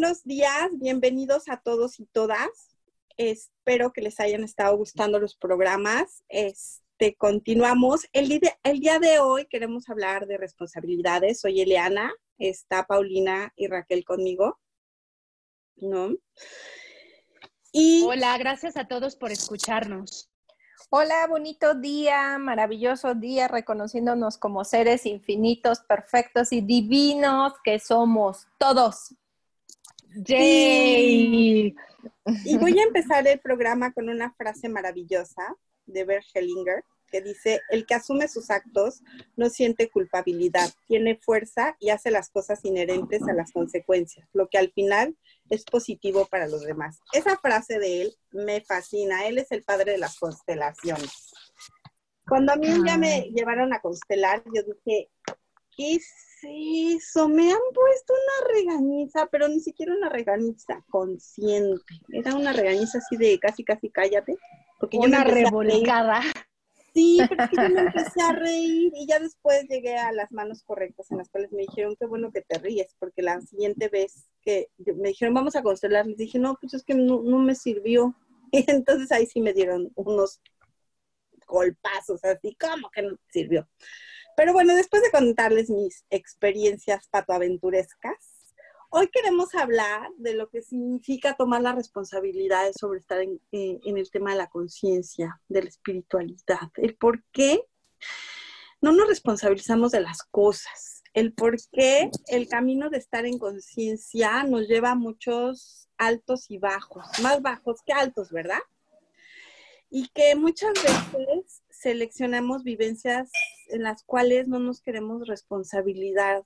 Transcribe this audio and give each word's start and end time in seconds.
Buenos 0.00 0.22
días, 0.22 0.70
bienvenidos 0.74 1.48
a 1.48 1.56
todos 1.56 1.98
y 1.98 2.06
todas. 2.06 2.76
Espero 3.16 3.92
que 3.92 4.00
les 4.00 4.20
hayan 4.20 4.44
estado 4.44 4.76
gustando 4.76 5.18
los 5.18 5.34
programas. 5.34 6.22
Este, 6.28 7.16
continuamos. 7.16 8.06
El, 8.12 8.28
día 8.28 8.98
de 9.00 9.18
hoy 9.18 9.46
queremos 9.46 9.88
hablar 9.88 10.28
de 10.28 10.36
responsabilidades. 10.36 11.40
Soy 11.40 11.62
Eliana, 11.62 12.14
está 12.38 12.86
Paulina 12.86 13.52
y 13.56 13.66
Raquel 13.66 14.04
conmigo. 14.04 14.60
¿No? 15.74 16.14
Y... 17.72 18.04
Hola, 18.04 18.38
gracias 18.38 18.76
a 18.76 18.86
todos 18.86 19.16
por 19.16 19.32
escucharnos. 19.32 20.30
Hola, 20.90 21.26
bonito 21.26 21.74
día, 21.74 22.38
maravilloso 22.38 23.16
día, 23.16 23.48
reconociéndonos 23.48 24.38
como 24.38 24.64
seres 24.64 25.06
infinitos, 25.06 25.80
perfectos 25.80 26.52
y 26.52 26.60
divinos 26.60 27.54
que 27.64 27.80
somos 27.80 28.46
todos. 28.58 29.17
Y 30.14 31.74
voy 32.58 32.78
a 32.78 32.84
empezar 32.84 33.26
el 33.26 33.40
programa 33.40 33.92
con 33.92 34.08
una 34.08 34.32
frase 34.32 34.68
maravillosa 34.68 35.56
de 35.86 36.04
Bert 36.04 36.26
Hellinger 36.34 36.84
que 37.10 37.22
dice, 37.22 37.60
el 37.70 37.86
que 37.86 37.94
asume 37.94 38.28
sus 38.28 38.50
actos 38.50 39.02
no 39.36 39.48
siente 39.48 39.90
culpabilidad, 39.90 40.70
tiene 40.86 41.16
fuerza 41.16 41.76
y 41.80 41.90
hace 41.90 42.10
las 42.10 42.30
cosas 42.30 42.64
inherentes 42.64 43.22
a 43.22 43.32
las 43.32 43.52
consecuencias, 43.52 44.28
lo 44.32 44.48
que 44.48 44.58
al 44.58 44.70
final 44.72 45.16
es 45.48 45.64
positivo 45.64 46.26
para 46.26 46.46
los 46.48 46.62
demás. 46.62 47.00
Esa 47.12 47.36
frase 47.38 47.78
de 47.78 48.02
él 48.02 48.14
me 48.30 48.60
fascina, 48.60 49.26
él 49.26 49.38
es 49.38 49.50
el 49.50 49.64
padre 49.64 49.92
de 49.92 49.98
las 49.98 50.18
constelaciones. 50.18 51.32
Cuando 52.26 52.52
a 52.52 52.56
mí 52.56 52.68
ya 52.86 52.98
me 52.98 53.30
llevaron 53.34 53.72
a 53.72 53.80
constelar, 53.80 54.42
yo 54.54 54.62
dije, 54.62 55.10
¿qué 55.78 55.98
Sí, 56.40 56.94
eso, 56.96 57.28
me 57.28 57.50
han 57.50 57.58
puesto 57.74 58.12
una 58.12 58.54
regañiza, 58.54 59.26
pero 59.26 59.48
ni 59.48 59.58
siquiera 59.58 59.92
una 59.92 60.08
regañiza 60.08 60.84
consciente. 60.88 61.82
Era 62.12 62.36
una 62.36 62.52
regañiza 62.52 62.98
así 62.98 63.16
de 63.16 63.40
casi, 63.40 63.64
casi 63.64 63.90
cállate. 63.90 64.36
Porque 64.78 64.98
una 64.98 65.24
revolcada. 65.24 66.20
Sí, 66.94 67.18
pero 67.28 67.42
es 67.42 67.50
que 67.50 67.56
yo 67.56 67.68
me 67.70 67.80
empecé 67.80 68.22
a 68.22 68.32
reír 68.32 68.92
y 68.94 69.06
ya 69.06 69.18
después 69.18 69.64
llegué 69.68 69.96
a 69.96 70.12
las 70.12 70.30
manos 70.30 70.62
correctas 70.62 71.10
en 71.10 71.18
las 71.18 71.28
cuales 71.28 71.50
me 71.50 71.62
dijeron, 71.62 71.96
qué 71.98 72.06
bueno 72.06 72.30
que 72.30 72.42
te 72.42 72.58
ríes, 72.58 72.94
porque 73.00 73.22
la 73.22 73.40
siguiente 73.40 73.88
vez 73.88 74.28
que 74.42 74.68
me 74.78 75.08
dijeron, 75.08 75.34
vamos 75.34 75.56
a 75.56 75.62
constelar, 75.62 76.06
les 76.06 76.18
dije, 76.18 76.38
no, 76.38 76.56
pues 76.60 76.74
es 76.74 76.84
que 76.84 76.94
no, 76.94 77.20
no 77.22 77.38
me 77.38 77.56
sirvió. 77.56 78.14
Y 78.52 78.64
entonces 78.70 79.10
ahí 79.10 79.26
sí 79.26 79.40
me 79.40 79.52
dieron 79.52 79.90
unos 79.96 80.40
golpazos, 81.48 82.24
así, 82.24 82.56
como 82.60 82.90
que 82.90 83.02
no 83.02 83.16
sirvió? 83.32 83.68
Pero 84.38 84.52
bueno, 84.52 84.76
después 84.76 85.02
de 85.02 85.10
contarles 85.10 85.68
mis 85.68 86.04
experiencias 86.10 87.08
patoaventurescas, 87.08 88.54
hoy 88.88 89.08
queremos 89.08 89.52
hablar 89.56 90.10
de 90.16 90.34
lo 90.34 90.48
que 90.48 90.62
significa 90.62 91.34
tomar 91.34 91.60
las 91.60 91.74
responsabilidades 91.74 92.76
sobre 92.78 93.00
estar 93.00 93.20
en, 93.20 93.40
eh, 93.50 93.80
en 93.82 93.98
el 93.98 94.08
tema 94.12 94.30
de 94.30 94.36
la 94.36 94.48
conciencia, 94.48 95.42
de 95.48 95.64
la 95.64 95.68
espiritualidad, 95.68 96.70
el 96.76 96.94
por 96.94 97.24
qué 97.32 97.64
no 98.80 98.92
nos 98.92 99.08
responsabilizamos 99.08 99.90
de 99.90 100.02
las 100.02 100.22
cosas, 100.22 101.02
el 101.14 101.32
por 101.32 101.56
qué 101.72 102.08
el 102.28 102.46
camino 102.46 102.90
de 102.90 102.98
estar 102.98 103.26
en 103.26 103.40
conciencia 103.40 104.44
nos 104.44 104.68
lleva 104.68 104.92
a 104.92 104.94
muchos 104.94 105.88
altos 105.96 106.48
y 106.48 106.58
bajos, 106.58 107.04
más 107.24 107.42
bajos 107.42 107.82
que 107.84 107.92
altos, 107.92 108.30
¿verdad? 108.30 108.62
Y 109.90 110.06
que 110.10 110.36
muchas 110.36 110.74
veces 110.74 111.64
seleccionamos 111.78 112.64
vivencias 112.64 113.30
en 113.68 113.82
las 113.82 114.02
cuales 114.02 114.48
no 114.48 114.58
nos 114.58 114.80
queremos 114.80 115.26
responsabilizar 115.26 116.44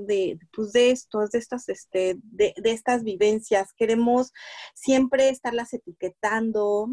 de, 0.00 0.38
pues 0.52 0.72
de 0.72 0.90
esto, 0.90 1.26
de 1.26 1.38
estas, 1.38 1.68
este, 1.68 2.16
de, 2.22 2.54
estas 2.64 3.02
vivencias. 3.02 3.72
Queremos 3.76 4.32
siempre 4.74 5.28
estarlas 5.28 5.72
etiquetando, 5.72 6.88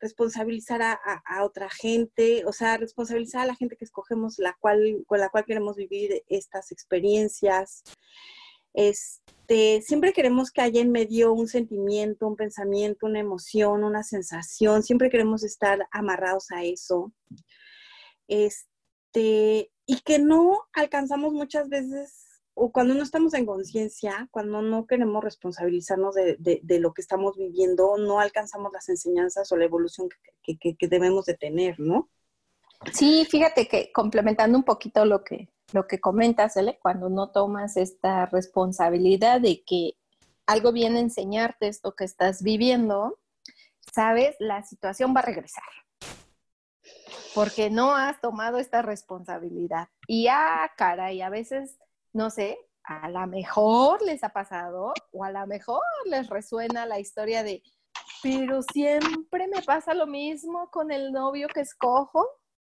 responsabilizar 0.00 0.82
a, 0.82 0.98
otra 1.44 1.68
gente, 1.70 2.44
o 2.46 2.52
sea, 2.52 2.76
responsabilizar 2.78 3.42
a 3.42 3.46
la 3.46 3.54
gente 3.54 3.76
que 3.76 3.84
escogemos 3.84 4.38
la 4.38 4.56
cual, 4.58 5.04
con 5.06 5.20
la 5.20 5.28
cual 5.28 5.44
queremos 5.44 5.76
vivir 5.76 6.22
estas 6.28 6.72
experiencias. 6.72 7.82
Este, 8.72 9.82
siempre 9.82 10.12
queremos 10.12 10.50
que 10.50 10.60
haya 10.60 10.80
en 10.80 10.92
medio 10.92 11.32
un 11.32 11.48
sentimiento, 11.48 12.26
un 12.26 12.36
pensamiento, 12.36 13.06
una 13.06 13.20
emoción, 13.20 13.84
una 13.84 14.02
sensación, 14.02 14.82
siempre 14.82 15.10
queremos 15.10 15.42
estar 15.42 15.86
amarrados 15.90 16.50
a 16.50 16.64
eso. 16.64 17.12
Este, 18.28 19.70
y 19.86 20.00
que 20.04 20.20
no 20.20 20.62
alcanzamos 20.72 21.32
muchas 21.32 21.68
veces, 21.68 22.42
o 22.54 22.70
cuando 22.70 22.94
no 22.94 23.02
estamos 23.02 23.34
en 23.34 23.46
conciencia, 23.46 24.28
cuando 24.30 24.62
no 24.62 24.86
queremos 24.86 25.24
responsabilizarnos 25.24 26.14
de, 26.14 26.78
lo 26.78 26.92
que 26.92 27.02
estamos 27.02 27.36
viviendo, 27.36 27.96
no 27.98 28.20
alcanzamos 28.20 28.72
las 28.72 28.88
enseñanzas 28.88 29.50
o 29.50 29.56
la 29.56 29.64
evolución 29.64 30.08
que, 30.42 30.76
debemos 30.88 31.24
de 31.24 31.34
tener, 31.34 31.80
¿no? 31.80 32.08
Sí, 32.92 33.26
fíjate 33.30 33.68
que 33.68 33.92
complementando 33.92 34.56
un 34.56 34.64
poquito 34.64 35.04
lo 35.04 35.22
que, 35.22 35.48
lo 35.72 35.86
que 35.86 36.00
comentas, 36.00 36.54
¿vale? 36.56 36.78
cuando 36.80 37.08
no 37.08 37.30
tomas 37.30 37.76
esta 37.76 38.26
responsabilidad 38.26 39.40
de 39.40 39.62
que 39.64 39.96
algo 40.46 40.72
viene 40.72 40.98
a 40.98 41.02
enseñarte 41.02 41.68
esto 41.68 41.94
que 41.94 42.04
estás 42.04 42.42
viviendo, 42.42 43.18
sabes, 43.92 44.36
la 44.38 44.62
situación 44.62 45.14
va 45.14 45.20
a 45.20 45.26
regresar 45.26 45.64
porque 47.34 47.70
no 47.70 47.94
has 47.94 48.20
tomado 48.20 48.58
esta 48.58 48.82
responsabilidad. 48.82 49.88
Y 50.06 50.26
ah, 50.28 50.70
caray, 50.76 51.22
a 51.22 51.30
veces, 51.30 51.78
no 52.12 52.30
sé, 52.30 52.58
a 52.84 53.08
lo 53.08 53.26
mejor 53.26 54.02
les 54.02 54.24
ha 54.24 54.30
pasado 54.30 54.92
o 55.12 55.24
a 55.24 55.30
lo 55.30 55.46
mejor 55.46 55.82
les 56.06 56.28
resuena 56.28 56.86
la 56.86 56.98
historia 56.98 57.42
de, 57.42 57.62
pero 58.22 58.62
siempre 58.62 59.48
me 59.48 59.62
pasa 59.62 59.94
lo 59.94 60.06
mismo 60.06 60.70
con 60.70 60.90
el 60.90 61.12
novio 61.12 61.48
que 61.48 61.60
escojo, 61.60 62.26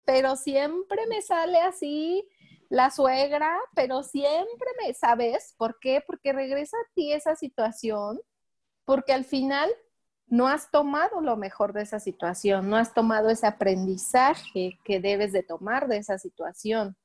pero 0.06 0.36
siempre 0.36 1.06
me 1.08 1.20
sale 1.20 1.60
así 1.60 2.26
la 2.68 2.90
suegra, 2.90 3.54
pero 3.74 4.02
siempre 4.02 4.68
me, 4.80 4.94
¿sabes? 4.94 5.54
¿Por 5.58 5.78
qué? 5.80 6.02
Porque 6.06 6.32
regresa 6.32 6.76
a 6.76 6.94
ti 6.94 7.12
esa 7.12 7.36
situación, 7.36 8.20
porque 8.84 9.12
al 9.12 9.24
final 9.24 9.68
no 10.28 10.48
has 10.48 10.70
tomado 10.70 11.20
lo 11.20 11.36
mejor 11.36 11.72
de 11.72 11.82
esa 11.82 12.00
situación, 12.00 12.70
no 12.70 12.76
has 12.76 12.94
tomado 12.94 13.30
ese 13.30 13.47
aprendizaje 13.47 14.78
que 14.84 15.00
debes 15.00 15.32
de 15.32 15.42
tomar 15.42 15.88
de 15.88 15.98
esa 15.98 16.18
situación. 16.18 16.97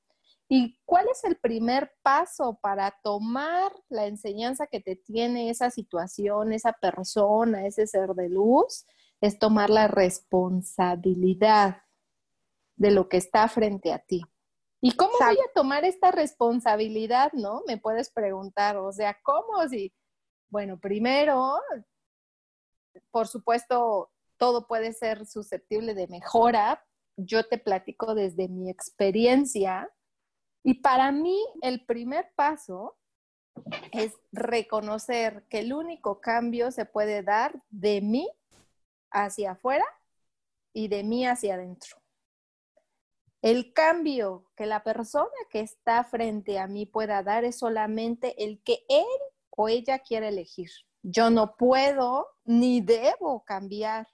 ¿Y 0.47 0.77
cuál 0.86 1.07
es 1.12 1.24
el 1.24 1.38
primer 1.38 1.94
paso 2.04 2.59
para 2.62 2.92
tomar 3.04 3.71
la 3.89 4.06
enseñanza 4.06 4.68
que 4.68 4.81
te 4.81 4.95
tiene 4.95 5.50
esa 5.50 5.71
situación, 5.71 6.54
esa 6.54 6.74
persona, 6.74 7.65
ese 7.65 7.88
ser 7.88 8.09
de 8.09 8.30
luz? 8.30 8.86
Es 9.21 9.39
tomar 9.39 9.69
la 9.69 9.88
responsabilidad 9.88 11.77
de 12.81 12.92
lo 12.92 13.07
que 13.10 13.18
está 13.18 13.48
frente 13.48 13.94
a 13.94 14.00
ti. 14.00 14.22
¿Y 14.81 14.95
cómo 14.95 15.12
voy 15.19 15.38
a 15.38 15.54
tomar 15.54 15.86
esta 15.86 16.12
responsabilidad, 16.12 17.31
no? 17.33 17.62
Me 17.68 17.78
puedes 17.78 18.10
preguntar, 18.10 18.78
o 18.78 18.92
sea, 18.92 19.18
¿cómo 19.24 19.68
si? 19.69 19.94
Bueno, 20.50 20.80
primero 20.80 21.60
por 23.12 23.28
supuesto, 23.28 24.12
todo 24.38 24.68
puede 24.68 24.94
ser 24.94 25.25
susceptible 25.25 25.94
de 25.94 26.07
mejora. 26.07 26.83
Yo 27.18 27.48
te 27.48 27.57
platico 27.57 28.16
desde 28.16 28.48
mi 28.48 28.69
experiencia 28.69 29.89
y 30.63 30.75
para 30.75 31.12
mí 31.12 31.39
el 31.62 31.86
primer 31.86 32.31
paso 32.36 32.98
es 33.92 34.13
reconocer 34.31 35.45
que 35.50 35.60
el 35.60 35.74
único 35.74 36.22
cambio 36.22 36.72
se 36.72 36.86
puede 36.86 37.22
dar 37.22 37.62
de 37.69 38.01
mí 38.01 38.30
hacia 39.12 39.51
afuera 39.51 39.86
y 40.74 40.88
de 40.88 41.04
mí 41.04 41.25
hacia 41.25 41.56
adentro. 41.56 42.00
El 43.42 43.74
cambio 43.74 44.46
que 44.56 44.68
la 44.68 44.84
persona 44.84 45.32
que 45.50 45.62
está 45.62 46.04
frente 46.04 46.60
a 46.60 46.68
mí 46.68 46.86
pueda 46.86 47.24
dar 47.24 47.44
es 47.44 47.58
solamente 47.58 48.44
el 48.44 48.62
que 48.62 48.86
él 48.88 49.06
o 49.50 49.68
ella 49.68 50.00
quiere 50.00 50.28
elegir. 50.28 50.70
Yo 51.02 51.32
no 51.32 51.56
puedo 51.56 52.28
ni 52.44 52.82
debo 52.82 53.44
cambiar 53.44 54.08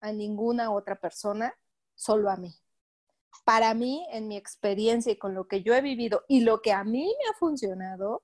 a 0.00 0.12
ninguna 0.12 0.72
otra 0.72 0.96
persona, 0.96 1.54
solo 1.94 2.28
a 2.30 2.36
mí. 2.36 2.52
Para 3.44 3.74
mí, 3.74 4.06
en 4.10 4.26
mi 4.26 4.36
experiencia 4.36 5.12
y 5.12 5.16
con 5.16 5.34
lo 5.34 5.46
que 5.46 5.62
yo 5.62 5.74
he 5.74 5.80
vivido 5.80 6.24
y 6.26 6.40
lo 6.40 6.60
que 6.60 6.72
a 6.72 6.82
mí 6.82 7.04
me 7.04 7.30
ha 7.30 7.38
funcionado, 7.38 8.22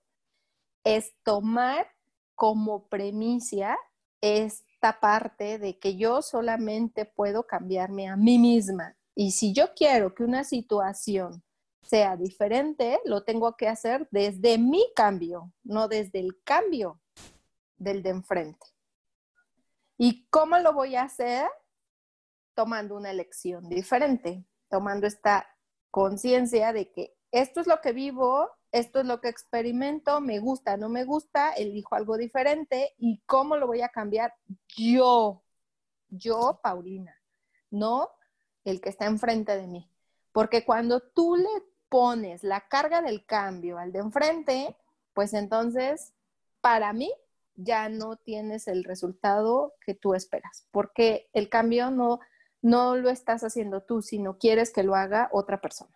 es 0.82 1.14
tomar 1.22 1.86
como 2.34 2.88
premisa 2.88 3.76
esta 4.20 5.00
parte 5.00 5.58
de 5.58 5.78
que 5.78 5.96
yo 5.96 6.22
solamente 6.22 7.04
puedo 7.04 7.46
cambiarme 7.46 8.08
a 8.08 8.16
mí 8.16 8.38
misma. 8.38 8.95
Y 9.18 9.30
si 9.30 9.54
yo 9.54 9.72
quiero 9.74 10.14
que 10.14 10.24
una 10.24 10.44
situación 10.44 11.42
sea 11.80 12.16
diferente, 12.16 13.00
lo 13.06 13.24
tengo 13.24 13.56
que 13.56 13.66
hacer 13.66 14.06
desde 14.10 14.58
mi 14.58 14.84
cambio, 14.94 15.54
no 15.64 15.88
desde 15.88 16.20
el 16.20 16.42
cambio 16.44 17.00
del 17.78 18.02
de 18.02 18.10
enfrente. 18.10 18.66
¿Y 19.96 20.26
cómo 20.28 20.58
lo 20.58 20.74
voy 20.74 20.96
a 20.96 21.04
hacer? 21.04 21.48
Tomando 22.54 22.94
una 22.94 23.10
elección 23.10 23.66
diferente, 23.70 24.44
tomando 24.68 25.06
esta 25.06 25.48
conciencia 25.90 26.74
de 26.74 26.92
que 26.92 27.16
esto 27.30 27.62
es 27.62 27.66
lo 27.66 27.80
que 27.80 27.92
vivo, 27.92 28.50
esto 28.70 29.00
es 29.00 29.06
lo 29.06 29.22
que 29.22 29.28
experimento, 29.28 30.20
me 30.20 30.40
gusta, 30.40 30.76
no 30.76 30.90
me 30.90 31.04
gusta, 31.04 31.52
elijo 31.54 31.94
algo 31.94 32.18
diferente 32.18 32.94
y 32.98 33.22
cómo 33.24 33.56
lo 33.56 33.66
voy 33.66 33.80
a 33.80 33.88
cambiar 33.88 34.34
yo, 34.76 35.42
yo, 36.10 36.60
Paulina, 36.62 37.16
no 37.70 38.10
el 38.70 38.80
que 38.80 38.90
está 38.90 39.06
enfrente 39.06 39.56
de 39.56 39.66
mí. 39.66 39.90
Porque 40.32 40.64
cuando 40.64 41.00
tú 41.00 41.36
le 41.36 41.48
pones 41.88 42.42
la 42.42 42.68
carga 42.68 43.00
del 43.00 43.24
cambio 43.24 43.78
al 43.78 43.92
de 43.92 44.00
enfrente, 44.00 44.76
pues 45.14 45.32
entonces, 45.32 46.12
para 46.60 46.92
mí, 46.92 47.10
ya 47.54 47.88
no 47.88 48.16
tienes 48.16 48.68
el 48.68 48.84
resultado 48.84 49.74
que 49.84 49.94
tú 49.94 50.14
esperas, 50.14 50.66
porque 50.70 51.30
el 51.32 51.48
cambio 51.48 51.90
no, 51.90 52.20
no 52.60 52.96
lo 52.96 53.08
estás 53.08 53.44
haciendo 53.44 53.82
tú, 53.82 54.02
sino 54.02 54.36
quieres 54.36 54.72
que 54.72 54.82
lo 54.82 54.94
haga 54.94 55.30
otra 55.32 55.60
persona. 55.60 55.94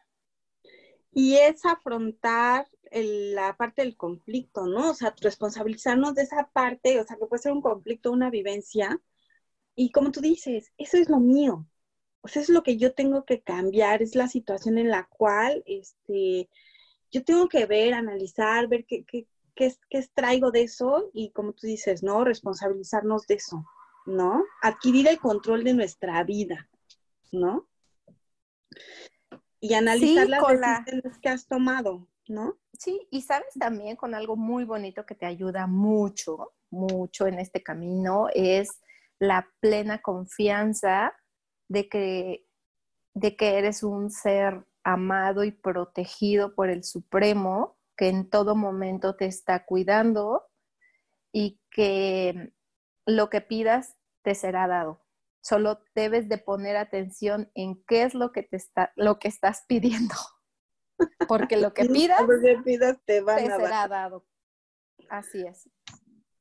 Y 1.13 1.37
es 1.37 1.67
afrontar 1.67 2.67
la 2.93 3.57
parte 3.57 3.83
del 3.83 3.97
conflicto, 3.97 4.67
¿no? 4.67 4.91
O 4.91 4.95
sea, 4.95 5.15
responsabilizarnos 5.21 6.15
de 6.15 6.23
esa 6.23 6.49
parte, 6.53 7.01
o 7.01 7.05
sea, 7.05 7.17
que 7.17 7.27
puede 7.27 7.43
ser 7.43 7.53
un 7.53 7.63
conflicto, 7.63 8.11
una 8.13 8.31
vivencia. 8.31 9.01
Y 9.75 9.93
como 9.93 10.11
tú 10.13 10.21
dices, 10.21 10.73
eso 10.79 10.97
es 10.97 11.09
lo 11.09 11.19
mío. 11.19 11.67
Sea, 12.25 12.43
es 12.43 12.49
lo 12.49 12.63
que 12.63 12.77
yo 12.77 12.93
tengo 12.93 13.25
que 13.25 13.41
cambiar, 13.41 14.03
es 14.03 14.15
la 14.15 14.29
situación 14.29 14.79
en 14.79 14.91
la 14.91 15.05
cual 15.05 15.63
este, 15.67 16.49
yo 17.11 17.25
tengo 17.25 17.49
que 17.49 17.67
ver, 17.67 17.95
analizar, 17.95 18.69
ver 18.69 18.85
qué, 18.87 19.05
qué, 19.05 19.27
qué, 19.55 19.75
qué 19.89 20.07
traigo 20.15 20.51
de 20.51 20.63
eso 20.63 21.11
y 21.13 21.31
como 21.31 21.53
tú 21.53 21.67
dices, 21.67 22.03
¿no? 22.03 22.25
Responsabilizarnos 22.25 23.27
de 23.27 23.35
eso, 23.35 23.65
¿no? 24.07 24.45
Adquirir 24.63 25.09
el 25.09 25.19
control 25.19 25.65
de 25.65 25.75
nuestra 25.75 26.23
vida, 26.25 26.69
¿no? 27.33 27.67
Y 29.61 29.75
analizar 29.75 30.29
las 30.29 30.43
decisiones 30.43 31.19
que 31.19 31.29
has 31.29 31.47
tomado, 31.47 32.09
¿no? 32.29 32.59
Sí, 32.79 33.07
y 33.11 33.23
sabes 33.23 33.53
también 33.59 33.97
con 33.97 34.15
algo 34.15 34.37
muy 34.37 34.65
bonito 34.65 35.05
que 35.05 35.15
te 35.15 35.27
ayuda 35.27 35.67
mucho, 35.67 36.53
mucho 36.71 37.27
en 37.27 37.39
este 37.39 37.63
camino, 37.63 38.29
es 38.33 38.69
la 39.19 39.47
plena 39.61 40.01
confianza 40.01 41.13
de 41.71 41.89
que, 41.89 42.47
de 43.15 43.37
que 43.37 43.57
eres 43.57 43.83
un 43.85 44.11
ser 44.11 44.67
amado 44.83 45.45
y 45.45 45.53
protegido 45.53 46.55
por 46.55 46.69
el 46.69 46.83
Supremo, 46.83 47.79
que 47.97 48.09
en 48.09 48.29
todo 48.29 48.57
momento 48.57 49.15
te 49.15 49.27
está 49.27 49.65
cuidando 49.65 50.49
y 51.33 51.61
que 51.71 52.53
lo 53.07 53.31
que 53.31 53.41
pidas 53.41 53.97
te 54.23 54.35
será 54.35 54.67
dado. 54.67 55.01
Solo 55.43 55.81
debes 55.95 56.29
de 56.29 56.39
poner 56.39 56.77
atención 56.77 57.51
en 57.55 57.83
qué 57.85 58.03
es 58.03 58.15
lo 58.15 58.33
que 58.33 58.43
te 58.43 58.57
está, 58.57 58.93
lo 58.97 59.21
que 59.21 59.29
estás 59.29 59.65
pidiendo. 59.69 60.15
Porque 61.29 61.57
lo 61.57 61.73
que 61.73 61.87
pidas, 61.87 62.21
te, 63.05 63.23
será 63.23 63.87
dado. 63.87 64.27
Así 65.09 65.47
es. 65.47 65.71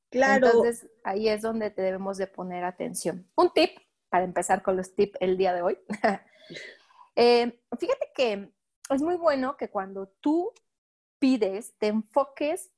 Claro. 0.09 0.47
Entonces, 0.47 0.89
ahí 1.03 1.29
es 1.29 1.43
donde 1.43 1.69
te 1.69 1.83
debemos 1.83 2.17
de 2.17 2.25
poner 2.25 2.63
atención. 2.63 3.29
Un 3.35 3.53
tip 3.53 3.77
para 4.09 4.23
empezar 4.23 4.61
con 4.61 4.75
los 4.75 4.95
tips 4.95 5.17
el 5.21 5.37
día 5.37 5.53
de 5.53 5.61
hoy. 5.61 5.77
Eh, 7.21 7.59
fíjate 7.77 8.11
que 8.15 8.53
es 8.89 9.01
muy 9.01 9.17
bueno 9.17 9.57
que 9.57 9.69
cuando 9.69 10.07
tú 10.21 10.53
pides, 11.19 11.77
te 11.77 11.87
enfoques 11.87 12.71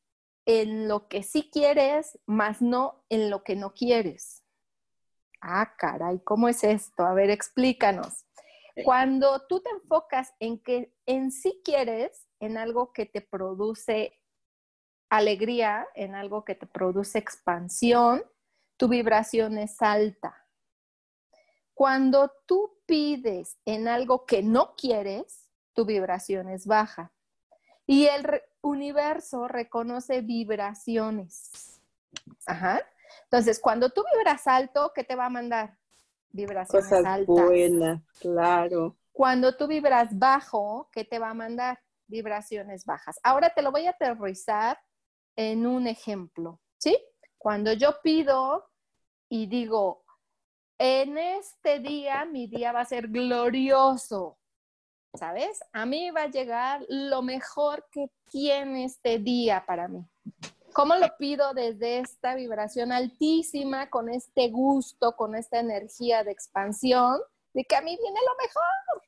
en 0.48 0.88
lo 0.88 1.08
que 1.08 1.22
sí 1.22 1.52
quieres, 1.52 2.18
más 2.26 2.60
no 2.60 3.06
en 3.10 3.30
lo 3.30 3.44
que 3.44 3.56
no 3.56 3.76
quieres. 3.76 4.44
Ah, 5.42 5.76
caray, 5.78 6.20
¿cómo 6.24 6.48
es 6.48 6.64
esto? 6.64 7.04
A 7.04 7.14
ver, 7.14 7.30
explícanos. 7.30 8.26
Cuando 8.84 9.46
tú 9.48 9.60
te 9.60 9.70
enfocas 9.70 10.34
en 10.40 10.58
que 10.60 10.94
en 11.06 11.32
sí 11.32 11.62
quieres, 11.64 12.28
en 12.40 12.58
algo 12.58 12.94
que 12.94 13.06
te 13.06 13.22
produce 13.22 14.20
alegría, 15.10 15.88
en 15.94 16.16
algo 16.16 16.46
que 16.46 16.56
te 16.56 16.66
produce 16.66 17.20
expansión, 17.20 18.24
tu 18.78 18.88
vibración 18.88 19.58
es 19.58 19.82
alta. 19.82 20.41
Cuando 21.82 22.32
tú 22.46 22.78
pides 22.86 23.58
en 23.66 23.88
algo 23.88 24.28
que 24.28 24.44
no 24.44 24.76
quieres, 24.76 25.50
tu 25.74 25.84
vibración 25.84 26.48
es 26.48 26.68
baja. 26.68 27.12
Y 27.88 28.06
el 28.06 28.44
universo 28.62 29.48
reconoce 29.48 30.22
vibraciones. 30.22 31.80
Ajá. 32.46 32.82
Entonces, 33.24 33.60
cuando 33.60 33.90
tú 33.90 34.04
vibras 34.14 34.46
alto, 34.46 34.92
¿qué 34.94 35.04
te 35.04 35.16
va 35.16 35.26
a 35.26 35.30
mandar? 35.32 35.76
Vibraciones 36.30 36.88
Cosas 36.88 37.04
altas. 37.04 37.36
buenas, 37.36 38.04
claro. 38.20 38.96
Cuando 39.12 39.58
tú 39.58 39.66
vibras 39.66 40.10
bajo, 40.12 40.88
¿qué 40.92 41.04
te 41.04 41.18
va 41.18 41.32
a 41.32 41.34
mandar? 41.34 41.80
Vibraciones 42.06 42.86
bajas. 42.86 43.20
Ahora 43.24 43.56
te 43.56 43.64
lo 43.64 43.72
voy 43.72 43.88
a 43.88 43.90
aterrizar 43.90 44.80
en 45.36 45.66
un 45.66 45.88
ejemplo, 45.88 46.60
¿sí? 46.78 46.96
Cuando 47.40 47.74
yo 47.74 48.00
pido 48.04 48.70
y 49.30 49.48
digo, 49.48 50.01
en 50.84 51.16
este 51.16 51.78
día 51.78 52.26
mi 52.26 52.48
día 52.48 52.72
va 52.72 52.82
a 52.82 52.86
ser 52.86 53.08
glorioso, 53.08 54.40
¿sabes? 55.14 55.60
A 55.74 55.86
mí 55.86 56.10
va 56.10 56.24
a 56.24 56.32
llegar 56.32 56.84
lo 56.90 57.22
mejor 57.22 57.88
que 57.92 58.10
tiene 58.32 58.86
este 58.86 59.20
día 59.20 59.64
para 59.68 59.88
mí. 59.88 60.04
¿Cómo 60.74 60.96
lo 60.96 61.16
pido 61.20 61.54
desde 61.54 62.00
esta 62.00 62.34
vibración 62.34 62.92
altísima, 62.92 63.92
con 63.92 64.10
este 64.10 64.50
gusto, 64.50 65.16
con 65.16 65.36
esta 65.36 65.60
energía 65.60 66.24
de 66.24 66.32
expansión, 66.32 67.20
de 67.54 67.64
que 67.64 67.76
a 67.76 67.82
mí 67.82 67.96
viene 67.96 68.20
lo 68.20 68.44
mejor? 68.44 69.04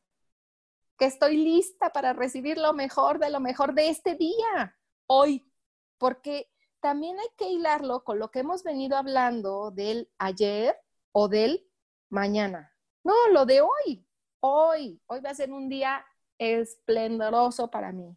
Que 0.99 1.05
estoy 1.05 1.37
lista 1.37 1.89
para 1.89 2.13
recibir 2.13 2.59
lo 2.59 2.73
mejor 2.73 3.17
de 3.17 3.31
lo 3.31 3.39
mejor 3.39 3.73
de 3.73 3.89
este 3.89 4.13
día, 4.13 4.77
hoy. 5.07 5.51
Porque 5.97 6.51
también 6.81 7.19
hay 7.19 7.29
que 7.35 7.49
hilarlo 7.49 8.03
con 8.03 8.19
lo 8.19 8.29
que 8.29 8.41
hemos 8.41 8.61
venido 8.61 8.95
hablando 8.95 9.71
del 9.71 10.11
ayer 10.19 10.77
o 11.13 11.29
del 11.29 11.65
mañana. 12.13 12.73
No, 13.03 13.13
lo 13.31 13.45
de 13.45 13.61
hoy 13.61 14.07
hoy, 14.43 15.01
hoy 15.07 15.21
va 15.21 15.29
a 15.29 15.35
ser 15.35 15.51
un 15.51 15.69
día 15.69 16.05
esplendoroso 16.37 17.71
para 17.71 17.93
mí, 17.93 18.15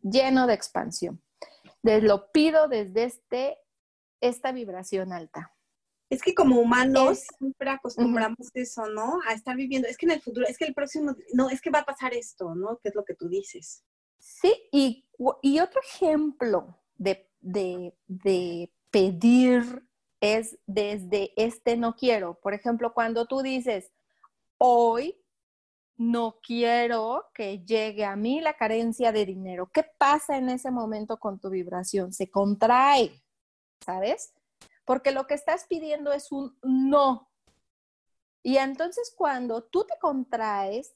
lleno 0.00 0.46
de 0.46 0.54
expansión. 0.54 1.22
Les 1.82 2.02
lo 2.02 2.32
pido 2.32 2.68
desde 2.68 3.04
este, 3.04 3.58
esta 4.20 4.50
vibración 4.50 5.12
alta. 5.12 5.54
Es 6.10 6.20
que 6.20 6.34
como 6.34 6.60
humanos 6.60 7.24
siempre 7.38 7.70
acostumbramos 7.70 8.50
eso, 8.54 8.86
¿no? 8.86 9.20
A 9.26 9.32
estar 9.32 9.56
viviendo, 9.56 9.88
es 9.88 9.96
que 9.96 10.06
en 10.06 10.12
el 10.12 10.20
futuro, 10.20 10.46
es 10.46 10.58
que 10.58 10.64
el 10.64 10.74
próximo, 10.74 11.14
no, 11.32 11.48
es 11.48 11.62
que 11.62 11.70
va 11.70 11.80
a 11.80 11.84
pasar 11.84 12.12
esto, 12.12 12.54
¿no? 12.54 12.78
Que 12.78 12.88
es 12.88 12.94
lo 12.94 13.04
que 13.04 13.14
tú 13.14 13.28
dices. 13.28 13.84
Sí, 14.18 14.52
y, 14.72 15.08
y 15.42 15.60
otro 15.60 15.80
ejemplo 15.80 16.76
de, 16.96 17.30
de, 17.40 17.96
de 18.06 18.72
pedir 18.90 19.88
es 20.22 20.56
desde 20.66 21.32
este 21.36 21.76
no 21.76 21.96
quiero. 21.96 22.38
Por 22.40 22.54
ejemplo, 22.54 22.94
cuando 22.94 23.26
tú 23.26 23.42
dices, 23.42 23.92
hoy 24.56 25.20
no 25.96 26.38
quiero 26.40 27.26
que 27.34 27.64
llegue 27.64 28.04
a 28.04 28.14
mí 28.14 28.40
la 28.40 28.54
carencia 28.54 29.10
de 29.10 29.26
dinero. 29.26 29.68
¿Qué 29.72 29.84
pasa 29.98 30.38
en 30.38 30.48
ese 30.48 30.70
momento 30.70 31.18
con 31.18 31.40
tu 31.40 31.50
vibración? 31.50 32.12
Se 32.12 32.30
contrae, 32.30 33.20
¿sabes? 33.84 34.32
Porque 34.84 35.10
lo 35.10 35.26
que 35.26 35.34
estás 35.34 35.66
pidiendo 35.66 36.12
es 36.12 36.30
un 36.30 36.56
no. 36.62 37.28
Y 38.44 38.58
entonces 38.58 39.12
cuando 39.16 39.64
tú 39.64 39.84
te 39.84 39.98
contraes, 40.00 40.94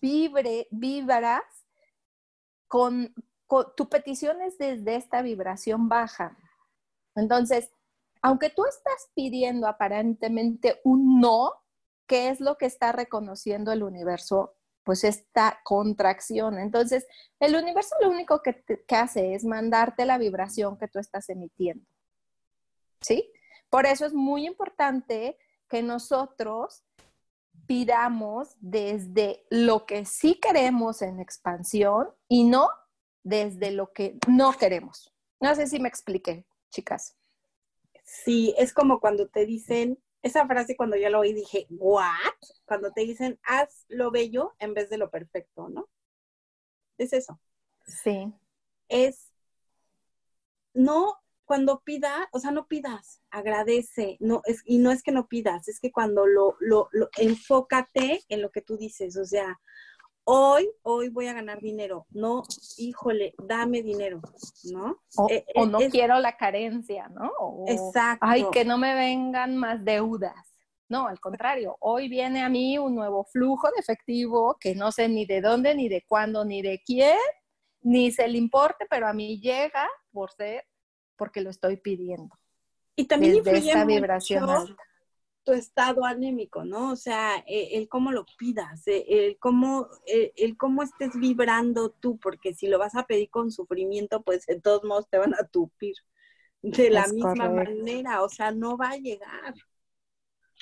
vibre, 0.00 0.66
vibras 0.72 1.42
con, 2.66 3.14
tu 3.76 3.88
petición 3.88 4.42
es 4.42 4.58
desde 4.58 4.96
esta 4.96 5.22
vibración 5.22 5.88
baja. 5.88 6.36
Entonces, 7.14 7.70
aunque 8.22 8.50
tú 8.50 8.64
estás 8.64 9.10
pidiendo 9.14 9.66
aparentemente 9.66 10.80
un 10.84 11.20
no, 11.20 11.52
¿qué 12.06 12.28
es 12.28 12.40
lo 12.40 12.56
que 12.56 12.66
está 12.66 12.92
reconociendo 12.92 13.72
el 13.72 13.82
universo? 13.82 14.54
Pues 14.84 15.04
esta 15.04 15.60
contracción. 15.64 16.58
Entonces, 16.58 17.06
el 17.40 17.56
universo 17.56 17.94
lo 18.00 18.10
único 18.10 18.40
que, 18.42 18.64
que 18.64 18.96
hace 18.96 19.34
es 19.34 19.44
mandarte 19.44 20.06
la 20.06 20.18
vibración 20.18 20.78
que 20.78 20.88
tú 20.88 20.98
estás 20.98 21.28
emitiendo. 21.28 21.84
¿Sí? 23.00 23.30
Por 23.68 23.86
eso 23.86 24.06
es 24.06 24.14
muy 24.14 24.46
importante 24.46 25.36
que 25.68 25.82
nosotros 25.82 26.84
pidamos 27.66 28.54
desde 28.60 29.46
lo 29.50 29.86
que 29.86 30.04
sí 30.04 30.34
queremos 30.40 31.02
en 31.02 31.20
expansión 31.20 32.08
y 32.28 32.44
no 32.44 32.68
desde 33.24 33.70
lo 33.70 33.92
que 33.92 34.18
no 34.28 34.52
queremos. 34.52 35.12
No 35.40 35.54
sé 35.54 35.66
si 35.66 35.80
me 35.80 35.88
expliqué, 35.88 36.46
chicas. 36.70 37.16
Sí, 38.12 38.54
es 38.58 38.74
como 38.74 39.00
cuando 39.00 39.26
te 39.26 39.46
dicen, 39.46 39.98
esa 40.20 40.46
frase 40.46 40.76
cuando 40.76 40.96
ya 40.96 41.08
lo 41.08 41.20
oí 41.20 41.32
dije, 41.32 41.66
¿what? 41.70 42.04
Cuando 42.66 42.92
te 42.92 43.00
dicen, 43.00 43.40
haz 43.42 43.86
lo 43.88 44.10
bello 44.10 44.52
en 44.58 44.74
vez 44.74 44.90
de 44.90 44.98
lo 44.98 45.10
perfecto, 45.10 45.70
¿no? 45.70 45.88
Es 46.98 47.14
eso. 47.14 47.40
Sí. 47.86 48.30
Es, 48.88 49.32
no, 50.74 51.16
cuando 51.46 51.80
pida, 51.80 52.28
o 52.32 52.38
sea, 52.38 52.50
no 52.50 52.66
pidas, 52.68 53.22
agradece, 53.30 54.18
no, 54.20 54.42
es, 54.44 54.60
y 54.66 54.76
no 54.76 54.90
es 54.90 55.02
que 55.02 55.10
no 55.12 55.26
pidas, 55.26 55.66
es 55.68 55.80
que 55.80 55.90
cuando 55.90 56.26
lo, 56.26 56.56
lo, 56.60 56.90
lo 56.92 57.08
enfócate 57.16 58.22
en 58.28 58.42
lo 58.42 58.50
que 58.50 58.60
tú 58.60 58.76
dices, 58.76 59.16
o 59.16 59.24
sea, 59.24 59.58
hoy, 60.24 60.68
hoy 60.82 61.08
voy 61.08 61.26
a 61.26 61.34
ganar 61.34 61.60
dinero. 61.60 62.06
No, 62.10 62.42
híjole, 62.76 63.34
dame 63.38 63.82
dinero, 63.82 64.20
¿no? 64.72 65.02
O, 65.16 65.28
eh, 65.28 65.44
eh, 65.54 65.66
no 65.66 65.78
quiero 65.90 66.18
la 66.18 66.36
carencia, 66.36 67.08
¿no? 67.08 67.30
exacto. 67.66 68.26
Ay, 68.26 68.44
que 68.52 68.64
no 68.64 68.78
me 68.78 68.94
vengan 68.94 69.56
más 69.56 69.84
deudas. 69.84 70.34
No, 70.88 71.06
al 71.06 71.20
contrario, 71.20 71.76
hoy 71.80 72.08
viene 72.08 72.42
a 72.42 72.48
mí 72.48 72.76
un 72.76 72.94
nuevo 72.94 73.24
flujo 73.24 73.68
de 73.68 73.80
efectivo 73.80 74.56
que 74.60 74.74
no 74.74 74.92
sé 74.92 75.08
ni 75.08 75.24
de 75.24 75.40
dónde, 75.40 75.74
ni 75.74 75.88
de 75.88 76.04
cuándo, 76.06 76.44
ni 76.44 76.60
de 76.60 76.82
quién, 76.84 77.18
ni 77.80 78.10
se 78.10 78.28
le 78.28 78.36
importe, 78.36 78.86
pero 78.90 79.08
a 79.08 79.14
mí 79.14 79.40
llega 79.40 79.88
por 80.12 80.30
ser, 80.32 80.64
porque 81.16 81.40
lo 81.40 81.48
estoy 81.48 81.78
pidiendo. 81.78 82.38
Y 82.94 83.06
también 83.06 83.36
influye 83.36 83.70
esta 83.70 83.86
vibración 83.86 84.50
alta 84.50 84.82
tu 85.44 85.52
estado 85.52 86.04
anémico, 86.04 86.64
¿no? 86.64 86.92
O 86.92 86.96
sea, 86.96 87.36
e, 87.46 87.76
el, 87.76 87.88
cómo 87.88 88.12
lo 88.12 88.24
pidas, 88.38 88.86
e, 88.86 89.04
el 89.08 89.38
cómo, 89.38 89.88
e, 90.06 90.32
el, 90.36 90.56
cómo 90.56 90.82
estés 90.82 91.18
vibrando 91.18 91.90
tú, 91.90 92.18
porque 92.18 92.54
si 92.54 92.68
lo 92.68 92.78
vas 92.78 92.94
a 92.94 93.06
pedir 93.06 93.30
con 93.30 93.50
sufrimiento, 93.50 94.22
pues 94.22 94.46
de 94.46 94.60
todos 94.60 94.84
modos 94.84 95.08
te 95.08 95.18
van 95.18 95.34
a 95.34 95.46
tupir 95.46 95.94
de 96.62 96.90
la 96.90 97.06
misma 97.08 97.50
manera, 97.50 98.22
o 98.22 98.28
sea, 98.28 98.52
no 98.52 98.76
va 98.76 98.90
a 98.90 98.96
llegar. 98.96 99.54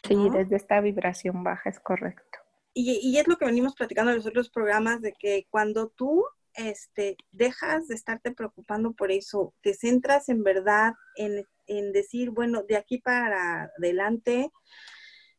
Sí, 0.03 0.17
desde 0.31 0.57
esta 0.57 0.81
vibración 0.81 1.45
baja 1.45 1.69
es 1.69 1.79
correcto. 1.79 2.39
Y, 2.73 3.01
y, 3.03 3.19
es 3.19 3.29
lo 3.29 3.37
que 3.37 3.45
venimos 3.45 3.75
platicando 3.75 4.13
en 4.13 4.19
los 4.19 4.27
otros 4.27 4.49
programas, 4.49 5.03
de 5.03 5.13
que 5.13 5.47
cuando 5.51 5.89
tú 5.89 6.25
este, 6.55 7.17
dejas 7.33 7.89
de 7.89 7.95
estarte 7.95 8.33
preocupando 8.33 8.93
por 8.93 9.11
eso, 9.11 9.55
te 9.63 9.75
centras 9.75 10.29
en 10.29 10.43
verdad 10.43 10.95
en 11.17 11.47
en 11.71 11.93
decir, 11.93 12.31
bueno, 12.31 12.63
de 12.63 12.77
aquí 12.77 12.99
para 12.99 13.71
adelante 13.79 14.51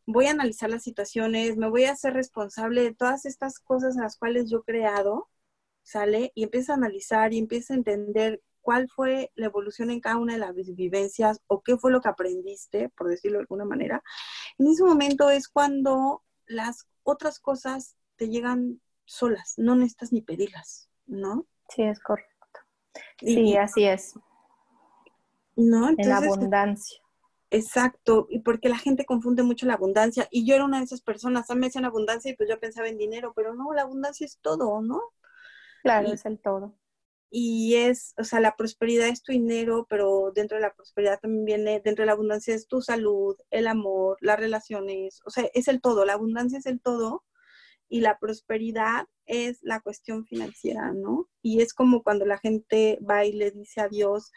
voy 0.05 0.27
a 0.27 0.31
analizar 0.31 0.69
las 0.69 0.83
situaciones, 0.83 1.57
me 1.57 1.69
voy 1.69 1.85
a 1.85 1.91
hacer 1.91 2.13
responsable 2.13 2.81
de 2.81 2.93
todas 2.93 3.25
estas 3.25 3.59
cosas 3.59 3.97
a 3.97 4.03
las 4.03 4.17
cuales 4.17 4.49
yo 4.49 4.59
he 4.59 4.63
creado, 4.63 5.29
¿sale? 5.83 6.31
Y 6.33 6.43
empieza 6.43 6.73
a 6.73 6.77
analizar 6.77 7.33
y 7.33 7.37
empieza 7.37 7.73
a 7.73 7.77
entender 7.77 8.41
cuál 8.61 8.89
fue 8.89 9.31
la 9.35 9.47
evolución 9.47 9.89
en 9.91 9.99
cada 9.99 10.17
una 10.17 10.33
de 10.33 10.39
las 10.39 10.55
vivencias 10.55 11.41
o 11.47 11.61
qué 11.61 11.77
fue 11.77 11.91
lo 11.91 12.01
que 12.01 12.09
aprendiste, 12.09 12.89
por 12.89 13.09
decirlo 13.09 13.39
de 13.39 13.43
alguna 13.43 13.65
manera. 13.65 14.03
En 14.57 14.67
ese 14.67 14.83
momento 14.83 15.29
es 15.29 15.49
cuando 15.49 16.23
las 16.45 16.87
otras 17.03 17.39
cosas 17.39 17.97
te 18.15 18.29
llegan 18.29 18.81
solas, 19.05 19.55
no 19.57 19.75
necesitas 19.75 20.13
ni 20.13 20.21
pedirlas, 20.21 20.89
¿no? 21.07 21.45
Sí, 21.69 21.83
es 21.83 21.99
correcto. 21.99 22.31
Sí, 23.19 23.55
así 23.57 23.85
es. 23.85 24.15
¿No? 25.69 25.89
en 25.89 26.09
la 26.09 26.17
abundancia. 26.17 26.99
Exacto, 27.49 28.27
y 28.29 28.39
porque 28.39 28.69
la 28.69 28.77
gente 28.77 29.05
confunde 29.05 29.43
mucho 29.43 29.65
la 29.65 29.73
abundancia. 29.73 30.27
Y 30.31 30.45
yo 30.45 30.55
era 30.55 30.63
una 30.63 30.77
de 30.77 30.85
esas 30.85 31.01
personas, 31.01 31.49
a 31.49 31.53
mí 31.53 31.59
me 31.59 31.67
decían 31.67 31.83
abundancia 31.83 32.31
y 32.31 32.35
pues 32.35 32.49
yo 32.49 32.59
pensaba 32.59 32.87
en 32.87 32.97
dinero, 32.97 33.33
pero 33.35 33.53
no, 33.53 33.73
la 33.73 33.81
abundancia 33.81 34.25
es 34.25 34.39
todo, 34.41 34.81
¿no? 34.81 35.01
Claro, 35.83 36.13
es 36.13 36.25
el 36.25 36.39
todo. 36.39 36.77
Y 37.29 37.75
es, 37.75 38.13
o 38.17 38.23
sea, 38.23 38.39
la 38.39 38.55
prosperidad 38.55 39.07
es 39.07 39.21
tu 39.21 39.33
dinero, 39.33 39.85
pero 39.89 40.31
dentro 40.33 40.57
de 40.57 40.61
la 40.61 40.73
prosperidad 40.73 41.19
también 41.19 41.45
viene, 41.45 41.81
dentro 41.83 42.03
de 42.03 42.07
la 42.07 42.13
abundancia 42.13 42.55
es 42.55 42.67
tu 42.67 42.81
salud, 42.81 43.37
el 43.49 43.67
amor, 43.67 44.17
las 44.21 44.39
relaciones, 44.39 45.21
o 45.25 45.29
sea, 45.29 45.45
es 45.53 45.67
el 45.67 45.81
todo, 45.81 46.05
la 46.05 46.13
abundancia 46.13 46.59
es 46.59 46.65
el 46.65 46.79
todo 46.81 47.23
y 47.91 47.99
la 47.99 48.17
prosperidad 48.17 49.05
es 49.25 49.59
la 49.63 49.81
cuestión 49.81 50.25
financiera, 50.25 50.93
¿no? 50.93 51.27
Y 51.41 51.61
es 51.61 51.73
como 51.73 52.03
cuando 52.03 52.25
la 52.25 52.37
gente 52.37 52.97
va 53.07 53.25
y 53.25 53.33
le 53.33 53.51
dice 53.51 53.81
a 53.81 53.89
Dios, 53.89 54.31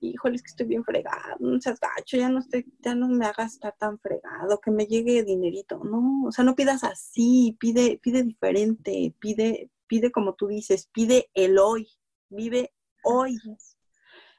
híjole, 0.00 0.36
es 0.36 0.42
que 0.42 0.48
estoy 0.48 0.66
bien 0.68 0.84
fregado, 0.84 1.36
no 1.38 1.60
seas 1.60 1.80
gacho, 1.80 2.16
ya 2.16 2.30
no, 2.30 2.38
estoy, 2.38 2.64
ya 2.80 2.94
no 2.94 3.06
me 3.08 3.26
hagas 3.26 3.52
estar 3.52 3.76
tan 3.78 3.98
fregado, 3.98 4.58
que 4.62 4.70
me 4.70 4.86
llegue 4.86 5.22
dinerito, 5.22 5.84
¿no? 5.84 6.24
O 6.26 6.32
sea, 6.32 6.46
no 6.46 6.54
pidas 6.54 6.82
así, 6.82 7.58
pide, 7.60 8.00
pide 8.02 8.22
diferente, 8.22 9.14
pide, 9.20 9.70
pide 9.86 10.10
como 10.10 10.34
tú 10.34 10.46
dices, 10.46 10.88
pide 10.90 11.28
el 11.34 11.58
hoy, 11.58 11.88
vive 12.30 12.72
hoy. 13.04 13.38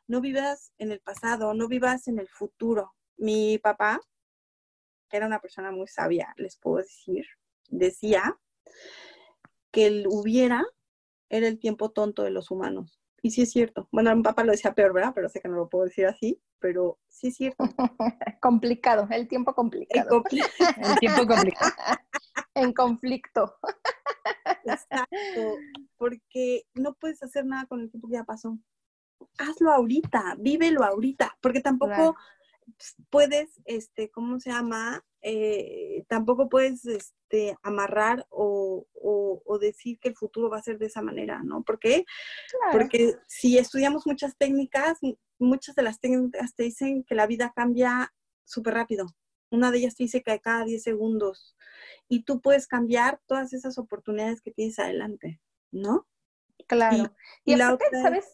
No 0.08 0.22
vivas 0.22 0.74
en 0.80 0.92
el 0.92 1.02
pasado, 1.02 1.54
no 1.54 1.68
vivas 1.68 2.08
en 2.08 2.18
el 2.18 2.28
futuro. 2.28 2.96
Mi 3.16 3.60
papá, 3.60 4.02
que 5.08 5.18
era 5.18 5.28
una 5.28 5.40
persona 5.40 5.72
muy 5.72 5.88
sabia, 5.88 6.34
les 6.38 6.58
puedo 6.58 6.78
decir, 6.78 7.26
decía 7.70 8.40
que 9.72 9.88
el 9.88 10.08
hubiera 10.08 10.66
era 11.30 11.48
el 11.48 11.60
tiempo 11.60 11.92
tonto 11.92 12.24
de 12.24 12.32
los 12.32 12.52
humanos. 12.52 13.00
Y 13.22 13.32
sí 13.32 13.42
es 13.42 13.52
cierto. 13.52 13.88
Bueno, 13.92 14.16
mi 14.16 14.24
papá 14.24 14.44
lo 14.44 14.52
decía 14.52 14.74
peor, 14.74 14.94
¿verdad? 14.94 15.12
Pero 15.14 15.30
sé 15.30 15.42
que 15.42 15.50
no 15.50 15.58
lo 15.58 15.70
puedo 15.70 15.86
decir 15.86 16.06
así, 16.06 16.42
pero 16.60 17.00
sí 17.08 17.28
es 17.28 17.36
cierto. 17.36 17.64
complicado, 18.42 19.08
el 19.12 19.28
tiempo 19.28 19.54
complicado. 19.54 20.24
El, 20.82 21.00
tiempo 21.00 21.28
complicado. 21.28 21.72
en 22.56 22.74
conflicto. 22.74 23.56
Exacto, 24.64 25.58
porque 25.98 26.64
no 26.74 26.94
puedes 26.94 27.22
hacer 27.24 27.46
nada 27.46 27.66
con 27.66 27.82
el 27.82 27.90
tiempo 27.90 28.08
que 28.08 28.16
ya 28.16 28.24
pasó. 28.24 28.58
Hazlo 29.38 29.72
ahorita, 29.72 30.36
vívelo 30.40 30.84
ahorita, 30.84 31.38
porque 31.42 31.62
tampoco 31.62 32.16
puedes, 33.10 33.60
este, 33.66 34.10
¿cómo 34.10 34.40
se 34.40 34.50
llama? 34.50 35.04
Eh, 35.22 36.06
tampoco 36.08 36.50
puedes 36.50 36.86
este, 36.86 37.58
amarrar 37.64 38.26
o, 38.30 38.86
decir 39.60 40.00
que 40.00 40.08
el 40.08 40.16
futuro 40.16 40.50
va 40.50 40.58
a 40.58 40.64
ser 40.64 40.78
de 40.78 40.86
esa 40.86 41.02
manera, 41.02 41.42
¿no? 41.44 41.64
¿Por 41.64 41.80
qué? 41.80 42.06
Porque 42.72 43.16
si 43.28 43.58
estudiamos 43.58 44.08
muchas 44.08 44.38
técnicas, 44.38 44.98
muchas 45.38 45.76
de 45.76 45.84
las 45.84 46.00
técnicas 46.00 46.56
te 46.56 46.64
dicen 46.64 47.04
que 47.04 47.14
la 47.14 47.28
vida 47.28 47.52
cambia 47.54 48.14
súper 48.46 48.76
rápido. 48.76 49.08
Una 49.52 49.70
de 49.72 49.80
ellas 49.80 49.96
te 49.96 50.04
dice 50.04 50.24
que 50.24 50.40
cada 50.40 50.64
10 50.64 50.82
segundos. 50.82 51.58
Y 52.08 52.24
tú 52.24 52.40
puedes 52.40 52.68
cambiar 52.68 53.20
todas 53.26 53.52
esas 53.52 53.78
oportunidades 53.78 54.42
que 54.42 54.52
tienes 54.52 54.80
adelante, 54.80 55.42
¿no? 55.72 56.08
Claro. 56.68 57.14
Y, 57.44 57.58
¿sabes? 57.58 58.26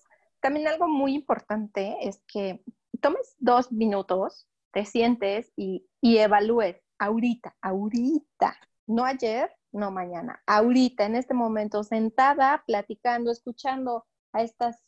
También 0.42 0.68
algo 0.68 0.88
muy 0.88 1.16
importante 1.16 1.96
es 2.02 2.22
que 2.28 2.62
tomes 2.98 3.36
dos 3.40 3.72
minutos, 3.72 4.48
te 4.72 4.86
sientes 4.86 5.52
y, 5.56 5.88
evalúes 6.02 6.82
ahorita, 7.00 7.56
ahorita, 7.62 8.58
no 8.88 9.06
ayer, 9.06 9.52
no 9.72 9.92
mañana, 9.92 10.42
ahorita, 10.46 11.06
en 11.06 11.16
este 11.16 11.34
momento, 11.34 11.84
sentada, 11.84 12.64
platicando, 12.66 13.32
escuchando 13.32 14.06
a 14.34 14.42
estas 14.42 14.84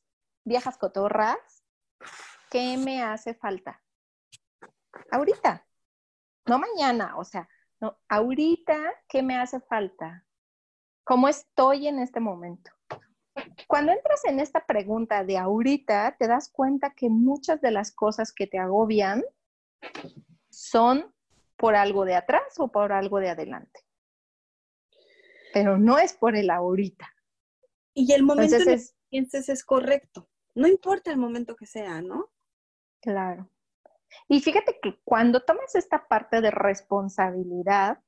viejas 0.45 0.77
cotorras, 0.77 1.63
¿qué 2.49 2.77
me 2.77 3.01
hace 3.01 3.33
falta? 3.33 3.81
Ahorita, 5.11 5.65
no 6.45 6.59
mañana, 6.59 7.17
o 7.17 7.23
sea, 7.23 7.49
no, 7.79 7.97
ahorita, 8.07 8.79
¿qué 9.07 9.21
me 9.21 9.37
hace 9.37 9.59
falta? 9.61 10.25
¿Cómo 11.03 11.27
estoy 11.27 11.87
en 11.87 11.99
este 11.99 12.19
momento? 12.19 12.71
Cuando 13.65 13.91
entras 13.91 14.23
en 14.25 14.39
esta 14.39 14.65
pregunta 14.65 15.23
de 15.23 15.37
ahorita, 15.37 16.15
te 16.19 16.27
das 16.27 16.49
cuenta 16.49 16.93
que 16.93 17.09
muchas 17.09 17.59
de 17.61 17.71
las 17.71 17.91
cosas 17.91 18.31
que 18.31 18.45
te 18.45 18.59
agobian 18.59 19.23
son 20.49 21.13
por 21.55 21.75
algo 21.75 22.05
de 22.05 22.15
atrás 22.15 22.59
o 22.59 22.67
por 22.67 22.91
algo 22.91 23.19
de 23.19 23.29
adelante. 23.29 23.81
Pero 25.53 25.77
no 25.77 25.97
es 25.97 26.13
por 26.13 26.35
el 26.35 26.49
ahorita. 26.49 27.11
Y 27.93 28.13
el 28.13 28.21
momento 28.21 28.57
en 28.57 28.65
que 28.65 28.83
pienses 29.09 29.49
es 29.49 29.63
correcto. 29.63 30.29
No 30.53 30.67
importa 30.67 31.11
el 31.11 31.17
momento 31.17 31.55
que 31.55 31.65
sea, 31.65 32.01
¿no? 32.01 32.29
Claro. 33.01 33.49
Y 34.27 34.39
fíjate 34.41 34.79
que 34.81 34.99
cuando 35.03 35.43
tomas 35.43 35.75
esta 35.75 36.07
parte 36.07 36.41
de 36.41 36.51
responsabilidad, 36.51 37.99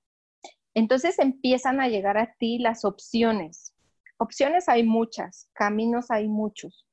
entonces 0.73 1.17
empiezan 1.19 1.81
a 1.81 1.87
llegar 1.87 2.17
a 2.17 2.35
ti 2.35 2.59
las 2.59 2.85
opciones 2.85 3.73
opciones 4.19 4.69
hay 4.69 4.83
muchas, 4.83 5.49
caminos 5.53 6.11
hay 6.11 6.27
muchos. 6.27 6.85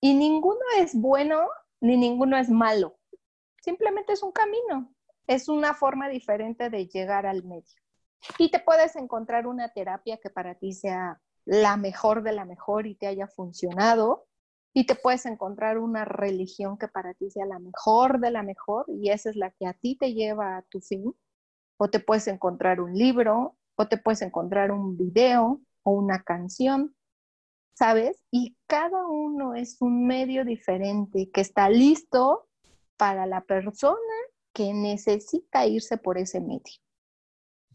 Y 0.00 0.14
ninguno 0.14 0.60
es 0.78 0.94
bueno 0.94 1.48
ni 1.80 1.96
ninguno 1.96 2.36
es 2.36 2.48
malo. 2.48 2.98
Simplemente 3.62 4.12
es 4.12 4.22
un 4.22 4.32
camino, 4.32 4.94
es 5.26 5.48
una 5.48 5.74
forma 5.74 6.08
diferente 6.08 6.70
de 6.70 6.86
llegar 6.86 7.26
al 7.26 7.42
medio. 7.44 7.74
Y 8.38 8.50
te 8.50 8.60
puedes 8.60 8.96
encontrar 8.96 9.46
una 9.46 9.70
terapia 9.70 10.18
que 10.18 10.30
para 10.30 10.54
ti 10.54 10.72
sea 10.72 11.20
la 11.46 11.76
mejor 11.76 12.22
de 12.22 12.32
la 12.32 12.44
mejor 12.44 12.86
y 12.86 12.94
te 12.94 13.06
haya 13.06 13.26
funcionado. 13.26 14.26
Y 14.72 14.86
te 14.86 14.94
puedes 14.94 15.26
encontrar 15.26 15.78
una 15.78 16.04
religión 16.04 16.78
que 16.78 16.86
para 16.86 17.14
ti 17.14 17.30
sea 17.30 17.44
la 17.44 17.58
mejor 17.58 18.20
de 18.20 18.30
la 18.30 18.42
mejor 18.42 18.84
y 18.88 19.10
esa 19.10 19.30
es 19.30 19.36
la 19.36 19.50
que 19.50 19.66
a 19.66 19.72
ti 19.72 19.96
te 19.96 20.14
lleva 20.14 20.58
a 20.58 20.62
tu 20.62 20.80
fin. 20.80 21.12
O 21.78 21.88
te 21.88 21.98
puedes 21.98 22.28
encontrar 22.28 22.80
un 22.80 22.92
libro, 22.92 23.56
o 23.74 23.88
te 23.88 23.96
puedes 23.96 24.22
encontrar 24.22 24.70
un 24.70 24.96
video 24.96 25.60
o 25.82 25.92
una 25.92 26.22
canción, 26.22 26.94
¿sabes? 27.74 28.22
Y 28.30 28.56
cada 28.66 29.06
uno 29.06 29.54
es 29.54 29.80
un 29.80 30.06
medio 30.06 30.44
diferente 30.44 31.30
que 31.30 31.40
está 31.40 31.70
listo 31.70 32.48
para 32.96 33.26
la 33.26 33.40
persona 33.42 33.96
que 34.52 34.74
necesita 34.74 35.66
irse 35.66 35.96
por 35.96 36.18
ese 36.18 36.40
medio. 36.40 36.80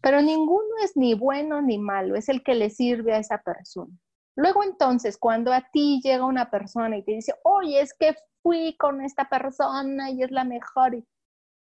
Pero 0.02 0.22
ninguno 0.22 0.78
es 0.84 0.96
ni 0.96 1.16
bueno 1.16 1.62
ni 1.62 1.80
malo, 1.80 2.16
es 2.16 2.30
el 2.30 2.44
que 2.44 2.54
le 2.54 2.70
sirve 2.70 3.14
a 3.14 3.20
esa 3.20 3.42
persona. 3.42 3.92
Luego 4.36 4.64
entonces, 4.64 5.18
cuando 5.18 5.54
a 5.54 5.70
ti 5.72 6.02
llega 6.04 6.26
una 6.26 6.52
persona 6.52 6.98
y 6.98 7.04
te 7.04 7.14
dice, 7.14 7.34
oye, 7.44 7.82
es 7.82 7.94
que 7.98 8.16
fui 8.44 8.76
con 8.78 9.02
esta 9.02 9.28
persona 9.30 10.12
y 10.12 10.22
es 10.22 10.30
la 10.30 10.44
mejor, 10.44 11.04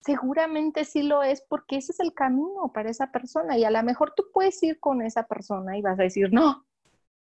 seguramente 0.02 0.86
sí 0.86 1.04
lo 1.04 1.24
es 1.24 1.42
porque 1.42 1.78
ese 1.78 1.92
es 1.92 2.00
el 2.00 2.14
camino 2.14 2.72
para 2.74 2.90
esa 2.90 3.12
persona 3.12 3.58
y 3.58 3.64
a 3.64 3.72
lo 3.72 3.82
mejor 3.84 4.14
tú 4.16 4.24
puedes 4.34 4.62
ir 4.64 4.80
con 4.80 5.02
esa 5.02 5.28
persona 5.28 5.78
y 5.78 5.82
vas 5.82 6.00
a 6.00 6.04
decir, 6.04 6.34
no, 6.34 6.66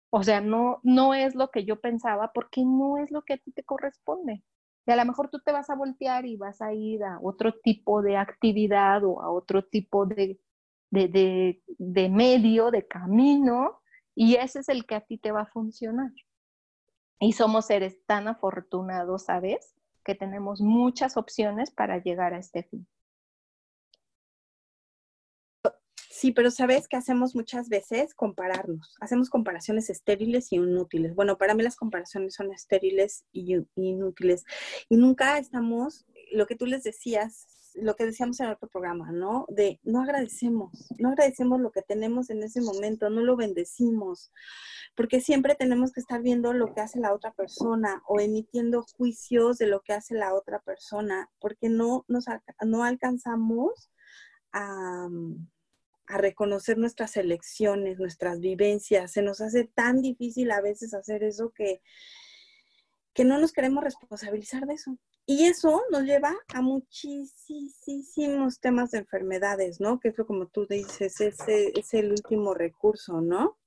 o 0.09 0.23
sea, 0.23 0.41
no, 0.41 0.79
no 0.83 1.13
es 1.13 1.35
lo 1.35 1.49
que 1.51 1.65
yo 1.65 1.79
pensaba 1.79 2.31
porque 2.33 2.63
no 2.63 2.97
es 2.97 3.11
lo 3.11 3.23
que 3.23 3.33
a 3.33 3.37
ti 3.37 3.51
te 3.51 3.63
corresponde. 3.63 4.43
Y 4.85 4.91
a 4.91 4.95
lo 4.95 5.05
mejor 5.05 5.29
tú 5.29 5.39
te 5.39 5.51
vas 5.51 5.69
a 5.69 5.75
voltear 5.75 6.25
y 6.25 6.37
vas 6.37 6.61
a 6.61 6.73
ir 6.73 7.03
a 7.03 7.19
otro 7.21 7.53
tipo 7.53 8.01
de 8.01 8.15
actividad 8.15 9.03
o 9.03 9.21
a 9.21 9.29
otro 9.29 9.65
tipo 9.65 10.05
de, 10.05 10.39
de, 10.91 11.61
de, 11.77 12.09
medio, 12.09 12.71
de 12.71 12.87
camino, 12.87 13.81
y 14.15 14.35
ese 14.35 14.59
es 14.59 14.69
el 14.69 14.85
que 14.85 14.95
a 14.95 15.01
ti 15.01 15.17
te 15.17 15.31
va 15.31 15.41
a 15.41 15.45
funcionar. 15.45 16.11
Y 17.19 17.33
somos 17.33 17.65
seres 17.65 17.99
tan 18.05 18.29
afortunados, 18.29 19.25
¿sabes? 19.25 19.75
Que 20.07 20.15
tenemos 20.15 20.61
muchas 20.61 21.17
opciones 21.17 21.69
para 21.69 22.01
llegar 22.01 22.33
a 22.33 22.39
este 22.39 22.63
fin. 22.63 22.87
Sí, 26.09 26.31
pero 26.31 26.49
¿sabes 26.49 26.87
qué 26.87 26.95
hacemos 26.95 27.35
muchas 27.35 27.67
veces? 27.67 28.15
Compararnos. 28.15 28.95
Hacemos 29.01 29.29
comparaciones 29.29 29.89
estériles 29.89 30.51
y 30.51 30.55
inútiles. 30.55 31.13
Bueno, 31.13 31.37
para 31.37 31.53
mí 31.53 31.61
las 31.61 31.75
comparaciones 31.75 32.33
son 32.33 32.51
estériles 32.51 33.25
y 33.33 33.53
inútiles. 33.75 34.45
Y 34.89 34.95
nunca 34.95 35.37
estamos, 35.37 36.05
lo 36.31 36.47
que 36.47 36.55
tú 36.55 36.65
les 36.65 36.83
decías, 36.83 37.47
lo 37.77 37.95
que 37.95 38.05
decíamos 38.05 38.39
en 38.39 38.47
otro 38.47 38.67
programa, 38.67 39.11
¿no? 39.11 39.45
De 39.49 39.79
no 39.83 40.01
agradecemos, 40.01 40.89
no 40.97 41.09
agradecemos 41.09 41.59
lo 41.59 41.71
que 41.71 41.81
tenemos 41.81 42.29
en 42.29 42.43
ese 42.43 42.61
momento, 42.61 43.09
no 43.09 43.21
lo 43.21 43.35
bendecimos, 43.35 44.31
porque 44.95 45.21
siempre 45.21 45.55
tenemos 45.55 45.91
que 45.91 45.99
estar 45.99 46.21
viendo 46.21 46.53
lo 46.53 46.73
que 46.73 46.81
hace 46.81 46.99
la 46.99 47.13
otra 47.13 47.31
persona 47.33 48.03
o 48.07 48.19
emitiendo 48.19 48.83
juicios 48.97 49.57
de 49.57 49.67
lo 49.67 49.81
que 49.81 49.93
hace 49.93 50.15
la 50.15 50.33
otra 50.33 50.59
persona, 50.59 51.29
porque 51.39 51.69
no, 51.69 52.05
nos, 52.07 52.25
no 52.65 52.83
alcanzamos 52.83 53.91
a 54.53 55.07
a 56.07 56.17
reconocer 56.17 56.77
nuestras 56.77 57.17
elecciones, 57.17 57.99
nuestras 57.99 58.39
vivencias. 58.39 59.11
Se 59.11 59.21
nos 59.21 59.41
hace 59.41 59.65
tan 59.65 60.01
difícil 60.01 60.51
a 60.51 60.61
veces 60.61 60.93
hacer 60.93 61.23
eso 61.23 61.51
que, 61.53 61.81
que 63.17 63.25
no 63.25 63.39
nos 63.39 63.51
queremos 63.51 63.83
responsabilizar 63.83 64.67
de 64.67 64.75
eso. 64.75 64.95
Y 65.25 65.45
eso 65.45 65.81
nos 65.89 66.03
lleva 66.03 66.35
a 66.53 66.61
muchísimos 66.61 68.59
temas 68.59 68.91
de 68.91 68.99
enfermedades, 68.99 69.79
¿no? 69.79 69.99
Que 69.99 70.09
es 70.09 70.17
lo 70.19 70.27
como 70.27 70.45
tú 70.45 70.67
dices, 70.67 71.19
ese 71.19 71.71
es 71.75 71.95
el 71.95 72.11
último 72.11 72.53
recurso, 72.53 73.19
¿no? 73.19 73.57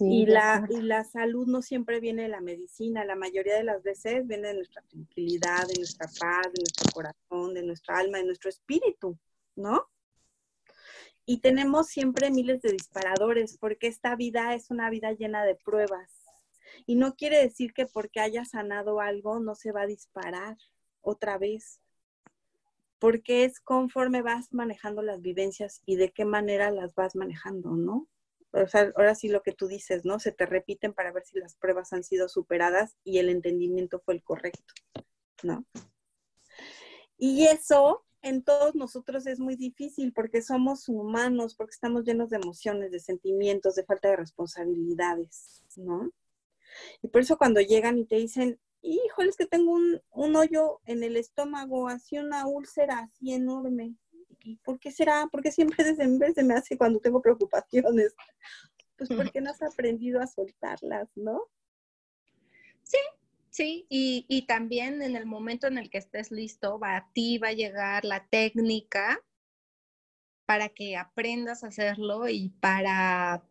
y, 0.00 0.24
la, 0.26 0.66
y 0.70 0.80
la 0.80 1.04
salud 1.04 1.46
no 1.46 1.62
siempre 1.62 2.00
viene 2.00 2.22
de 2.22 2.28
la 2.28 2.40
medicina, 2.40 3.04
la 3.04 3.14
mayoría 3.14 3.56
de 3.56 3.64
las 3.64 3.82
veces 3.82 4.26
viene 4.26 4.48
de 4.48 4.54
nuestra 4.54 4.82
tranquilidad, 4.82 5.68
de 5.68 5.74
nuestra 5.76 6.08
paz, 6.18 6.46
de 6.52 6.62
nuestro 6.62 6.90
corazón, 6.92 7.54
de 7.54 7.62
nuestra 7.62 7.98
alma, 7.98 8.18
de 8.18 8.24
nuestro 8.24 8.48
espíritu, 8.48 9.16
¿no? 9.54 9.86
y 11.26 11.40
tenemos 11.40 11.88
siempre 11.88 12.30
miles 12.30 12.62
de 12.62 12.72
disparadores, 12.72 13.58
porque 13.58 13.88
esta 13.88 14.14
vida 14.14 14.54
es 14.54 14.70
una 14.70 14.88
vida 14.90 15.12
llena 15.12 15.44
de 15.44 15.56
pruebas. 15.56 16.25
Y 16.86 16.96
no 16.96 17.14
quiere 17.14 17.38
decir 17.42 17.72
que 17.72 17.86
porque 17.86 18.20
haya 18.20 18.44
sanado 18.44 19.00
algo 19.00 19.40
no 19.40 19.54
se 19.54 19.72
va 19.72 19.82
a 19.82 19.86
disparar 19.86 20.56
otra 21.00 21.38
vez, 21.38 21.80
porque 22.98 23.44
es 23.44 23.60
conforme 23.60 24.22
vas 24.22 24.52
manejando 24.52 25.02
las 25.02 25.20
vivencias 25.20 25.82
y 25.86 25.96
de 25.96 26.10
qué 26.12 26.24
manera 26.24 26.70
las 26.70 26.94
vas 26.94 27.14
manejando, 27.14 27.70
¿no? 27.70 28.08
O 28.52 28.66
sea, 28.66 28.92
ahora 28.96 29.14
sí 29.14 29.28
lo 29.28 29.42
que 29.42 29.52
tú 29.52 29.68
dices, 29.68 30.04
¿no? 30.04 30.18
Se 30.18 30.32
te 30.32 30.46
repiten 30.46 30.94
para 30.94 31.12
ver 31.12 31.24
si 31.24 31.38
las 31.38 31.56
pruebas 31.56 31.92
han 31.92 32.04
sido 32.04 32.28
superadas 32.28 32.96
y 33.04 33.18
el 33.18 33.28
entendimiento 33.28 34.00
fue 34.00 34.14
el 34.14 34.22
correcto, 34.22 34.74
¿no? 35.42 35.64
Y 37.18 37.46
eso 37.46 38.04
en 38.22 38.42
todos 38.42 38.74
nosotros 38.74 39.26
es 39.26 39.38
muy 39.38 39.56
difícil 39.56 40.12
porque 40.12 40.42
somos 40.42 40.88
humanos, 40.88 41.54
porque 41.54 41.74
estamos 41.74 42.04
llenos 42.04 42.30
de 42.30 42.36
emociones, 42.36 42.90
de 42.90 43.00
sentimientos, 43.00 43.74
de 43.74 43.84
falta 43.84 44.08
de 44.08 44.16
responsabilidades, 44.16 45.62
¿no? 45.76 46.10
Y 47.02 47.08
por 47.08 47.22
eso 47.22 47.38
cuando 47.38 47.60
llegan 47.60 47.98
y 47.98 48.04
te 48.04 48.16
dicen, 48.16 48.58
híjole, 48.82 49.30
es 49.30 49.36
que 49.36 49.46
tengo 49.46 49.72
un, 49.72 50.36
hoyo 50.36 50.80
en 50.84 51.02
el 51.02 51.16
estómago, 51.16 51.88
así 51.88 52.18
una 52.18 52.46
úlcera 52.46 53.00
así 53.00 53.32
enorme. 53.32 53.94
¿Y 54.40 54.56
por 54.58 54.78
qué 54.78 54.92
será? 54.92 55.28
Porque 55.30 55.50
siempre 55.50 55.84
desde 55.84 56.34
se 56.34 56.44
me 56.44 56.54
hace 56.54 56.76
cuando 56.76 57.00
tengo 57.00 57.20
preocupaciones. 57.20 58.14
Pues 58.96 59.10
porque 59.10 59.40
no 59.40 59.50
has 59.50 59.62
aprendido 59.62 60.20
a 60.22 60.26
soltarlas, 60.26 61.08
¿no? 61.16 61.42
Sí, 62.82 62.98
Sí, 63.56 63.86
y, 63.88 64.42
también 64.46 65.00
en 65.00 65.16
el 65.16 65.24
momento 65.24 65.66
en 65.66 65.78
el 65.78 65.88
que 65.88 65.96
estés 65.96 66.30
listo, 66.30 66.78
va 66.78 66.98
a 66.98 67.10
ti 67.14 67.38
va 67.38 67.48
a 67.48 67.52
llegar 67.52 68.04
la 68.04 68.26
técnica 68.28 69.18
para 70.44 70.68
que 70.68 70.98
aprendas 70.98 71.64
a 71.64 71.68
hacerlo 71.68 72.28
y 72.28 72.50
para, 72.60 73.42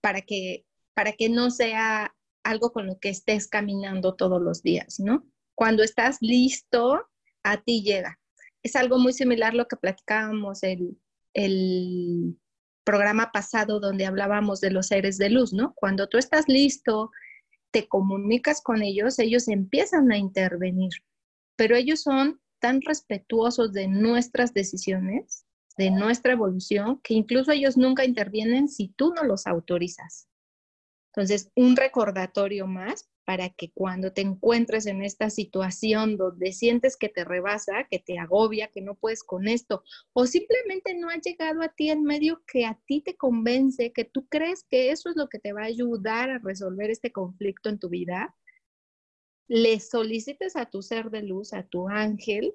para, 0.00 0.20
que, 0.20 0.64
para 0.94 1.14
que 1.14 1.28
no 1.30 1.50
sea 1.50 2.13
algo 2.44 2.72
con 2.72 2.86
lo 2.86 2.98
que 2.98 3.08
estés 3.08 3.48
caminando 3.48 4.14
todos 4.14 4.40
los 4.40 4.62
días, 4.62 5.00
¿no? 5.00 5.26
Cuando 5.54 5.82
estás 5.82 6.18
listo, 6.20 7.08
a 7.42 7.62
ti 7.62 7.82
llega. 7.82 8.20
Es 8.62 8.76
algo 8.76 8.98
muy 8.98 9.12
similar 9.12 9.52
a 9.52 9.56
lo 9.56 9.66
que 9.66 9.76
platicábamos 9.76 10.62
el, 10.62 10.98
el 11.32 12.38
programa 12.84 13.32
pasado 13.32 13.80
donde 13.80 14.06
hablábamos 14.06 14.60
de 14.60 14.70
los 14.70 14.88
seres 14.88 15.18
de 15.18 15.30
luz, 15.30 15.52
¿no? 15.52 15.74
Cuando 15.74 16.08
tú 16.08 16.18
estás 16.18 16.48
listo, 16.48 17.10
te 17.70 17.88
comunicas 17.88 18.62
con 18.62 18.82
ellos, 18.82 19.18
ellos 19.18 19.48
empiezan 19.48 20.12
a 20.12 20.18
intervenir, 20.18 20.92
pero 21.56 21.74
ellos 21.74 22.02
son 22.02 22.40
tan 22.60 22.80
respetuosos 22.82 23.72
de 23.72 23.88
nuestras 23.88 24.54
decisiones, 24.54 25.44
de 25.76 25.90
nuestra 25.90 26.32
evolución, 26.32 27.00
que 27.02 27.14
incluso 27.14 27.52
ellos 27.52 27.76
nunca 27.76 28.04
intervienen 28.04 28.68
si 28.68 28.88
tú 28.88 29.12
no 29.12 29.24
los 29.24 29.46
autorizas. 29.46 30.28
Entonces, 31.16 31.52
un 31.54 31.76
recordatorio 31.76 32.66
más 32.66 33.08
para 33.24 33.48
que 33.48 33.70
cuando 33.72 34.12
te 34.12 34.20
encuentres 34.20 34.86
en 34.86 35.02
esta 35.02 35.30
situación 35.30 36.16
donde 36.16 36.52
sientes 36.52 36.96
que 36.96 37.08
te 37.08 37.24
rebasa, 37.24 37.86
que 37.88 38.00
te 38.00 38.18
agobia, 38.18 38.68
que 38.68 38.80
no 38.80 38.96
puedes 38.96 39.22
con 39.22 39.46
esto, 39.46 39.84
o 40.12 40.26
simplemente 40.26 40.94
no 40.94 41.08
ha 41.08 41.16
llegado 41.16 41.62
a 41.62 41.68
ti 41.68 41.90
el 41.90 42.02
medio 42.02 42.42
que 42.46 42.66
a 42.66 42.80
ti 42.86 43.00
te 43.00 43.16
convence, 43.16 43.92
que 43.92 44.04
tú 44.04 44.26
crees 44.28 44.64
que 44.68 44.90
eso 44.90 45.08
es 45.08 45.16
lo 45.16 45.28
que 45.28 45.38
te 45.38 45.52
va 45.52 45.62
a 45.62 45.66
ayudar 45.66 46.30
a 46.30 46.38
resolver 46.38 46.90
este 46.90 47.12
conflicto 47.12 47.68
en 47.68 47.78
tu 47.78 47.88
vida, 47.88 48.36
le 49.46 49.78
solicites 49.78 50.56
a 50.56 50.66
tu 50.66 50.82
ser 50.82 51.10
de 51.10 51.22
luz, 51.22 51.52
a 51.52 51.62
tu 51.62 51.88
ángel, 51.88 52.54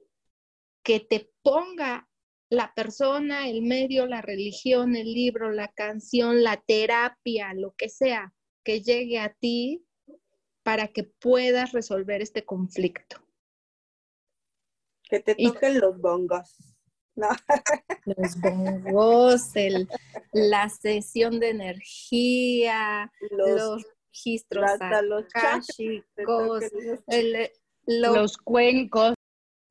que 0.84 1.00
te 1.00 1.32
ponga 1.44 2.10
la 2.50 2.74
persona, 2.74 3.48
el 3.48 3.62
medio, 3.62 4.06
la 4.06 4.22
religión, 4.22 4.96
el 4.96 5.14
libro, 5.14 5.52
la 5.52 5.70
canción, 5.70 6.44
la 6.44 6.58
terapia, 6.58 7.54
lo 7.54 7.76
que 7.76 7.90
sea, 7.90 8.34
que 8.70 8.82
llegue 8.82 9.18
a 9.18 9.34
ti 9.34 9.84
para 10.62 10.90
que 10.90 11.04
puedas 11.04 11.72
resolver 11.72 12.22
este 12.22 12.46
conflicto. 12.46 13.16
Que 15.10 15.20
te 15.22 15.34
toquen 15.34 15.80
los 15.80 16.00
bongos. 16.00 16.56
Los 18.06 18.40
bongos, 18.40 19.52
la 20.32 20.70
sesión 20.70 21.40
de 21.40 21.50
energía, 21.50 23.12
los, 23.32 23.84
registros 24.08 24.72
los, 25.08 25.26
los, 28.16 28.38
cuencos, 28.38 29.16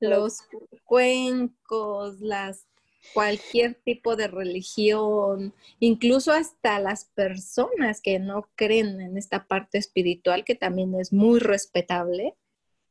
los 0.00 0.40
cuencos, 0.84 2.20
las, 2.20 2.66
cualquier 3.14 3.74
tipo 3.74 4.16
de 4.16 4.28
religión, 4.28 5.54
incluso 5.80 6.32
hasta 6.32 6.78
las 6.80 7.06
personas 7.06 8.00
que 8.00 8.18
no 8.18 8.48
creen 8.54 9.00
en 9.00 9.16
esta 9.16 9.46
parte 9.46 9.78
espiritual, 9.78 10.44
que 10.44 10.54
también 10.54 10.94
es 10.94 11.12
muy 11.12 11.38
respetable, 11.40 12.34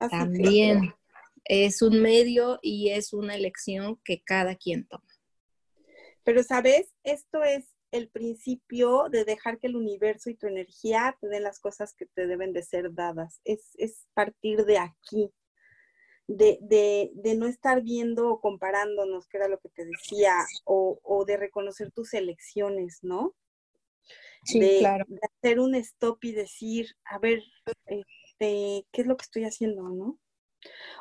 también 0.09 0.93
es 1.45 1.81
un 1.81 2.01
medio 2.01 2.59
y 2.61 2.89
es 2.89 3.13
una 3.13 3.35
elección 3.35 3.99
que 4.03 4.21
cada 4.21 4.55
quien 4.55 4.87
toma. 4.87 5.07
Pero, 6.23 6.43
¿sabes? 6.43 6.93
Esto 7.03 7.43
es 7.43 7.65
el 7.91 8.09
principio 8.09 9.07
de 9.09 9.23
dejar 9.23 9.59
que 9.59 9.67
el 9.67 9.77
universo 9.77 10.29
y 10.29 10.35
tu 10.35 10.47
energía 10.47 11.17
te 11.21 11.27
den 11.27 11.43
las 11.43 11.59
cosas 11.59 11.93
que 11.93 12.05
te 12.05 12.27
deben 12.27 12.51
de 12.51 12.63
ser 12.63 12.93
dadas. 12.93 13.39
Es, 13.45 13.71
es 13.77 14.07
partir 14.13 14.65
de 14.65 14.77
aquí, 14.77 15.31
de, 16.27 16.59
de, 16.61 17.11
de, 17.15 17.35
no 17.35 17.47
estar 17.47 17.81
viendo 17.81 18.29
o 18.29 18.41
comparándonos, 18.41 19.27
que 19.27 19.37
era 19.37 19.47
lo 19.47 19.59
que 19.59 19.69
te 19.69 19.85
decía, 19.85 20.33
o, 20.65 20.99
o 21.01 21.25
de 21.25 21.37
reconocer 21.37 21.91
tus 21.91 22.13
elecciones, 22.13 22.99
¿no? 23.01 23.33
Sí, 24.43 24.59
de, 24.59 24.79
claro. 24.79 25.05
de 25.07 25.19
hacer 25.23 25.59
un 25.59 25.75
stop 25.75 26.23
y 26.23 26.33
decir, 26.33 26.95
a 27.05 27.17
ver, 27.19 27.43
este, 27.85 28.85
¿qué 28.91 29.01
es 29.01 29.07
lo 29.07 29.17
que 29.17 29.23
estoy 29.23 29.45
haciendo, 29.45 29.89
no? 29.89 30.19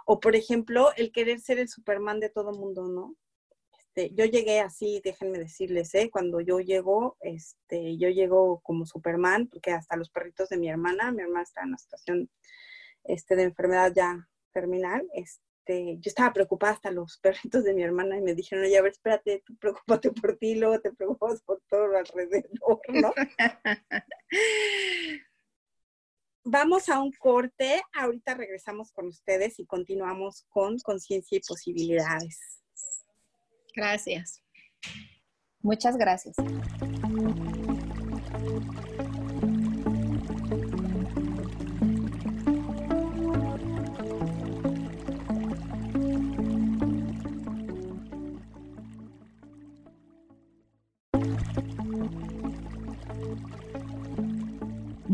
O, 0.05 0.21
por 0.21 0.37
ejemplo, 0.37 0.91
el 0.97 1.13
querer 1.13 1.41
ser 1.41 1.59
el 1.59 1.69
Superman 1.69 2.21
de 2.21 2.31
todo 2.31 2.53
mundo, 2.53 2.89
¿no? 2.89 3.17
Este, 3.79 4.15
yo 4.15 4.25
llegué 4.27 4.61
así, 4.61 5.01
déjenme 5.03 5.39
decirles, 5.39 5.95
¿eh? 5.95 6.11
cuando 6.11 6.41
yo 6.41 6.61
llego, 6.61 7.17
este, 7.21 7.97
yo 7.97 8.09
llego 8.11 8.61
como 8.61 8.87
Superman, 8.87 9.49
porque 9.49 9.73
hasta 9.73 9.97
los 9.97 10.11
perritos 10.11 10.49
de 10.51 10.59
mi 10.59 10.69
hermana, 10.69 11.13
mi 11.13 11.23
hermana 11.23 11.43
está 11.43 11.63
en 11.63 11.69
una 11.69 11.79
situación 11.79 12.31
este, 13.05 13.37
de 13.37 13.45
enfermedad 13.45 13.93
ya 13.95 14.29
terminal, 14.57 15.07
este, 15.13 15.99
yo 15.99 16.09
estaba 16.09 16.33
preocupada 16.33 16.73
hasta 16.73 16.91
los 16.91 17.19
perritos 17.23 17.63
de 17.65 17.75
mi 17.75 17.83
hermana 17.83 18.17
y 18.17 18.23
me 18.23 18.35
dijeron, 18.35 18.65
oye, 18.65 18.79
a 18.79 18.83
ver, 18.83 18.93
espérate, 18.93 19.43
tú 19.45 19.55
preocúpate 19.59 20.13
por 20.13 20.39
ti, 20.39 20.55
luego 20.55 20.81
te 20.81 20.93
preocupas 20.93 21.43
por 21.43 21.61
todo 21.69 21.95
alrededor, 21.95 22.81
¿no? 22.89 23.13
Vamos 26.49 26.89
a 26.89 27.01
un 27.01 27.11
corte, 27.13 27.83
ahorita 27.93 28.35
regresamos 28.35 28.93
con 28.93 29.09
ustedes 29.09 29.59
y 29.59 29.67
continuamos 29.67 30.47
con 30.49 30.79
conciencia 30.79 31.37
y 31.37 31.41
posibilidades. 31.41 32.63
Gracias. 33.75 34.45
Muchas 35.61 35.97
gracias. 35.97 36.37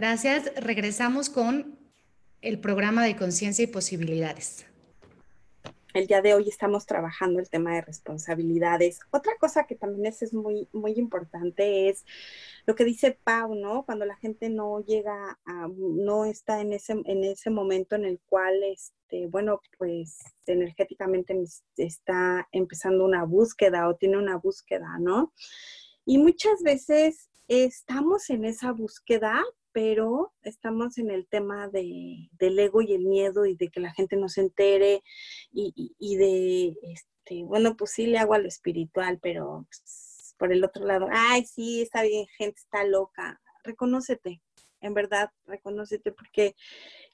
Gracias. 0.00 0.50
Regresamos 0.56 1.28
con 1.28 1.78
el 2.40 2.58
programa 2.58 3.04
de 3.04 3.16
conciencia 3.16 3.64
y 3.64 3.66
posibilidades. 3.66 4.64
El 5.92 6.06
día 6.06 6.22
de 6.22 6.32
hoy 6.32 6.48
estamos 6.48 6.86
trabajando 6.86 7.38
el 7.38 7.50
tema 7.50 7.74
de 7.74 7.82
responsabilidades. 7.82 9.00
Otra 9.10 9.34
cosa 9.38 9.66
que 9.66 9.74
también 9.74 10.06
es, 10.06 10.22
es 10.22 10.32
muy, 10.32 10.66
muy 10.72 10.92
importante 10.92 11.90
es 11.90 12.06
lo 12.64 12.74
que 12.74 12.86
dice 12.86 13.18
Pau, 13.22 13.54
¿no? 13.54 13.84
Cuando 13.84 14.06
la 14.06 14.16
gente 14.16 14.48
no 14.48 14.82
llega 14.82 15.38
a, 15.44 15.68
no 15.68 16.24
está 16.24 16.62
en 16.62 16.72
ese, 16.72 16.94
en 17.04 17.22
ese 17.22 17.50
momento 17.50 17.94
en 17.94 18.06
el 18.06 18.20
cual, 18.24 18.54
este, 18.62 19.26
bueno, 19.26 19.60
pues 19.76 20.16
energéticamente 20.46 21.38
está 21.76 22.48
empezando 22.52 23.04
una 23.04 23.24
búsqueda 23.24 23.86
o 23.86 23.96
tiene 23.96 24.16
una 24.16 24.38
búsqueda, 24.38 24.96
¿no? 24.98 25.34
Y 26.06 26.16
muchas 26.16 26.62
veces 26.62 27.28
estamos 27.48 28.30
en 28.30 28.46
esa 28.46 28.72
búsqueda, 28.72 29.42
pero 29.72 30.32
estamos 30.42 30.98
en 30.98 31.10
el 31.10 31.26
tema 31.26 31.68
de, 31.68 32.28
del 32.32 32.58
ego 32.58 32.82
y 32.82 32.92
el 32.92 33.04
miedo 33.04 33.46
y 33.46 33.54
de 33.54 33.68
que 33.68 33.80
la 33.80 33.92
gente 33.92 34.16
no 34.16 34.28
se 34.28 34.42
entere 34.42 35.02
y, 35.52 35.94
y, 35.98 36.16
de, 36.16 36.76
este, 36.92 37.44
bueno, 37.44 37.76
pues 37.76 37.92
sí 37.92 38.06
le 38.06 38.18
hago 38.18 38.34
a 38.34 38.38
lo 38.38 38.48
espiritual, 38.48 39.18
pero 39.22 39.66
pues, 39.68 40.34
por 40.38 40.52
el 40.52 40.64
otro 40.64 40.84
lado, 40.84 41.06
ay, 41.10 41.44
sí, 41.44 41.82
está 41.82 42.02
bien, 42.02 42.26
gente 42.38 42.60
está 42.60 42.84
loca, 42.84 43.40
reconócete, 43.62 44.42
en 44.80 44.94
verdad, 44.94 45.30
reconócete, 45.46 46.12
porque 46.12 46.56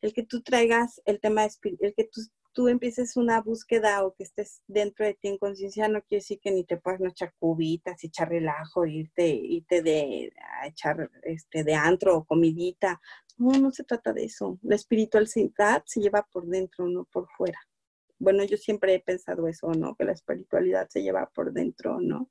el 0.01 0.12
que 0.12 0.23
tú 0.23 0.42
traigas 0.42 1.01
el 1.05 1.21
tema 1.21 1.45
el 1.45 1.95
que 1.95 2.05
tú, 2.05 2.21
tú 2.57 2.69
empieces 2.69 3.19
una 3.19 3.42
búsqueda 3.42 4.03
o 4.03 4.14
que 4.14 4.25
estés 4.25 4.62
dentro 4.66 5.05
de 5.05 5.12
ti 5.12 5.29
en 5.29 5.37
conciencia, 5.37 5.88
no 5.88 6.01
quiere 6.01 6.23
decir 6.23 6.40
que 6.40 6.51
ni 6.51 6.64
te 6.64 6.79
puedas 6.79 7.01
no 7.01 7.11
echar 7.11 7.35
cubitas, 7.38 8.03
echar 8.03 8.31
relajo, 8.31 8.87
irte, 8.87 9.29
irte 9.29 9.83
de, 9.83 10.33
a 10.62 10.66
echar 10.66 11.11
este, 11.25 11.64
de 11.64 11.75
antro 11.75 12.16
o 12.16 12.25
comidita. 12.25 12.99
No, 13.37 13.51
no 13.59 13.71
se 13.71 13.85
trata 13.85 14.14
de 14.14 14.25
eso. 14.25 14.59
La 14.62 14.75
espiritualidad 14.75 15.83
se 15.85 16.01
lleva 16.01 16.27
por 16.33 16.47
dentro, 16.47 16.88
no 16.88 17.05
por 17.05 17.29
fuera. 17.37 17.61
Bueno, 18.19 18.42
yo 18.42 18.57
siempre 18.57 18.95
he 18.95 19.01
pensado 19.01 19.47
eso, 19.49 19.71
¿no? 19.73 19.95
Que 19.95 20.05
la 20.05 20.12
espiritualidad 20.12 20.88
se 20.88 21.03
lleva 21.03 21.31
por 21.35 21.53
dentro, 21.53 22.01
¿no? 22.01 22.31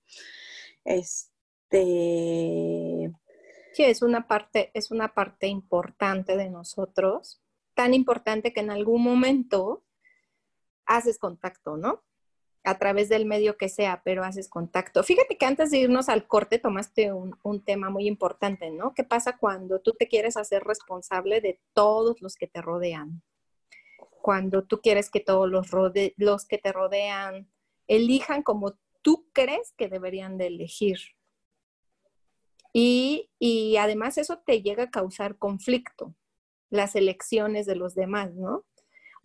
Este... 0.83 1.75
Sí, 3.73 3.83
es 3.83 4.01
una 4.01 4.27
parte, 4.27 4.71
es 4.73 4.89
una 4.89 5.13
parte 5.13 5.45
importante 5.45 6.35
de 6.35 6.49
nosotros, 6.49 7.43
tan 7.75 7.93
importante 7.93 8.53
que 8.53 8.61
en 8.61 8.71
algún 8.71 9.03
momento 9.03 9.84
haces 10.85 11.19
contacto, 11.19 11.77
¿no? 11.77 12.03
A 12.63 12.77
través 12.77 13.09
del 13.09 13.25
medio 13.25 13.57
que 13.57 13.69
sea, 13.69 14.01
pero 14.03 14.23
haces 14.23 14.49
contacto. 14.49 15.03
Fíjate 15.03 15.37
que 15.37 15.45
antes 15.45 15.71
de 15.71 15.79
irnos 15.79 16.09
al 16.09 16.27
corte 16.27 16.57
tomaste 16.57 17.13
un, 17.13 17.37
un 17.43 17.63
tema 17.63 17.89
muy 17.89 18.07
importante, 18.07 18.71
¿no? 18.71 18.93
¿Qué 18.93 19.03
pasa 19.03 19.37
cuando 19.37 19.79
tú 19.79 19.93
te 19.93 20.07
quieres 20.07 20.37
hacer 20.37 20.63
responsable 20.63 21.41
de 21.41 21.59
todos 21.73 22.21
los 22.21 22.35
que 22.35 22.47
te 22.47 22.61
rodean? 22.61 23.21
Cuando 24.21 24.63
tú 24.63 24.81
quieres 24.81 25.11
que 25.11 25.19
todos 25.19 25.49
los, 25.49 25.67
los 26.17 26.45
que 26.45 26.57
te 26.57 26.71
rodean 26.71 27.47
elijan 27.87 28.41
como 28.41 28.75
tú 29.01 29.29
crees 29.33 29.71
que 29.77 29.87
deberían 29.87 30.37
de 30.37 30.47
elegir. 30.47 30.97
Y, 32.73 33.29
y 33.37 33.77
además 33.77 34.17
eso 34.17 34.39
te 34.39 34.63
llega 34.63 34.85
a 34.85 34.91
causar 34.91 35.37
conflicto, 35.37 36.15
las 36.71 36.95
elecciones 36.95 37.67
de 37.67 37.75
los 37.75 37.93
demás, 37.93 38.33
¿no? 38.33 38.65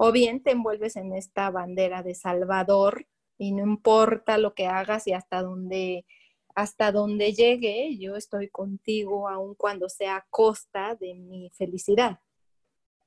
O 0.03 0.13
bien 0.13 0.43
te 0.43 0.53
envuelves 0.53 0.97
en 0.97 1.13
esta 1.13 1.51
bandera 1.51 2.03
de 2.03 2.15
Salvador 2.15 3.07
y 3.37 3.53
no 3.53 3.63
importa 3.63 4.39
lo 4.39 4.55
que 4.55 4.67
hagas 4.67 5.07
y 5.07 5.13
hasta 5.13 5.43
donde 5.43 6.07
hasta 6.55 6.91
donde 6.91 7.35
llegue, 7.35 7.99
yo 7.99 8.17
estoy 8.17 8.49
contigo 8.49 9.29
aun 9.29 9.55
cuando 9.55 9.91
sea 9.91 10.17
a 10.17 10.27
costa 10.31 10.95
de 10.95 11.13
mi 11.13 11.51
felicidad, 11.51 12.19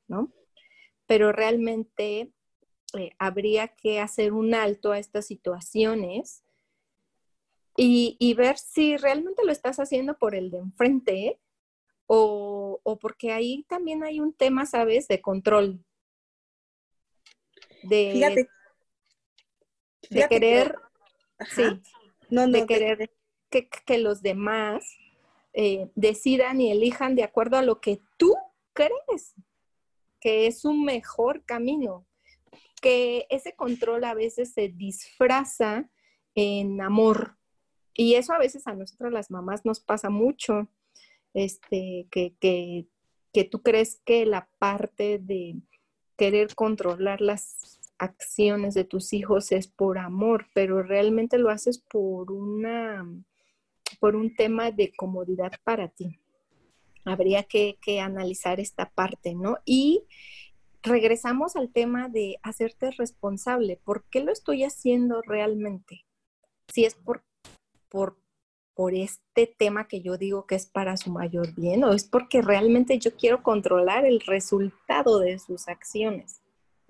¿no? 0.08 0.32
Pero 1.08 1.32
realmente 1.32 2.32
eh, 2.95 3.10
habría 3.17 3.69
que 3.69 3.99
hacer 3.99 4.32
un 4.32 4.53
alto 4.53 4.91
a 4.91 4.99
estas 4.99 5.25
situaciones 5.25 6.43
y, 7.75 8.36
ver 8.38 8.60
si 8.60 8.97
realmente 8.97 9.43
lo 9.43 9.51
estás 9.51 9.79
haciendo 9.79 10.15
por 10.19 10.36
el 10.36 10.51
de 10.51 10.60
enfrente 10.60 11.39
o, 12.06 12.79
porque 13.01 13.32
ahí 13.32 13.65
también 13.67 14.03
hay 14.03 14.19
un 14.19 14.32
tema, 14.32 14.67
¿sabes?, 14.67 15.08
de 15.08 15.21
control. 15.21 15.84
De, 17.84 18.12
fíjate, 18.13 18.50
de 20.10 20.28
querer, 20.28 20.76
sí, 21.50 21.63
no, 22.30 22.48
de 22.48 22.65
querer 22.65 23.12
que, 23.50 23.98
los 23.98 24.22
demás 24.22 24.86
eh, 25.54 25.89
decidan 25.96 26.62
y 26.62 26.72
elijan 26.72 27.15
de 27.15 27.24
acuerdo 27.24 27.58
a 27.58 27.62
lo 27.62 27.80
que 27.80 28.00
tú 28.17 28.36
crees 28.74 29.36
que 30.19 30.48
es 30.48 30.63
un 30.63 30.86
mejor 30.86 31.43
camino. 31.43 32.08
Que 32.82 33.28
ese 33.30 33.56
control 33.56 34.06
a 34.06 34.13
veces 34.13 34.54
se 34.54 34.69
disfraza 34.69 35.89
en 36.36 36.82
amor, 36.82 37.38
y 37.93 38.15
eso 38.15 38.34
a 38.34 38.39
veces 38.39 38.65
a 38.67 38.74
nosotros 38.74 39.12
las 39.12 39.30
mamás 39.30 39.65
nos 39.65 39.80
pasa 39.80 40.10
mucho, 40.10 40.67
este, 41.34 42.08
que, 42.10 42.36
que, 42.39 42.88
que 43.32 43.43
tú 43.43 43.62
crees 43.62 44.02
que 44.04 44.26
la 44.26 44.50
parte 44.60 45.19
de 45.19 45.58
querer 46.17 46.56
controlar 46.56 47.21
las 47.21 47.80
acciones 47.97 48.73
de 48.73 48.84
tus 48.84 49.13
hijos 49.13 49.52
es 49.52 49.67
por 49.67 49.97
amor, 49.97 50.47
pero 50.54 50.84
realmente 50.84 51.38
lo 51.38 51.49
haces 51.49 51.80
por 51.80 52.32
una 52.32 53.06
por 53.99 54.15
un 54.15 54.36
tema 54.36 54.71
de 54.71 54.91
comodidad 54.95 55.54
para 55.63 55.88
ti. 55.88 56.19
Habría 57.06 57.43
que, 57.43 57.78
que, 57.82 57.99
analizar 57.99 58.60
esta 58.60 58.89
parte, 58.89 59.36
¿no? 59.36 59.58
Y 59.65 60.04
regresamos 60.82 61.56
al 61.56 61.71
tema 61.71 62.10
de 62.10 62.38
hacerte 62.43 62.91
responsable. 62.91 63.80
¿Por 63.84 64.04
qué 64.06 64.21
lo 64.21 64.32
estoy 64.32 64.63
haciendo 64.63 65.21
realmente? 65.21 66.06
Si 66.67 66.86
es 66.86 66.95
por 66.95 67.23
por, 67.93 68.17
por 68.75 68.93
este 68.93 69.47
tema 69.47 69.88
que 69.88 70.01
yo 70.01 70.17
digo 70.17 70.45
que 70.45 70.55
es 70.55 70.65
para 70.65 70.97
su 70.97 71.12
mayor 71.12 71.53
bien 71.53 71.83
o 71.83 71.93
es 71.93 72.05
porque 72.05 72.41
realmente 72.41 72.97
yo 72.99 73.15
quiero 73.15 73.43
controlar 73.43 74.05
el 74.05 74.19
resultado 74.21 75.19
de 75.19 75.39
sus 75.39 75.67
acciones? 75.67 76.41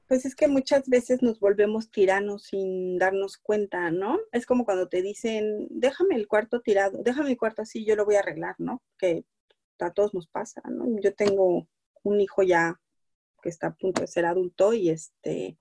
Pues 0.07 0.25
es 0.25 0.35
que 0.35 0.47
muchas 0.47 0.87
veces 0.87 1.21
nos 1.21 1.39
volvemos 1.39 1.89
tiranos 1.89 2.43
sin 2.43 2.97
darnos 2.97 3.37
cuenta, 3.37 3.89
¿no? 3.89 4.19
Es 4.31 4.45
como 4.45 4.65
cuando 4.65 4.87
te 4.87 5.01
dicen, 5.01 5.67
déjame 5.69 6.15
el 6.15 6.27
cuarto 6.27 6.61
tirado, 6.61 6.99
déjame 7.03 7.31
el 7.31 7.37
cuarto 7.37 7.61
así, 7.61 7.85
yo 7.85 7.95
lo 7.95 8.05
voy 8.05 8.15
a 8.15 8.19
arreglar, 8.19 8.55
¿no? 8.59 8.81
Que 8.97 9.25
a 9.79 9.91
todos 9.91 10.13
nos 10.13 10.27
pasa, 10.27 10.61
¿no? 10.69 10.85
Yo 11.01 11.13
tengo 11.13 11.67
un 12.03 12.21
hijo 12.21 12.43
ya 12.43 12.79
que 13.41 13.49
está 13.49 13.67
a 13.67 13.75
punto 13.75 14.01
de 14.01 14.07
ser 14.07 14.25
adulto 14.25 14.73
y 14.73 14.89
este, 14.89 15.57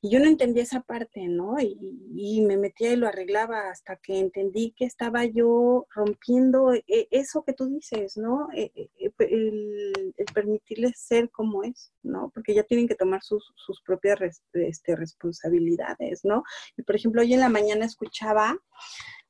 y 0.00 0.10
yo 0.10 0.20
no 0.20 0.26
entendía 0.26 0.62
esa 0.62 0.80
parte, 0.80 1.26
¿no? 1.26 1.56
Y, 1.60 2.40
me 2.42 2.56
metía 2.56 2.92
y 2.92 2.96
lo 2.96 3.08
arreglaba 3.08 3.68
hasta 3.68 3.96
que 3.96 4.18
entendí 4.18 4.72
que 4.76 4.84
estaba 4.84 5.24
yo 5.24 5.86
rompiendo 5.90 6.72
e, 6.72 7.08
eso 7.10 7.42
que 7.44 7.52
tú 7.52 7.66
dices, 7.66 8.16
¿no? 8.16 8.48
E, 8.54 8.72
e, 8.74 9.12
el, 9.18 10.14
permitirles 10.32 11.00
ser 11.00 11.30
como 11.30 11.64
es, 11.64 11.92
¿no? 12.02 12.30
Porque 12.32 12.54
ya 12.54 12.62
tienen 12.62 12.86
que 12.86 12.94
tomar 12.94 13.22
sus, 13.22 13.52
propias 13.84 14.40
este, 14.52 14.96
responsabilidades, 14.96 16.24
¿no? 16.24 16.44
Y 16.76 16.82
por 16.82 16.94
ejemplo, 16.94 17.22
hoy 17.22 17.34
en 17.34 17.40
la 17.40 17.48
mañana 17.48 17.84
escuchaba 17.84 18.56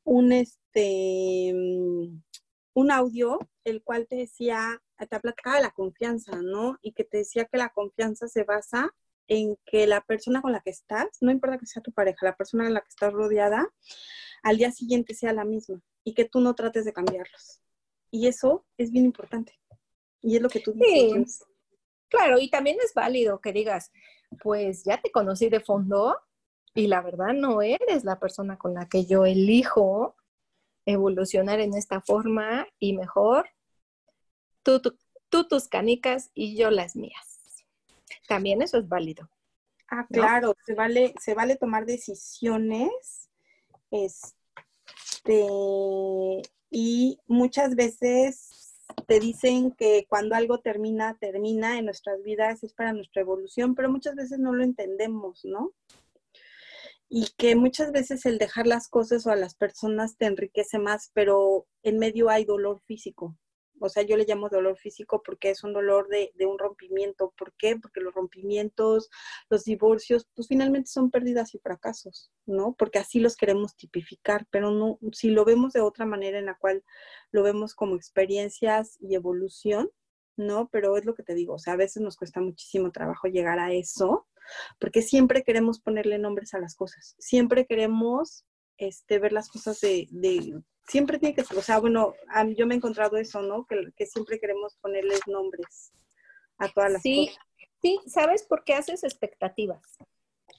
un, 0.05 0.33
este, 0.33 1.53
un 2.75 2.91
audio, 2.91 3.39
el 3.65 3.83
cual 3.83 4.07
te 4.07 4.17
decía, 4.17 4.83
te 4.99 5.21
platicaba 5.21 5.61
la 5.61 5.71
confianza, 5.71 6.43
¿no? 6.43 6.79
Y 6.83 6.93
que 6.93 7.05
te 7.05 7.19
decía 7.19 7.47
que 7.47 7.59
la 7.59 7.71
confianza 7.71 8.29
se 8.29 8.45
basa 8.45 8.95
en 9.29 9.57
que 9.67 9.87
la 9.87 10.01
persona 10.01 10.41
con 10.41 10.53
la 10.53 10.61
que 10.61 10.71
estás, 10.71 11.07
no 11.21 11.31
importa 11.31 11.59
que 11.59 11.67
sea 11.67 11.83
tu 11.83 11.93
pareja, 11.93 12.27
la 12.27 12.37
persona 12.37 12.67
en 12.67 12.75
la 12.75 12.81
que 12.81 12.88
estás 12.88 13.12
rodeada, 13.12 13.69
al 14.43 14.57
día 14.57 14.73
siguiente 14.73 15.14
sea 15.14 15.33
la 15.33 15.45
misma 15.45 15.81
y 16.03 16.14
que 16.14 16.25
tú 16.25 16.41
no 16.41 16.55
trates 16.55 16.87
de 16.87 16.95
cambiarlos. 16.95 17.61
Y 18.11 18.27
eso 18.27 18.67
es 18.79 18.91
bien 18.91 19.05
importante. 19.05 19.61
Y 20.23 20.37
es 20.37 20.43
lo 20.43 20.49
que 20.49 20.61
tú 20.61 20.73
dices. 20.73 21.45
claro, 22.09 22.38
y 22.38 22.49
también 22.49 22.79
es 22.83 22.95
válido 22.95 23.41
que 23.41 23.53
digas, 23.53 23.93
pues 24.43 24.85
ya 24.85 25.01
te 25.01 25.12
conocí 25.12 25.51
de 25.51 25.61
fondo 25.61 26.19
y 26.75 26.87
la 26.87 27.03
verdad 27.03 27.35
no 27.35 27.61
eres 27.61 28.05
la 28.05 28.19
persona 28.19 28.57
con 28.57 28.75
la 28.75 28.88
que 28.88 29.05
yo 29.05 29.27
elijo 29.27 30.17
evolucionar 30.87 31.61
en 31.61 31.75
esta 31.75 32.01
forma 32.01 32.67
y 32.79 32.97
mejor 32.97 33.51
tú 34.62 34.81
tus 35.49 35.69
canicas 35.69 36.31
y 36.35 36.57
yo 36.57 36.71
las 36.71 36.97
mías 36.97 37.38
también 38.29 38.62
eso 38.62 38.79
es 38.79 38.88
válido. 38.88 39.29
Ah, 39.91 40.07
claro, 40.09 40.55
se 40.67 40.75
vale, 40.75 41.14
se 41.19 41.35
vale 41.35 41.57
tomar 41.57 41.87
decisiones, 41.87 43.31
este, 43.91 45.47
y 46.71 47.19
muchas 47.27 47.75
veces 47.75 48.77
te 49.07 49.19
dicen 49.19 49.73
que 49.73 50.07
cuando 50.09 50.35
algo 50.35 50.61
termina, 50.61 51.17
termina 51.19 51.79
en 51.79 51.87
nuestras 51.87 52.23
vidas, 52.23 52.62
es 52.62 52.75
para 52.75 52.93
nuestra 52.93 53.23
evolución, 53.23 53.75
pero 53.75 53.91
muchas 53.91 54.14
veces 54.14 54.38
no 54.38 54.53
lo 54.53 54.62
entendemos, 54.62 55.45
¿no? 55.45 55.73
Y 57.09 57.29
que 57.38 57.57
muchas 57.57 57.91
veces 57.91 58.27
el 58.27 58.37
dejar 58.37 58.67
las 58.67 58.88
cosas 58.88 59.27
o 59.27 59.31
a 59.31 59.37
las 59.37 59.55
personas 59.55 60.19
te 60.19 60.27
enriquece 60.27 60.79
más, 60.79 61.11
pero 61.14 61.67
en 61.83 61.99
medio 61.99 62.29
hay 62.29 62.45
dolor 62.45 62.81
físico 62.81 63.35
o 63.81 63.88
sea, 63.88 64.03
yo 64.03 64.17
le 64.17 64.25
llamo 64.25 64.49
dolor 64.49 64.77
físico 64.77 65.23
porque 65.25 65.51
es 65.51 65.64
un 65.64 65.73
dolor 65.73 66.09
de, 66.09 66.33
un 66.47 66.59
rompimiento. 66.59 67.33
¿Por 67.37 67.53
qué? 67.55 67.77
Porque 67.77 68.01
los 68.01 68.14
rompimientos, 68.14 69.11
los 69.49 69.64
divorcios, 69.64 70.29
pues 70.35 70.49
finalmente 70.49 70.91
son 70.91 71.11
pérdidas 71.11 71.55
y 71.55 71.59
fracasos, 71.59 72.31
¿no? 72.47 72.75
Porque 72.79 72.99
así 72.99 73.21
los 73.21 73.37
queremos 73.37 73.77
tipificar, 73.77 74.47
pero 74.51 74.71
no, 74.71 74.99
si 75.12 75.31
lo 75.31 75.45
vemos 75.45 75.73
de 75.73 75.81
otra 75.81 76.07
manera 76.07 76.38
en 76.38 76.47
la 76.47 76.57
cual 76.57 76.85
lo 77.31 77.43
vemos 77.43 77.75
como 77.75 77.97
experiencias 77.97 78.97
y 79.01 79.14
evolución, 79.14 79.91
¿no? 80.37 80.69
Pero 80.71 80.97
es 80.97 81.05
lo 81.05 81.14
que 81.14 81.23
te 81.23 81.35
digo, 81.35 81.55
o 81.55 81.59
sea, 81.59 81.75
a 81.75 81.77
veces 81.77 82.03
nos 82.03 82.17
cuesta 82.17 82.41
muchísimo 82.41 82.93
trabajo 82.93 83.29
llegar 83.29 83.59
a 83.59 83.73
eso, 83.73 84.27
porque 84.79 85.03
siempre 85.03 85.43
queremos 85.43 85.81
ponerle 85.81 86.19
nombres 86.19 86.55
a 86.55 86.61
las 86.61 86.75
cosas, 86.75 87.14
siempre 87.19 87.67
queremos 87.67 88.47
este, 88.79 89.19
ver 89.19 89.33
las 89.33 89.49
cosas 89.49 89.81
de, 89.81 90.09
siempre 90.87 91.19
tiene 91.19 91.35
que 91.35 91.45
ser, 91.45 91.59
o 91.59 91.62
sea, 91.62 91.79
bueno, 91.79 92.14
yo 92.57 92.67
me 92.67 92.75
he 92.75 92.77
encontrado 92.79 93.17
eso, 93.17 93.43
¿no? 93.43 93.67
Que, 93.67 94.07
siempre 94.07 94.41
queremos 94.41 94.77
ponerles 94.77 95.21
nombres 95.27 95.93
a 96.59 96.69
todas 96.69 96.93
las 96.93 97.03
sí, 97.03 97.27
cosas. 97.27 97.45
Sí, 97.83 98.01
¿sabes 98.07 98.43
por 98.45 98.64
qué 98.64 98.75
haces 98.75 99.05
expectativas? 99.05 99.83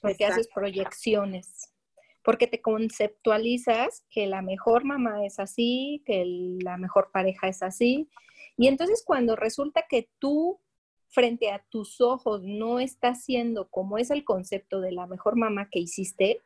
Porque 0.00 0.24
haces 0.24 0.48
proyecciones, 0.54 1.74
porque 2.22 2.46
te 2.46 2.62
conceptualizas 2.62 4.04
que 4.10 4.26
la 4.26 4.40
mejor 4.40 4.84
mamá 4.84 5.26
es 5.26 5.38
así, 5.38 6.02
que 6.06 6.24
la 6.62 6.78
mejor 6.78 7.10
pareja 7.12 7.48
es 7.48 7.62
así. 7.62 8.08
Y 8.56 8.68
entonces 8.68 9.02
cuando 9.04 9.36
resulta 9.36 9.84
que 9.88 10.08
tú 10.18 10.60
frente 11.08 11.50
a 11.50 11.64
tus 11.70 12.00
ojos 12.00 12.42
no 12.44 12.78
estás 12.78 13.24
siendo 13.24 13.68
como 13.68 13.98
es 13.98 14.10
el 14.10 14.24
concepto 14.24 14.80
de 14.80 14.92
la 14.92 15.06
mejor 15.06 15.36
mamá 15.36 15.68
que 15.70 15.80
hiciste, 15.80 16.40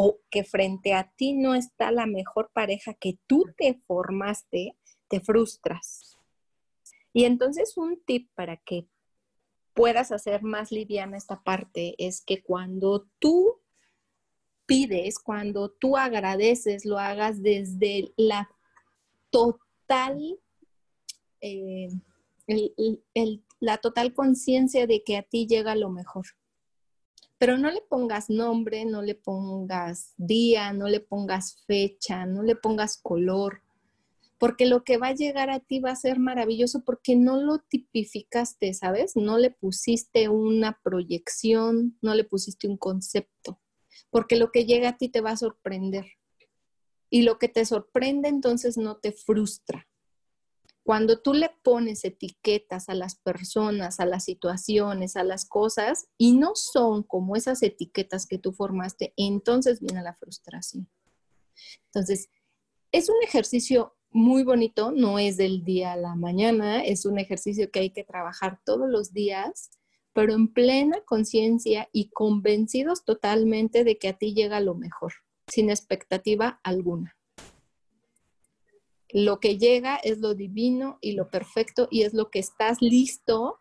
o 0.00 0.20
que 0.30 0.44
frente 0.44 0.94
a 0.94 1.10
ti 1.16 1.32
no 1.32 1.56
está 1.56 1.90
la 1.90 2.06
mejor 2.06 2.52
pareja 2.54 2.94
que 2.94 3.18
tú 3.26 3.46
te 3.56 3.82
formaste, 3.88 4.76
te 5.08 5.20
frustras. 5.20 6.16
Y 7.12 7.24
entonces 7.24 7.76
un 7.76 8.00
tip 8.04 8.30
para 8.36 8.58
que 8.58 8.86
puedas 9.74 10.12
hacer 10.12 10.44
más 10.44 10.70
liviana 10.70 11.16
esta 11.16 11.42
parte 11.42 11.96
es 11.98 12.20
que 12.24 12.44
cuando 12.44 13.08
tú 13.18 13.60
pides, 14.66 15.18
cuando 15.18 15.68
tú 15.68 15.96
agradeces, 15.96 16.84
lo 16.84 17.00
hagas 17.00 17.42
desde 17.42 18.12
la 18.16 18.48
total, 19.30 20.38
eh, 21.40 21.88
la 23.58 23.78
total 23.78 24.14
conciencia 24.14 24.86
de 24.86 25.02
que 25.02 25.16
a 25.16 25.24
ti 25.24 25.48
llega 25.48 25.74
lo 25.74 25.90
mejor. 25.90 26.26
Pero 27.38 27.56
no 27.56 27.70
le 27.70 27.80
pongas 27.80 28.28
nombre, 28.28 28.84
no 28.84 29.00
le 29.00 29.14
pongas 29.14 30.12
día, 30.16 30.72
no 30.72 30.88
le 30.88 31.00
pongas 31.00 31.64
fecha, 31.66 32.26
no 32.26 32.42
le 32.42 32.56
pongas 32.56 32.98
color, 32.98 33.62
porque 34.38 34.66
lo 34.66 34.84
que 34.84 34.98
va 34.98 35.08
a 35.08 35.14
llegar 35.14 35.50
a 35.50 35.60
ti 35.60 35.80
va 35.80 35.90
a 35.90 35.96
ser 35.96 36.18
maravilloso 36.18 36.84
porque 36.84 37.16
no 37.16 37.40
lo 37.40 37.58
tipificaste, 37.58 38.72
¿sabes? 38.72 39.16
No 39.16 39.36
le 39.36 39.50
pusiste 39.50 40.28
una 40.28 40.80
proyección, 40.82 41.98
no 42.00 42.14
le 42.14 42.24
pusiste 42.24 42.68
un 42.68 42.76
concepto, 42.76 43.60
porque 44.10 44.36
lo 44.36 44.52
que 44.52 44.64
llega 44.64 44.90
a 44.90 44.96
ti 44.96 45.08
te 45.08 45.20
va 45.20 45.32
a 45.32 45.36
sorprender. 45.36 46.06
Y 47.10 47.22
lo 47.22 47.38
que 47.38 47.48
te 47.48 47.64
sorprende 47.64 48.28
entonces 48.28 48.76
no 48.76 48.98
te 48.98 49.12
frustra. 49.12 49.88
Cuando 50.88 51.20
tú 51.20 51.34
le 51.34 51.50
pones 51.62 52.02
etiquetas 52.06 52.88
a 52.88 52.94
las 52.94 53.14
personas, 53.14 54.00
a 54.00 54.06
las 54.06 54.24
situaciones, 54.24 55.16
a 55.16 55.22
las 55.22 55.44
cosas, 55.44 56.08
y 56.16 56.32
no 56.32 56.52
son 56.54 57.02
como 57.02 57.36
esas 57.36 57.62
etiquetas 57.62 58.26
que 58.26 58.38
tú 58.38 58.54
formaste, 58.54 59.12
entonces 59.18 59.80
viene 59.80 60.00
la 60.00 60.14
frustración. 60.14 60.88
Entonces, 61.88 62.30
es 62.90 63.10
un 63.10 63.22
ejercicio 63.22 63.98
muy 64.12 64.44
bonito, 64.44 64.90
no 64.90 65.18
es 65.18 65.36
del 65.36 65.62
día 65.62 65.92
a 65.92 65.96
la 65.98 66.14
mañana, 66.14 66.82
es 66.82 67.04
un 67.04 67.18
ejercicio 67.18 67.70
que 67.70 67.80
hay 67.80 67.90
que 67.90 68.04
trabajar 68.04 68.58
todos 68.64 68.88
los 68.88 69.12
días, 69.12 69.68
pero 70.14 70.32
en 70.32 70.48
plena 70.48 71.02
conciencia 71.04 71.90
y 71.92 72.08
convencidos 72.08 73.04
totalmente 73.04 73.84
de 73.84 73.98
que 73.98 74.08
a 74.08 74.16
ti 74.16 74.32
llega 74.32 74.58
lo 74.60 74.74
mejor, 74.74 75.12
sin 75.48 75.68
expectativa 75.68 76.60
alguna. 76.64 77.17
Lo 79.10 79.40
que 79.40 79.58
llega 79.58 79.96
es 79.96 80.18
lo 80.18 80.34
divino 80.34 80.98
y 81.00 81.12
lo 81.12 81.30
perfecto 81.30 81.88
y 81.90 82.02
es 82.02 82.12
lo 82.12 82.30
que 82.30 82.38
estás 82.38 82.82
listo 82.82 83.58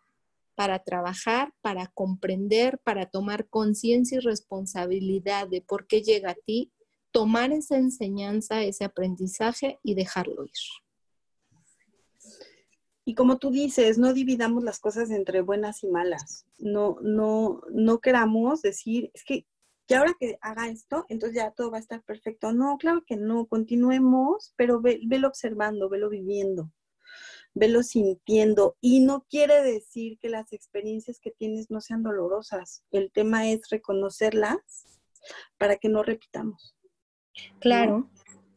para 0.55 0.79
trabajar, 0.79 1.53
para 1.61 1.87
comprender, 1.87 2.79
para 2.79 3.05
tomar 3.05 3.47
conciencia 3.47 4.17
y 4.17 4.21
responsabilidad 4.21 5.47
de 5.47 5.61
por 5.61 5.87
qué 5.87 6.01
llega 6.01 6.31
a 6.31 6.35
ti, 6.35 6.71
tomar 7.11 7.51
esa 7.51 7.77
enseñanza, 7.77 8.63
ese 8.63 8.83
aprendizaje 8.83 9.79
y 9.83 9.93
dejarlo 9.93 10.45
ir. 10.45 10.51
Y 13.05 13.15
como 13.15 13.37
tú 13.37 13.51
dices, 13.51 13.97
no 13.97 14.13
dividamos 14.13 14.63
las 14.63 14.79
cosas 14.79 15.11
entre 15.11 15.39
buenas 15.39 15.81
y 15.83 15.87
malas. 15.87 16.45
No, 16.57 16.97
no, 17.01 17.61
no 17.71 17.99
queramos 17.99 18.61
decir, 18.61 19.11
es 19.13 19.23
que 19.23 19.45
y 19.87 19.93
ahora 19.93 20.13
que 20.19 20.37
haga 20.41 20.67
esto, 20.67 21.05
entonces 21.07 21.37
ya 21.37 21.51
todo 21.51 21.71
va 21.71 21.77
a 21.77 21.81
estar 21.81 22.03
perfecto. 22.03 22.51
No, 22.51 22.77
claro 22.77 23.03
que 23.05 23.15
no, 23.15 23.45
continuemos, 23.45 24.53
pero 24.57 24.81
ve, 24.81 24.99
velo 25.05 25.29
observando, 25.29 25.87
velo 25.87 26.09
viviendo, 26.09 26.73
velo 27.53 27.81
sintiendo. 27.83 28.75
Y 28.81 28.99
no 28.99 29.25
quiere 29.29 29.63
decir 29.63 30.19
que 30.19 30.29
las 30.29 30.51
experiencias 30.51 31.19
que 31.21 31.31
tienes 31.31 31.71
no 31.71 31.79
sean 31.79 32.03
dolorosas. 32.03 32.83
El 32.91 33.11
tema 33.13 33.49
es 33.49 33.69
reconocerlas 33.69 34.99
para 35.57 35.77
que 35.77 35.87
no 35.87 36.03
repitamos. 36.03 36.75
Claro, 37.61 38.09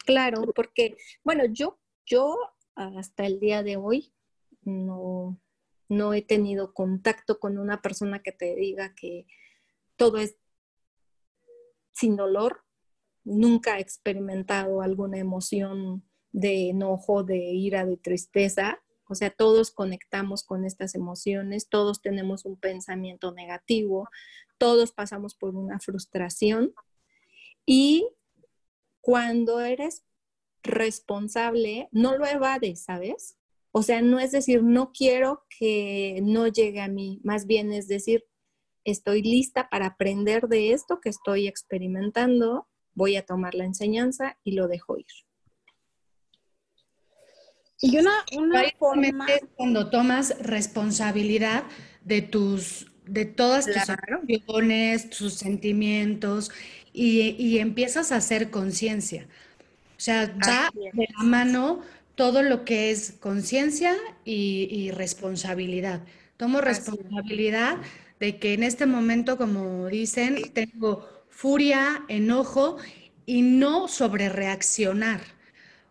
claro, 0.04 0.52
porque, 0.54 0.96
bueno, 1.22 1.44
yo, 1.44 1.78
yo 2.06 2.36
hasta 2.74 3.26
el 3.26 3.38
día 3.38 3.62
de 3.62 3.76
hoy 3.76 4.12
no, 4.62 5.38
no 5.88 6.12
he 6.12 6.22
tenido 6.22 6.72
contacto 6.72 7.38
con 7.38 7.58
una 7.58 7.82
persona 7.82 8.20
que 8.20 8.32
te 8.32 8.56
diga 8.56 8.94
que 8.94 9.26
todo 9.96 10.18
es 10.18 10.39
sin 12.00 12.16
dolor. 12.16 12.64
Nunca 13.24 13.78
he 13.78 13.82
experimentado 13.82 14.80
alguna 14.80 15.18
emoción 15.18 16.02
de 16.32 16.70
enojo, 16.70 17.22
de 17.22 17.36
ira, 17.38 17.84
de 17.84 17.96
tristeza. 17.96 18.80
O 19.08 19.14
sea, 19.14 19.30
todos 19.30 19.70
conectamos 19.70 20.42
con 20.44 20.64
estas 20.64 20.94
emociones, 20.94 21.68
todos 21.68 22.00
tenemos 22.00 22.44
un 22.44 22.56
pensamiento 22.56 23.32
negativo, 23.32 24.08
todos 24.56 24.92
pasamos 24.92 25.34
por 25.34 25.54
una 25.56 25.80
frustración. 25.80 26.72
Y 27.66 28.08
cuando 29.00 29.60
eres 29.60 30.04
responsable, 30.62 31.88
no 31.92 32.16
lo 32.16 32.26
evades, 32.26 32.82
¿sabes? 32.82 33.36
O 33.72 33.82
sea, 33.82 34.02
no 34.02 34.18
es 34.18 34.32
decir, 34.32 34.62
no 34.62 34.92
quiero 34.92 35.44
que 35.58 36.20
no 36.22 36.46
llegue 36.48 36.80
a 36.80 36.88
mí, 36.88 37.20
más 37.22 37.46
bien 37.46 37.72
es 37.72 37.86
decir, 37.88 38.26
estoy 38.84 39.22
lista 39.22 39.68
para 39.68 39.86
aprender 39.86 40.48
de 40.48 40.72
esto 40.72 41.00
que 41.00 41.08
estoy 41.08 41.46
experimentando, 41.46 42.68
voy 42.94 43.16
a 43.16 43.24
tomar 43.24 43.54
la 43.54 43.64
enseñanza 43.64 44.38
y 44.44 44.52
lo 44.52 44.68
dejo 44.68 44.98
ir. 44.98 45.06
Y 47.82 47.96
una, 47.98 48.24
una 48.36 48.62
forma... 48.78 49.26
Cuando 49.56 49.88
tomas 49.88 50.38
responsabilidad 50.40 51.64
de 52.04 52.20
tus, 52.22 52.92
de 53.06 53.24
todas 53.24 53.66
tus 53.66 53.88
acciones, 53.88 55.10
tus 55.10 55.34
sentimientos 55.34 56.50
y, 56.92 57.58
empiezas 57.58 58.12
a 58.12 58.16
hacer 58.16 58.50
conciencia. 58.50 59.26
O 59.96 60.02
sea, 60.02 60.34
ya 60.46 60.70
de 60.74 61.08
la 61.18 61.24
mano 61.24 61.82
todo 62.14 62.42
lo 62.42 62.64
que 62.64 62.90
es 62.90 63.12
conciencia 63.12 63.96
y, 64.24 64.90
responsabilidad. 64.90 66.02
Tomo 66.36 66.60
responsabilidad 66.60 67.78
de 68.20 68.38
que 68.38 68.54
en 68.54 68.62
este 68.62 68.86
momento, 68.86 69.36
como 69.36 69.88
dicen, 69.88 70.52
tengo 70.52 71.08
furia, 71.30 72.04
enojo 72.08 72.76
y 73.26 73.42
no 73.42 73.88
sobre 73.88 74.28
reaccionar. 74.28 75.22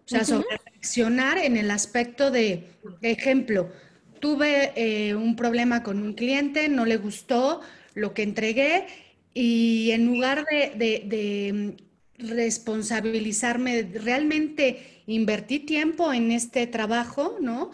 O 0.05 0.09
sea, 0.09 0.23
sobre 0.23 0.47
reaccionar 0.65 1.37
en 1.39 1.57
el 1.57 1.71
aspecto 1.71 2.31
de, 2.31 2.67
ejemplo, 3.01 3.71
tuve 4.19 4.71
eh, 4.75 5.15
un 5.15 5.35
problema 5.35 5.83
con 5.83 6.01
un 6.01 6.13
cliente, 6.13 6.69
no 6.69 6.85
le 6.85 6.97
gustó 6.97 7.61
lo 7.95 8.13
que 8.13 8.23
entregué 8.23 8.85
y 9.33 9.91
en 9.91 10.05
lugar 10.05 10.45
de, 10.45 10.73
de 10.77 11.75
responsabilizarme, 12.19 13.83
realmente 13.93 15.01
invertí 15.07 15.59
tiempo 15.59 16.13
en 16.13 16.31
este 16.31 16.67
trabajo, 16.67 17.37
¿no? 17.39 17.71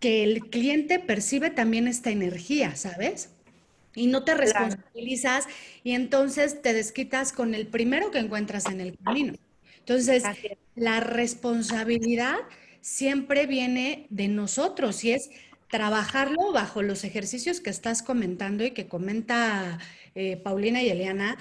Que 0.00 0.22
el 0.22 0.48
cliente 0.50 0.98
percibe 0.98 1.50
también 1.50 1.88
esta 1.88 2.10
energía, 2.10 2.76
¿sabes? 2.76 3.30
Y 3.94 4.06
no 4.06 4.24
te 4.24 4.34
responsabilizas 4.34 5.46
y 5.82 5.92
entonces 5.92 6.62
te 6.62 6.72
desquitas 6.72 7.32
con 7.32 7.54
el 7.54 7.66
primero 7.66 8.10
que 8.10 8.18
encuentras 8.18 8.66
en 8.66 8.80
el 8.80 8.96
camino. 8.98 9.34
Entonces, 9.80 10.22
la 10.76 11.00
responsabilidad 11.00 12.36
siempre 12.80 13.46
viene 13.46 14.06
de 14.10 14.28
nosotros 14.28 15.02
y 15.04 15.12
es 15.12 15.30
trabajarlo 15.70 16.52
bajo 16.52 16.82
los 16.82 17.04
ejercicios 17.04 17.60
que 17.60 17.70
estás 17.70 18.02
comentando 18.02 18.64
y 18.64 18.70
que 18.70 18.86
comenta 18.86 19.78
eh, 20.14 20.36
Paulina 20.36 20.82
y 20.82 20.90
Eliana, 20.90 21.36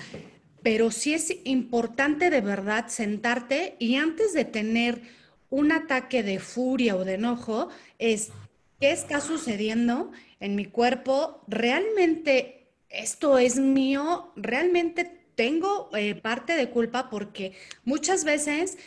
pero 0.63 0.91
sí 0.91 1.13
es 1.13 1.33
importante 1.45 2.29
de 2.29 2.41
verdad 2.41 2.87
sentarte 2.87 3.75
y 3.79 3.95
antes 3.95 4.33
de 4.33 4.45
tener 4.45 5.01
un 5.49 5.71
ataque 5.71 6.23
de 6.23 6.39
furia 6.39 6.95
o 6.95 7.05
de 7.05 7.13
enojo, 7.13 7.69
es 7.99 8.31
¿Qué 8.79 8.91
está 8.91 9.21
sucediendo 9.21 10.11
en 10.39 10.55
mi 10.55 10.65
cuerpo? 10.65 11.43
¿Realmente 11.47 12.69
esto 12.89 13.39
es 13.39 13.57
mío? 13.57 14.31
¿Realmente 14.35 15.05
tengo 15.35 15.89
eh, 15.95 16.13
parte 16.15 16.53
de 16.55 16.69
culpa? 16.69 17.09
Porque 17.09 17.53
muchas 17.85 18.23
veces 18.23 18.77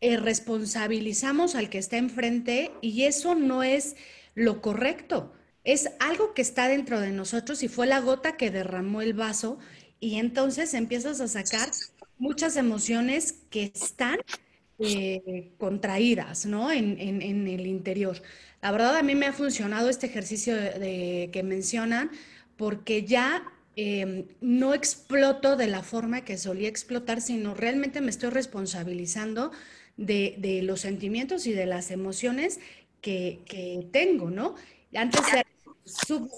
eh, 0.00 0.16
responsabilizamos 0.16 1.54
al 1.54 1.70
que 1.70 1.78
está 1.78 1.98
enfrente 1.98 2.72
y 2.80 3.04
eso 3.04 3.36
no 3.36 3.62
es 3.62 3.94
lo 4.34 4.60
correcto. 4.60 5.32
Es 5.62 5.90
algo 6.00 6.34
que 6.34 6.42
está 6.42 6.66
dentro 6.68 7.00
de 7.00 7.12
nosotros 7.12 7.62
y 7.62 7.68
fue 7.68 7.86
la 7.86 8.00
gota 8.00 8.36
que 8.36 8.50
derramó 8.50 9.02
el 9.02 9.14
vaso 9.14 9.58
y 10.00 10.16
entonces 10.16 10.74
empiezas 10.74 11.20
a 11.20 11.28
sacar 11.28 11.70
muchas 12.18 12.56
emociones 12.56 13.44
que 13.50 13.64
están 13.74 14.18
eh, 14.80 15.52
contraídas, 15.58 16.46
¿no? 16.46 16.70
En, 16.72 16.98
en 17.00 17.46
el 17.48 17.66
interior. 17.66 18.22
La 18.60 18.72
verdad 18.72 18.96
a 18.96 19.02
mí 19.02 19.14
me 19.14 19.26
ha 19.26 19.32
funcionado 19.32 19.88
este 19.88 20.06
ejercicio 20.06 20.54
de, 20.54 21.30
que 21.32 21.42
mencionan 21.42 22.10
porque 22.56 23.04
ya 23.04 23.44
em, 23.76 24.26
no 24.40 24.74
exploto 24.74 25.56
de 25.56 25.68
la 25.68 25.82
forma 25.82 26.24
que 26.24 26.36
solía 26.36 26.68
explotar, 26.68 27.20
sino 27.20 27.54
realmente 27.54 28.00
me 28.00 28.10
estoy 28.10 28.30
responsabilizando 28.30 29.52
de, 29.96 30.60
los 30.64 30.80
sentimientos 30.80 31.46
y 31.46 31.52
de 31.52 31.66
las 31.66 31.90
emociones 31.90 32.60
que, 33.00 33.88
tengo, 33.92 34.30
¿no? 34.30 34.54
Antes 34.94 35.20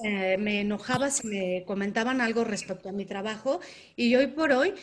eh, 0.05 0.37
me 0.39 0.61
enojaba 0.61 1.11
si 1.11 1.27
me 1.27 1.64
comentaban 1.66 2.21
algo 2.21 2.45
respecto 2.45 2.89
a 2.89 2.93
mi 2.93 3.05
trabajo 3.05 3.61
y 3.97 4.14
hoy 4.14 4.29
por 4.29 4.53
hoy 4.53 4.75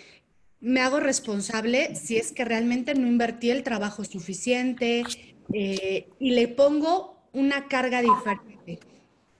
me 0.59 0.81
hago 0.81 0.99
responsable 0.99 1.95
si 1.95 2.17
es 2.17 2.31
que 2.31 2.43
realmente 2.43 2.95
no 2.95 3.07
invertí 3.07 3.51
el 3.51 3.63
trabajo 3.63 4.03
suficiente 4.03 5.03
eh, 5.53 6.07
y 6.19 6.31
le 6.31 6.47
pongo 6.47 7.16
una 7.34 7.67
carga 7.67 8.01
diferente. 8.01 8.80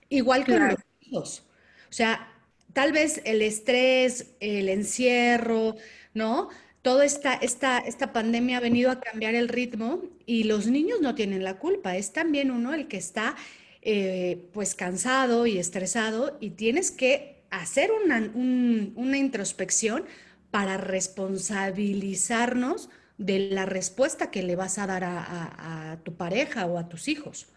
Igual 0.08 0.44
que 0.44 0.58
los 0.58 0.74
hijos. 1.00 1.44
O 1.88 1.92
sea, 1.92 2.32
tal 2.72 2.92
vez 2.92 3.20
el 3.24 3.42
estrés, 3.42 4.34
el 4.40 4.68
encierro, 4.68 5.76
¿no? 6.14 6.48
Toda 6.82 7.04
esta, 7.04 7.34
esta, 7.34 7.78
esta 7.78 8.12
pandemia 8.12 8.58
ha 8.58 8.60
venido 8.60 8.90
a 8.90 9.00
cambiar 9.00 9.34
el 9.34 9.48
ritmo 9.48 10.02
y 10.26 10.44
los 10.44 10.68
niños 10.68 11.00
no 11.00 11.14
tienen 11.14 11.44
la 11.44 11.58
culpa. 11.58 11.96
Es 11.96 12.12
también 12.12 12.50
uno 12.50 12.72
el 12.72 12.88
que 12.88 12.96
está 12.96 13.36
eh, 13.82 14.48
pues 14.52 14.74
cansado 14.74 15.46
y 15.46 15.58
estresado 15.58 16.38
y 16.40 16.50
tienes 16.50 16.90
que 16.90 17.42
hacer 17.50 17.90
una, 17.92 18.30
una 18.34 19.18
introspección 19.18 20.04
para 20.50 20.76
responsabilizarnos 20.76 22.90
de 23.18 23.50
la 23.50 23.66
respuesta 23.66 24.30
que 24.30 24.42
le 24.42 24.56
vas 24.56 24.78
a 24.78 24.86
dar 24.86 25.04
a, 25.04 25.98
tu 26.04 26.14
pareja 26.14 26.66
o 26.66 26.78
a 26.78 26.88
tus 26.88 27.08
hijos. 27.08 27.48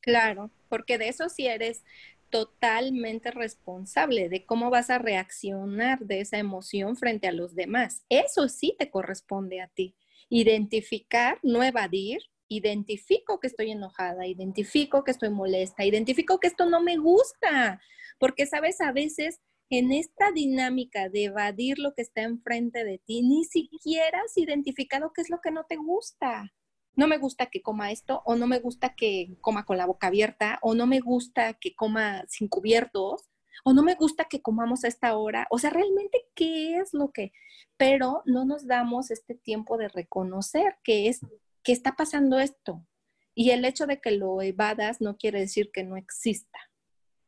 Claro, 0.00 0.50
porque 0.68 0.98
de 0.98 1.08
eso 1.08 1.28
sí 1.28 1.46
eres 1.46 1.84
totalmente 2.30 3.30
responsable 3.30 4.28
de 4.28 4.44
cómo 4.44 4.70
vas 4.70 4.90
a 4.90 4.98
reaccionar 4.98 6.00
de 6.00 6.20
esa 6.20 6.38
emoción 6.38 6.96
frente 6.96 7.26
a 7.26 7.32
los 7.32 7.54
demás. 7.54 8.04
Eso 8.08 8.48
sí 8.48 8.74
te 8.78 8.90
corresponde 8.90 9.60
a 9.60 9.68
ti. 9.68 9.94
Identificar, 10.28 11.38
no 11.42 11.62
evadir, 11.62 12.20
identifico 12.48 13.40
que 13.40 13.46
estoy 13.48 13.70
enojada, 13.70 14.26
identifico 14.26 15.04
que 15.04 15.10
estoy 15.10 15.30
molesta, 15.30 15.84
identifico 15.84 16.38
que 16.38 16.48
esto 16.48 16.66
no 16.66 16.80
me 16.82 16.96
gusta, 16.96 17.80
porque 18.18 18.46
sabes, 18.46 18.80
a 18.80 18.92
veces 18.92 19.40
en 19.70 19.92
esta 19.92 20.32
dinámica 20.32 21.08
de 21.08 21.24
evadir 21.24 21.78
lo 21.78 21.94
que 21.94 22.02
está 22.02 22.22
enfrente 22.22 22.84
de 22.84 22.98
ti, 22.98 23.22
ni 23.22 23.44
siquiera 23.44 24.20
has 24.24 24.36
identificado 24.36 25.12
qué 25.14 25.22
es 25.22 25.30
lo 25.30 25.40
que 25.42 25.50
no 25.50 25.64
te 25.64 25.76
gusta. 25.76 26.50
No 26.98 27.06
me 27.06 27.18
gusta 27.18 27.46
que 27.46 27.62
coma 27.62 27.92
esto, 27.92 28.22
o 28.24 28.34
no 28.34 28.48
me 28.48 28.58
gusta 28.58 28.96
que 28.96 29.36
coma 29.40 29.64
con 29.64 29.76
la 29.76 29.86
boca 29.86 30.08
abierta, 30.08 30.58
o 30.62 30.74
no 30.74 30.88
me 30.88 30.98
gusta 30.98 31.54
que 31.54 31.76
coma 31.76 32.24
sin 32.26 32.48
cubiertos, 32.48 33.30
o 33.62 33.72
no 33.72 33.84
me 33.84 33.94
gusta 33.94 34.24
que 34.24 34.42
comamos 34.42 34.82
a 34.82 34.88
esta 34.88 35.16
hora. 35.16 35.46
O 35.50 35.60
sea, 35.60 35.70
realmente, 35.70 36.26
¿qué 36.34 36.78
es 36.78 36.92
lo 36.92 37.12
que? 37.12 37.30
Pero 37.76 38.22
no 38.26 38.44
nos 38.44 38.66
damos 38.66 39.12
este 39.12 39.36
tiempo 39.36 39.78
de 39.78 39.86
reconocer 39.86 40.74
que 40.82 41.06
es, 41.06 41.20
que 41.62 41.70
está 41.70 41.94
pasando 41.94 42.40
esto. 42.40 42.84
Y 43.32 43.50
el 43.50 43.64
hecho 43.64 43.86
de 43.86 44.00
que 44.00 44.10
lo 44.10 44.42
evadas 44.42 45.00
no 45.00 45.16
quiere 45.16 45.38
decir 45.38 45.70
que 45.72 45.84
no 45.84 45.96
exista. 45.96 46.58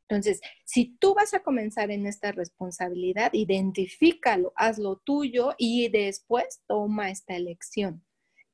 Entonces, 0.09 0.41
si 0.65 0.97
tú 0.99 1.15
vas 1.15 1.33
a 1.33 1.45
comenzar 1.45 1.93
en 1.93 2.09
esta 2.09 2.33
responsabilidad, 2.33 3.33
identifícalo, 3.35 4.53
hazlo 4.57 4.97
tuyo 4.97 5.55
y 5.59 5.91
después 5.91 6.61
toma 6.67 7.11
esta 7.11 7.37
elección. 7.37 8.05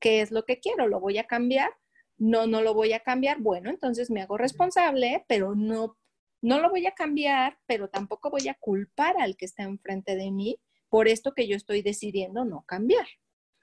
¿Qué 0.07 0.21
es 0.21 0.31
lo 0.31 0.45
que 0.45 0.61
quiero? 0.61 0.87
¿Lo 0.87 1.01
voy 1.01 1.19
a 1.19 1.27
cambiar? 1.27 1.69
No, 2.17 2.47
no 2.47 2.63
lo 2.63 2.75
voy 2.75 2.93
a 2.93 3.01
cambiar. 3.01 3.41
Bueno, 3.41 3.71
entonces 3.71 4.09
me 4.09 4.23
hago 4.23 4.39
responsable, 4.39 5.25
pero 5.27 5.57
no, 5.57 5.99
no 6.41 6.61
lo 6.61 6.71
voy 6.71 6.87
a 6.87 6.95
cambiar, 6.95 7.59
pero 7.67 7.89
tampoco 7.89 8.31
voy 8.31 8.47
a 8.47 8.55
culpar 8.55 9.17
al 9.19 9.37
que 9.37 9.47
está 9.47 9.65
enfrente 9.65 10.15
de 10.15 10.31
mí 10.31 10.61
por 10.89 11.09
esto 11.09 11.35
que 11.35 11.49
yo 11.49 11.57
estoy 11.57 11.83
decidiendo 11.83 12.45
no 12.45 12.63
cambiar. 12.69 13.05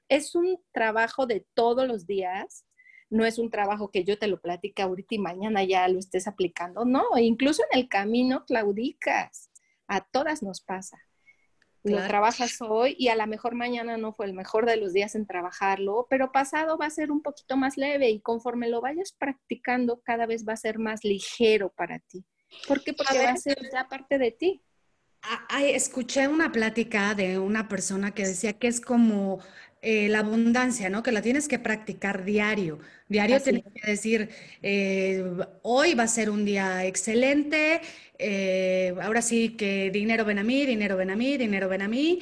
Es 0.09 0.35
un 0.35 0.61
trabajo 0.73 1.27
de 1.27 1.47
todos 1.53 1.87
los 1.87 2.05
días 2.07 2.65
no 3.09 3.25
es 3.25 3.39
un 3.39 3.49
trabajo 3.49 3.89
que 3.89 4.03
yo 4.03 4.19
te 4.19 4.27
lo 4.27 4.41
platique 4.41 4.81
ahorita 4.81 5.15
y 5.15 5.19
mañana 5.19 5.63
ya 5.63 5.87
lo 5.87 5.99
estés 5.99 6.27
aplicando, 6.27 6.83
no, 6.83 7.03
incluso 7.19 7.63
en 7.71 7.79
el 7.79 7.87
camino 7.87 8.43
claudicas, 8.43 9.49
a 9.87 10.01
todas 10.01 10.41
nos 10.41 10.61
pasa. 10.61 10.97
Lo 11.83 12.07
trabajas 12.07 12.57
hoy 12.61 12.95
y 12.97 13.09
a 13.09 13.15
lo 13.15 13.27
mejor 13.27 13.55
mañana 13.55 13.97
no 13.97 14.13
fue 14.13 14.25
el 14.25 14.33
mejor 14.33 14.65
de 14.65 14.77
los 14.77 14.93
días 14.93 15.15
en 15.15 15.25
trabajarlo, 15.25 16.07
pero 16.09 16.31
pasado 16.31 16.77
va 16.77 16.85
a 16.85 16.89
ser 16.89 17.11
un 17.11 17.21
poquito 17.21 17.57
más 17.57 17.75
leve 17.75 18.09
y 18.09 18.21
conforme 18.21 18.69
lo 18.69 18.79
vayas 18.79 19.11
practicando 19.11 20.01
cada 20.01 20.25
vez 20.25 20.47
va 20.47 20.53
a 20.53 20.57
ser 20.57 20.79
más 20.79 21.03
ligero 21.03 21.69
para 21.69 21.99
ti. 21.99 22.23
¿Por 22.67 22.83
qué? 22.83 22.93
Porque 22.93 23.17
va 23.17 23.31
a 23.31 23.37
ser 23.37 23.57
ya 23.71 23.87
parte 23.89 24.17
de 24.17 24.31
ti. 24.31 24.61
escuché 25.59 26.27
una 26.27 26.51
plática 26.51 27.15
de 27.15 27.37
una 27.37 27.67
persona 27.67 28.11
que 28.11 28.27
decía 28.27 28.53
que 28.53 28.67
es 28.67 28.79
como 28.79 29.39
eh, 29.85 30.07
la 30.07 30.19
abundancia, 30.19 30.89
¿no? 30.89 31.03
Que 31.03 31.11
la 31.11 31.21
tienes 31.21 31.49
que 31.49 31.59
practicar 31.59 32.23
diario. 32.23 32.79
Diario 33.09 33.41
tienes 33.41 33.65
que 33.65 33.91
decir, 33.91 34.29
eh, 34.61 35.21
hoy 35.61 35.93
va 35.93 36.03
a 36.03 36.07
ser 36.07 36.29
un 36.29 36.45
día 36.45 36.85
excelente, 36.85 37.81
eh, 38.23 38.95
ahora 39.01 39.21
sí 39.21 39.49
que 39.49 39.91
dinero 39.91 40.25
ven 40.25 40.39
a 40.39 40.43
mí, 40.43 40.65
dinero 40.65 40.97
ven 40.97 41.09
a 41.09 41.15
mí, 41.15 41.37
dinero 41.37 41.67
ven 41.69 41.81
a 41.81 41.87
mí. 41.87 42.19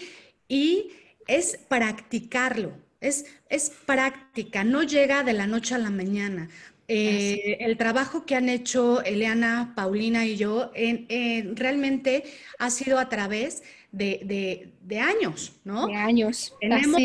Y 0.47 0.89
es 1.27 1.59
practicarlo, 1.67 2.73
es, 2.99 3.25
es 3.49 3.69
práctica, 3.85 4.63
no 4.63 4.83
llega 4.83 5.23
de 5.23 5.33
la 5.33 5.47
noche 5.47 5.75
a 5.75 5.77
la 5.77 5.89
mañana. 5.89 6.49
el 6.87 7.77
trabajo 7.77 8.25
que 8.25 8.35
han 8.35 8.49
hecho 8.49 9.01
Eliana, 9.03 9.73
Paulina 9.77 10.25
y 10.25 10.35
yo 10.35 10.71
en, 10.73 11.55
realmente 11.55 12.25
ha 12.59 12.69
sido 12.69 12.99
a 12.99 13.07
través 13.07 13.63
de, 13.93 14.73
años, 14.99 15.53
¿no? 15.63 15.87
De 15.87 15.95
años. 15.95 16.53
Tenemos, 16.59 16.99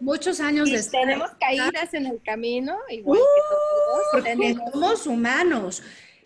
muchos 0.00 0.40
años 0.40 0.70
de 0.70 0.82
Tenemos 0.82 1.30
caídas 1.40 1.94
en 1.94 2.06
el 2.06 2.20
camino, 2.22 2.76
igual 2.90 3.18
que 3.18 4.20
todos. 4.20 4.24
Tenemos. 4.24 4.70
Somos 4.70 5.06
humanos. 5.06 5.82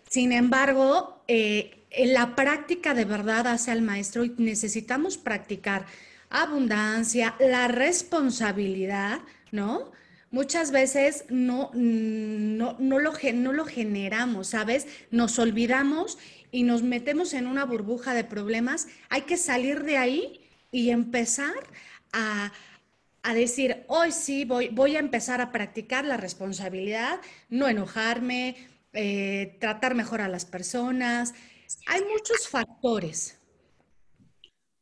Sin 0.09 0.33
embargo, 0.33 1.23
eh, 1.29 1.78
la 2.07 2.35
práctica 2.35 2.95
de 2.95 3.05
verdad 3.05 3.47
hace 3.47 3.71
al 3.71 3.83
maestro 3.83 4.25
y 4.25 4.35
necesitamos 4.39 5.19
practicar 5.19 5.87
abundancia, 6.31 7.35
la 7.41 7.69
responsabilidad, 7.69 9.21
¿no? 9.51 9.93
Muchas 10.31 10.71
veces 10.73 11.25
no, 11.31 11.71
no, 11.73 12.77
no, 12.79 12.99
lo, 12.99 13.13
no 13.35 13.53
lo 13.53 13.65
generamos, 13.65 14.49
¿sabes? 14.49 14.87
Nos 15.11 15.39
olvidamos 15.39 16.19
y 16.53 16.65
nos 16.65 16.83
metemos 16.83 17.33
en 17.33 17.47
una 17.47 17.65
burbuja 17.65 18.13
de 18.13 18.25
problemas. 18.25 18.89
Hay 19.09 19.23
que 19.23 19.39
salir 19.39 19.85
de 19.85 19.97
ahí 19.97 20.41
y 20.71 20.91
empezar 20.91 21.55
a, 22.13 22.53
a 23.23 23.35
decir, 23.35 23.85
hoy 23.89 24.13
sí 24.13 24.45
voy, 24.45 24.69
voy 24.69 24.97
a 24.97 25.01
empezar 25.01 25.41
a 25.41 25.51
practicar 25.51 26.05
la 26.05 26.19
responsabilidad, 26.19 27.21
no 27.49 27.67
enojarme, 27.67 28.57
eh, 28.93 29.57
tratar 29.61 29.95
mejor 29.95 30.21
a 30.21 30.29
las 30.29 30.45
personas. 30.45 31.35
Hay 31.87 32.03
muchos 32.05 32.49
factores. 32.49 33.41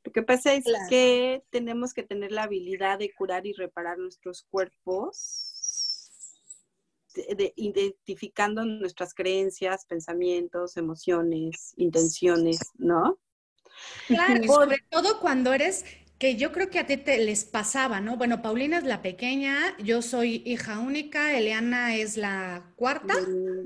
Lo 0.04 0.12
que 0.12 0.22
pasa 0.22 0.54
es 0.54 0.64
que 0.88 1.42
tenemos 1.50 1.92
que 1.92 2.04
tener 2.04 2.30
la 2.30 2.44
habilidad 2.44 2.98
de 2.98 3.12
curar 3.12 3.44
y 3.46 3.52
reparar 3.52 3.98
nuestros 3.98 4.44
cuerpos, 4.44 6.10
identificando 7.56 8.64
nuestras 8.64 9.14
creencias, 9.14 9.84
pensamientos, 9.86 10.76
emociones, 10.76 11.74
intenciones, 11.76 12.60
¿no? 12.78 13.18
Claro, 14.06 14.44
sobre 14.44 14.78
todo 14.88 15.20
cuando 15.20 15.52
eres 15.52 15.84
que 16.18 16.36
yo 16.36 16.52
creo 16.52 16.70
que 16.70 16.78
a 16.78 16.86
ti 16.86 16.96
te 16.96 17.18
les 17.18 17.44
pasaba, 17.44 18.00
¿no? 18.00 18.16
Bueno, 18.16 18.42
Paulina 18.42 18.78
es 18.78 18.84
la 18.84 19.02
pequeña, 19.02 19.76
yo 19.78 20.02
soy 20.02 20.42
hija 20.46 20.78
única, 20.78 21.36
Eliana 21.36 21.96
es 21.96 22.16
la 22.16 22.72
cuarta, 22.76 23.14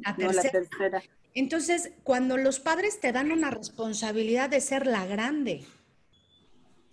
la, 0.03 0.43
tercera. 0.43 1.03
Entonces, 1.35 1.93
cuando 2.03 2.37
los 2.37 2.61
padres 2.61 3.01
te 3.01 3.12
dan 3.12 3.33
una 3.33 3.51
responsabilidad 3.51 4.51
de 4.51 4.61
ser 4.61 4.87
la 4.87 5.07
grande, 5.07 5.64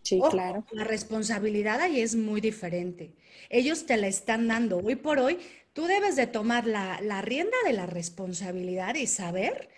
sí, 0.03 0.21
claro. 0.29 0.65
La 0.71 0.83
responsabilidad 0.83 1.81
ahí 1.81 2.01
es 2.01 2.15
muy 2.15 2.41
diferente. 2.41 3.13
Ellos 3.49 3.85
te 3.85 3.97
la 3.97 4.07
están 4.07 4.47
dando. 4.47 4.77
Hoy 4.77 4.95
por 4.95 5.19
hoy, 5.19 5.39
tú 5.73 5.85
debes 5.85 6.15
de 6.15 6.27
tomar 6.27 6.67
la, 6.67 6.99
la 7.01 7.21
rienda 7.21 7.57
de 7.65 7.73
la 7.73 7.85
responsabilidad 7.85 8.95
y 8.95 9.07
saber 9.07 9.69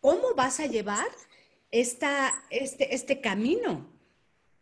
cómo 0.00 0.34
vas 0.34 0.60
a 0.60 0.66
llevar 0.66 1.06
esta, 1.70 2.42
este, 2.50 2.94
este 2.94 3.20
camino. 3.20 3.86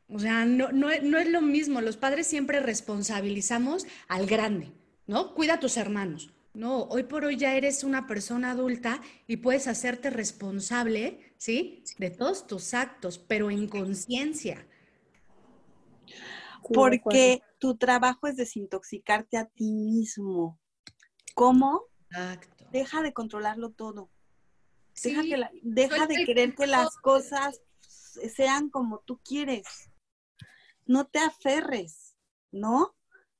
O 0.08 0.18
sea, 0.18 0.44
no, 0.44 0.70
no, 0.72 0.88
no, 1.02 1.18
es 1.18 1.28
lo 1.28 1.42
mismo. 1.42 1.80
Los 1.80 1.96
padres 1.96 2.26
siempre 2.26 2.60
responsabilizamos 2.60 3.86
al 4.08 4.26
grande, 4.26 4.72
¿no? 5.06 5.34
Cuida 5.34 5.54
a 5.54 5.60
tus 5.60 5.76
hermanos. 5.76 6.30
No, 6.56 6.84
hoy 6.84 7.04
por 7.04 7.24
hoy 7.24 7.36
ya 7.36 7.54
eres 7.54 7.84
una 7.84 8.06
persona 8.06 8.50
adulta 8.52 9.00
y 9.26 9.36
puedes 9.36 9.68
hacerte 9.68 10.10
responsable, 10.10 11.34
¿sí? 11.36 11.84
De 11.98 12.10
todos 12.10 12.46
tus 12.46 12.74
actos, 12.74 13.18
pero 13.18 13.50
en 13.50 13.68
conciencia. 13.68 14.66
Porque 16.72 17.42
tu 17.58 17.76
trabajo 17.76 18.26
es 18.26 18.36
desintoxicarte 18.36 19.36
a 19.36 19.44
ti 19.44 19.72
mismo. 19.72 20.58
¿Cómo? 21.34 21.84
Exacto. 22.10 22.66
Deja 22.72 23.02
de 23.02 23.12
controlarlo 23.12 23.70
todo. 23.70 24.10
Deja, 25.02 25.22
que 25.22 25.50
deja 25.62 26.06
de 26.06 26.24
querer 26.24 26.54
que 26.54 26.66
las 26.66 26.96
cosas 26.96 27.60
sean 28.34 28.70
como 28.70 29.00
tú 29.00 29.20
quieres 29.22 29.90
no 30.86 31.06
te 31.06 31.18
aferres, 31.18 32.16
¿no? 32.52 32.96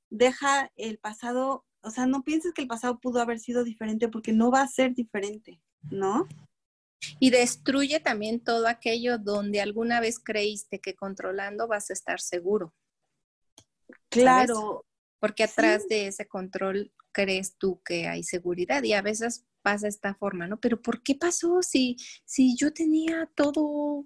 Deja 0.09 0.71
el 0.75 0.99
pasado, 0.99 1.65
o 1.81 1.91
sea, 1.91 2.05
no 2.05 2.23
pienses 2.23 2.53
que 2.53 2.61
el 2.61 2.67
pasado 2.67 2.99
pudo 2.99 3.21
haber 3.21 3.39
sido 3.39 3.63
diferente 3.63 4.07
porque 4.07 4.33
no 4.33 4.51
va 4.51 4.61
a 4.61 4.67
ser 4.67 4.93
diferente, 4.93 5.61
¿no? 5.89 6.27
Y 7.19 7.29
destruye 7.29 7.99
también 7.99 8.43
todo 8.43 8.67
aquello 8.67 9.17
donde 9.17 9.61
alguna 9.61 9.99
vez 9.99 10.19
creíste 10.19 10.79
que 10.79 10.95
controlando 10.95 11.67
vas 11.67 11.89
a 11.89 11.93
estar 11.93 12.19
seguro. 12.19 12.73
Claro. 14.09 14.85
Porque 15.19 15.43
atrás 15.43 15.87
de 15.87 16.07
ese 16.07 16.27
control 16.27 16.91
crees 17.11 17.57
tú 17.57 17.81
que 17.83 18.07
hay 18.07 18.23
seguridad 18.23 18.83
y 18.83 18.93
a 18.93 19.01
veces 19.01 19.45
pasa 19.63 19.87
esta 19.87 20.13
forma, 20.13 20.47
¿no? 20.47 20.59
Pero 20.59 20.81
¿por 20.81 21.01
qué 21.01 21.15
pasó 21.15 21.61
si, 21.61 21.97
si 22.25 22.55
yo 22.55 22.71
tenía 22.71 23.29
todo 23.35 24.05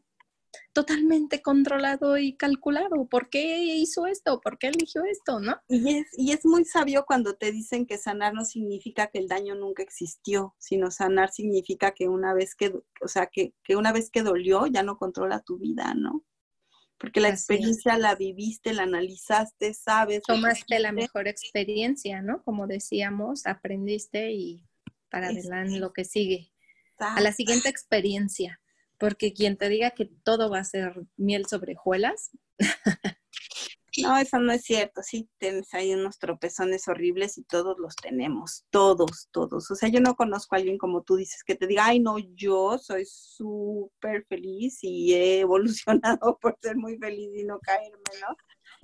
totalmente 0.73 1.41
controlado 1.41 2.17
y 2.17 2.35
calculado. 2.35 3.05
¿Por 3.09 3.29
qué 3.29 3.63
hizo 3.75 4.05
esto? 4.05 4.39
¿Por 4.41 4.57
qué 4.57 4.67
eligió 4.67 5.03
esto? 5.03 5.39
¿No? 5.39 5.57
Y 5.67 5.97
es, 5.97 6.07
y 6.17 6.31
es 6.31 6.45
muy 6.45 6.65
sabio 6.65 7.05
cuando 7.05 7.35
te 7.35 7.51
dicen 7.51 7.85
que 7.85 7.97
sanar 7.97 8.33
no 8.33 8.45
significa 8.45 9.07
que 9.07 9.19
el 9.19 9.27
daño 9.27 9.55
nunca 9.55 9.83
existió, 9.83 10.55
sino 10.59 10.91
sanar 10.91 11.31
significa 11.31 11.91
que 11.91 12.07
una 12.07 12.33
vez 12.33 12.55
que, 12.55 12.73
o 13.01 13.07
sea, 13.07 13.27
que, 13.27 13.53
que 13.63 13.75
una 13.75 13.91
vez 13.91 14.09
que 14.09 14.23
dolió 14.23 14.67
ya 14.67 14.83
no 14.83 14.97
controla 14.97 15.41
tu 15.41 15.57
vida, 15.57 15.93
¿no? 15.93 16.23
Porque 16.97 17.19
la 17.19 17.29
experiencia 17.29 17.97
la 17.97 18.13
viviste, 18.13 18.73
la 18.73 18.83
analizaste, 18.83 19.73
sabes. 19.73 20.21
Tomaste 20.21 20.79
la 20.79 20.91
mejor 20.91 21.27
experiencia, 21.27 22.21
¿no? 22.21 22.43
Como 22.43 22.67
decíamos, 22.67 23.47
aprendiste 23.47 24.31
y 24.33 24.63
para 25.09 25.29
adelante 25.29 25.79
lo 25.79 25.93
que 25.93 26.05
sigue. 26.05 26.51
A 26.99 27.19
la 27.19 27.31
siguiente 27.31 27.69
experiencia 27.69 28.61
porque 29.01 29.33
quien 29.33 29.57
te 29.57 29.67
diga 29.67 29.89
que 29.89 30.05
todo 30.05 30.51
va 30.51 30.59
a 30.59 30.63
ser 30.63 30.93
miel 31.17 31.47
sobre 31.47 31.73
hojuelas. 31.73 32.29
no, 34.03 34.15
eso 34.15 34.37
no 34.37 34.53
es 34.53 34.61
cierto. 34.61 35.01
Sí, 35.01 35.27
tienes 35.39 35.73
ahí 35.73 35.91
unos 35.95 36.19
tropezones 36.19 36.87
horribles 36.87 37.39
y 37.39 37.43
todos 37.43 37.79
los 37.79 37.95
tenemos, 37.95 38.63
todos, 38.69 39.27
todos. 39.31 39.71
O 39.71 39.75
sea, 39.75 39.89
yo 39.89 40.01
no 40.01 40.15
conozco 40.15 40.53
a 40.53 40.59
alguien 40.59 40.77
como 40.77 41.01
tú 41.01 41.15
dices 41.15 41.43
que 41.43 41.55
te 41.55 41.65
diga, 41.65 41.87
ay, 41.87 41.99
no, 41.99 42.19
yo 42.19 42.77
soy 42.77 43.05
súper 43.07 44.23
feliz 44.27 44.77
y 44.83 45.15
he 45.15 45.39
evolucionado 45.41 46.37
por 46.39 46.59
ser 46.61 46.77
muy 46.77 46.99
feliz 46.99 47.31
y 47.35 47.43
no 47.43 47.59
caerme, 47.59 47.97
¿no? 48.21 48.35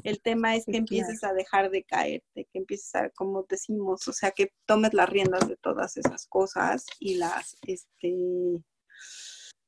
El 0.04 0.20
tema 0.20 0.56
es 0.56 0.66
que 0.66 0.78
empieces 0.78 1.24
a 1.24 1.34
dejar 1.34 1.70
de 1.70 1.84
caerte, 1.84 2.48
que 2.52 2.58
empieces 2.58 2.96
a, 2.96 3.12
como 3.12 3.46
decimos, 3.48 4.08
o 4.08 4.14
sea, 4.14 4.32
que 4.32 4.52
tomes 4.66 4.96
las 4.96 5.10
riendas 5.10 5.48
de 5.48 5.58
todas 5.58 5.96
esas 5.96 6.26
cosas 6.26 6.88
y 7.00 7.16
las, 7.16 7.56
este, 7.68 8.64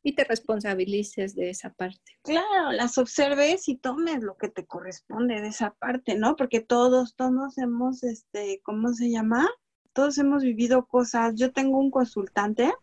y 0.03 0.13
te 0.15 0.23
responsabilices 0.23 1.35
de 1.35 1.49
esa 1.49 1.71
parte. 1.71 2.17
Claro, 2.23 2.71
las 2.71 2.97
observes 2.97 3.67
y 3.67 3.75
tomes 3.75 4.23
lo 4.23 4.37
que 4.37 4.49
te 4.49 4.65
corresponde 4.65 5.41
de 5.41 5.47
esa 5.47 5.71
parte, 5.71 6.15
¿no? 6.15 6.35
Porque 6.35 6.61
todos, 6.61 7.15
todos 7.15 7.57
hemos, 7.57 8.03
este, 8.03 8.61
¿cómo 8.63 8.93
se 8.93 9.09
llama? 9.09 9.49
Todos 9.93 10.17
hemos 10.17 10.43
vivido 10.43 10.85
cosas. 10.85 11.35
Yo 11.35 11.51
tengo 11.51 11.77
un 11.77 11.91
consultante 11.91 12.73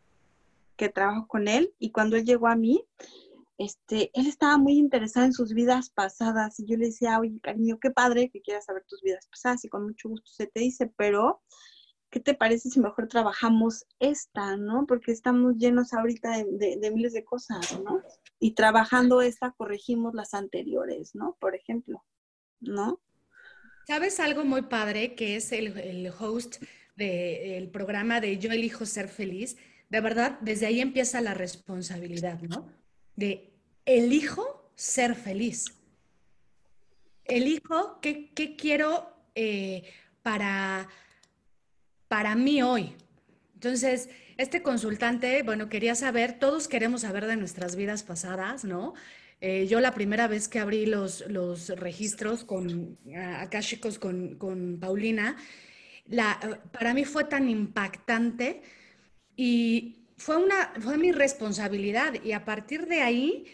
que 0.76 0.90
trabajo 0.90 1.26
con 1.26 1.48
él 1.48 1.72
y 1.78 1.90
cuando 1.90 2.16
él 2.16 2.24
llegó 2.24 2.48
a 2.48 2.56
mí, 2.56 2.84
este, 3.58 4.10
él 4.12 4.26
estaba 4.26 4.58
muy 4.58 4.74
interesado 4.74 5.24
en 5.24 5.32
sus 5.32 5.54
vidas 5.54 5.88
pasadas 5.88 6.60
y 6.60 6.66
yo 6.66 6.76
le 6.76 6.86
decía, 6.86 7.18
oye, 7.18 7.40
cariño, 7.40 7.78
qué 7.80 7.90
padre 7.90 8.28
que 8.28 8.42
quieras 8.42 8.66
saber 8.66 8.84
tus 8.86 9.00
vidas 9.00 9.26
pasadas 9.28 9.64
y 9.64 9.68
con 9.68 9.84
mucho 9.84 10.10
gusto 10.10 10.30
se 10.30 10.46
te 10.46 10.60
dice, 10.60 10.92
pero 10.96 11.40
¿qué 12.11 12.20
te 12.20 12.34
parece 12.34 12.70
si 12.70 12.80
mejor 12.80 13.09
trabajamos 13.09 13.86
esta, 13.98 14.57
¿no? 14.57 14.86
Porque 14.86 15.12
estamos 15.12 15.57
llenos 15.57 15.92
ahorita 15.92 16.44
de, 16.44 16.90
miles 16.92 17.12
de 17.12 17.24
cosas, 17.24 17.78
¿no? 17.82 18.02
Y 18.38 18.52
trabajando 18.52 19.20
esta 19.22 19.52
corregimos 19.52 20.14
las 20.14 20.34
anteriores, 20.34 21.14
¿no? 21.14 21.36
Por 21.40 21.54
ejemplo, 21.54 22.04
¿no? 22.61 23.00
¿Sabes 23.86 24.20
algo 24.20 24.44
muy 24.44 24.62
padre 24.62 25.14
que 25.14 25.36
es 25.36 25.52
el, 25.52 26.12
host 26.18 26.62
del 26.96 27.70
programa 27.70 28.20
de 28.20 28.38
Yo 28.38 28.50
elijo 28.50 28.86
ser 28.86 29.09
feliz? 29.09 29.57
De 29.88 30.00
verdad, 30.00 30.38
desde 30.40 30.66
ahí 30.66 30.80
empieza 30.80 31.20
la 31.20 31.34
responsabilidad, 31.34 32.40
¿no? 32.42 32.68
De 33.14 33.52
elijo 33.84 34.70
ser 34.74 35.14
feliz. 35.14 35.66
Elijo 37.24 38.00
qué, 38.00 38.32
qué 38.34 38.57
quiero 38.57 39.12
eh, 39.34 39.84
para 40.22 40.88
para 42.09 42.34
mí 42.34 42.62
hoy. 42.62 42.94
Entonces, 43.54 44.09
este 44.36 44.62
consultante, 44.62 45.42
bueno, 45.42 45.68
quería 45.68 45.94
saber, 45.94 46.38
todos 46.38 46.68
queremos 46.68 47.02
saber 47.02 47.26
de 47.26 47.36
nuestras 47.36 47.74
vidas 47.76 48.02
pasadas, 48.02 48.64
¿no? 48.64 48.94
Eh, 49.40 49.66
yo 49.66 49.80
la 49.80 49.92
primera 49.92 50.28
vez 50.28 50.48
que 50.48 50.59
abrí 50.59 50.86
los, 50.86 51.24
los 51.28 51.68
registros 51.70 52.44
con, 52.44 52.98
acá 53.38 53.61
chicos 53.61 53.98
con, 53.98 54.36
con 54.36 54.78
Paulina, 54.80 55.36
la, 56.07 56.61
para 56.72 56.94
mí 56.94 57.04
fue 57.04 57.24
tan 57.24 57.48
impactante 57.48 58.62
y 59.36 60.07
fue, 60.16 60.36
una, 60.36 60.72
fue 60.80 60.96
mi 60.96 61.12
responsabilidad 61.12 62.14
y 62.24 62.32
a 62.32 62.44
partir 62.44 62.86
de 62.86 63.02
ahí 63.02 63.44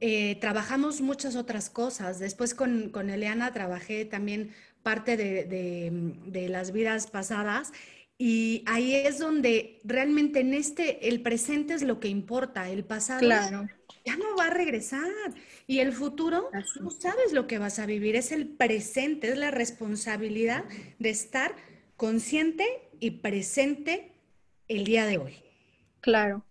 eh, 0.00 0.36
trabajamos 0.40 1.00
muchas 1.00 1.36
otras 1.36 1.68
cosas. 1.70 2.18
Después 2.18 2.54
con, 2.54 2.90
con 2.90 3.10
Eliana 3.10 3.52
trabajé 3.52 4.04
también 4.04 4.54
parte 4.82 5.16
de, 5.16 6.48
las 6.48 6.72
vidas 6.72 7.06
pasadas. 7.06 7.72
Y 8.16 8.64
ahí 8.66 8.94
es 8.94 9.18
donde 9.18 9.80
realmente 9.84 10.40
en 10.40 10.54
este, 10.54 11.08
el 11.08 11.22
presente 11.22 11.74
es 11.74 11.82
lo 11.82 12.00
que 12.00 12.08
importa, 12.08 12.68
el 12.68 12.84
pasado 12.84 13.20
claro. 13.20 13.68
ya 14.04 14.16
no 14.16 14.34
va 14.36 14.46
a 14.46 14.50
regresar. 14.50 15.08
Y 15.68 15.78
el 15.78 15.92
futuro, 15.92 16.50
no 16.80 16.90
sabes 16.90 17.32
lo 17.32 17.46
que 17.46 17.58
vas 17.58 17.78
a 17.78 17.86
vivir, 17.86 18.16
es 18.16 18.32
el 18.32 18.48
presente, 18.48 19.28
es 19.28 19.38
la 19.38 19.50
responsabilidad 19.52 20.64
de 20.98 21.10
estar 21.10 21.54
consciente 21.96 22.66
y 22.98 23.12
presente 23.12 24.12
el 24.66 24.84
día 24.84 25.06
de 25.06 25.18
hoy. 25.18 25.34
Claro. 26.00 26.44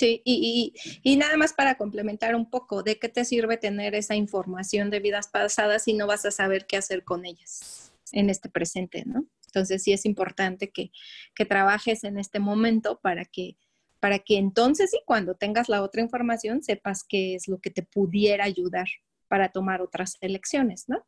Sí, 0.00 0.22
y, 0.24 0.72
y, 1.02 1.16
nada 1.18 1.36
más 1.36 1.52
para 1.52 1.74
complementar 1.74 2.34
un 2.34 2.48
poco, 2.48 2.82
¿de 2.82 2.98
qué 2.98 3.10
te 3.10 3.22
sirve 3.26 3.58
tener 3.58 3.94
esa 3.94 4.14
información 4.14 4.88
de 4.88 4.98
vidas 4.98 5.28
pasadas 5.28 5.84
si 5.84 5.92
no 5.92 6.06
vas 6.06 6.24
a 6.24 6.30
saber 6.30 6.64
qué 6.66 6.78
hacer 6.78 7.04
con 7.04 7.26
ellas 7.26 7.92
en 8.10 8.30
este 8.30 8.48
presente, 8.48 9.04
¿no? 9.04 9.26
Entonces 9.44 9.82
sí 9.82 9.92
es 9.92 10.06
importante 10.06 10.70
que, 10.70 10.90
que 11.34 11.44
trabajes 11.44 12.02
en 12.04 12.18
este 12.18 12.38
momento 12.38 12.98
para 13.02 13.26
que, 13.26 13.58
para 14.00 14.20
que 14.20 14.38
entonces 14.38 14.94
y 14.94 15.02
cuando 15.04 15.34
tengas 15.34 15.68
la 15.68 15.82
otra 15.82 16.00
información 16.00 16.62
sepas 16.62 17.04
qué 17.06 17.34
es 17.34 17.46
lo 17.46 17.58
que 17.58 17.68
te 17.68 17.82
pudiera 17.82 18.44
ayudar 18.44 18.86
para 19.28 19.50
tomar 19.50 19.82
otras 19.82 20.16
elecciones, 20.22 20.88
¿no? 20.88 21.04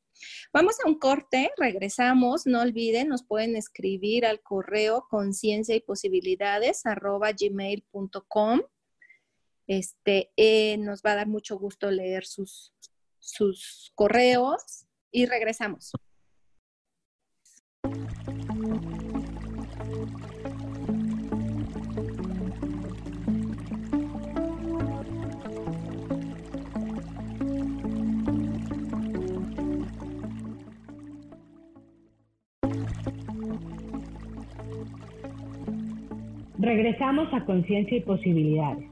Vamos 0.53 0.77
a 0.85 0.87
un 0.87 0.99
corte, 0.99 1.51
regresamos, 1.57 2.45
no 2.45 2.61
olviden, 2.61 3.09
nos 3.09 3.25
pueden 3.25 3.57
escribir 3.57 4.27
al 4.27 4.43
correo 4.43 5.07
conciencia 5.09 5.75
y 5.75 5.81
posibilidades 5.81 6.85
arroba 6.85 7.31
gmail.com. 7.33 8.61
Este, 9.67 10.31
eh, 10.37 10.77
nos 10.79 11.03
va 11.03 11.13
a 11.13 11.17
dar 11.17 11.29
mucho 11.29 11.59
gusto 11.59 11.91
leer 11.91 12.25
sus, 12.25 12.73
sus 13.19 13.93
correos 13.95 14.87
y 15.11 15.27
regresamos. 15.27 15.93
Regresamos 36.59 37.29
a 37.35 37.45
Conciencia 37.45 37.99
y 37.99 38.01
Posibilidades. 38.03 38.92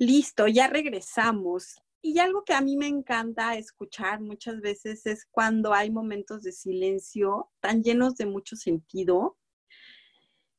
Listo, 0.00 0.48
ya 0.48 0.66
regresamos. 0.66 1.78
Y 2.00 2.20
algo 2.20 2.42
que 2.42 2.54
a 2.54 2.62
mí 2.62 2.74
me 2.78 2.86
encanta 2.86 3.58
escuchar 3.58 4.22
muchas 4.22 4.62
veces 4.62 5.04
es 5.04 5.26
cuando 5.30 5.74
hay 5.74 5.90
momentos 5.90 6.42
de 6.42 6.52
silencio 6.52 7.50
tan 7.60 7.82
llenos 7.82 8.14
de 8.14 8.24
mucho 8.24 8.56
sentido 8.56 9.36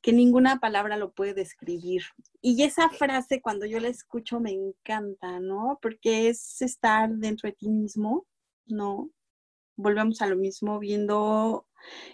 que 0.04 0.14
ninguna 0.14 0.60
palabra 0.60 0.96
lo 0.96 1.14
puede 1.14 1.34
describir. 1.34 2.04
Y 2.40 2.62
esa 2.62 2.90
frase 2.90 3.42
cuando 3.42 3.66
yo 3.66 3.80
la 3.80 3.88
escucho 3.88 4.40
me 4.40 4.52
encanta, 4.52 5.40
¿no? 5.40 5.80
Porque 5.82 6.30
es 6.30 6.62
estar 6.62 7.10
dentro 7.10 7.50
de 7.50 7.56
ti 7.56 7.68
mismo, 7.68 8.28
¿no? 8.68 9.10
Volvemos 9.76 10.22
a 10.22 10.28
lo 10.28 10.36
mismo, 10.36 10.78
viendo, 10.78 11.66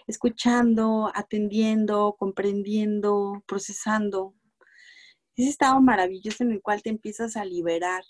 escuchando, 0.06 1.12
atendiendo, 1.14 2.16
comprendiendo, 2.18 3.42
procesando. 3.46 4.34
Ese 5.38 5.50
estado 5.50 5.80
maravilloso 5.80 6.42
en 6.42 6.50
el 6.50 6.60
cual 6.60 6.82
te 6.82 6.90
empiezas 6.90 7.36
a 7.36 7.44
liberar, 7.44 8.02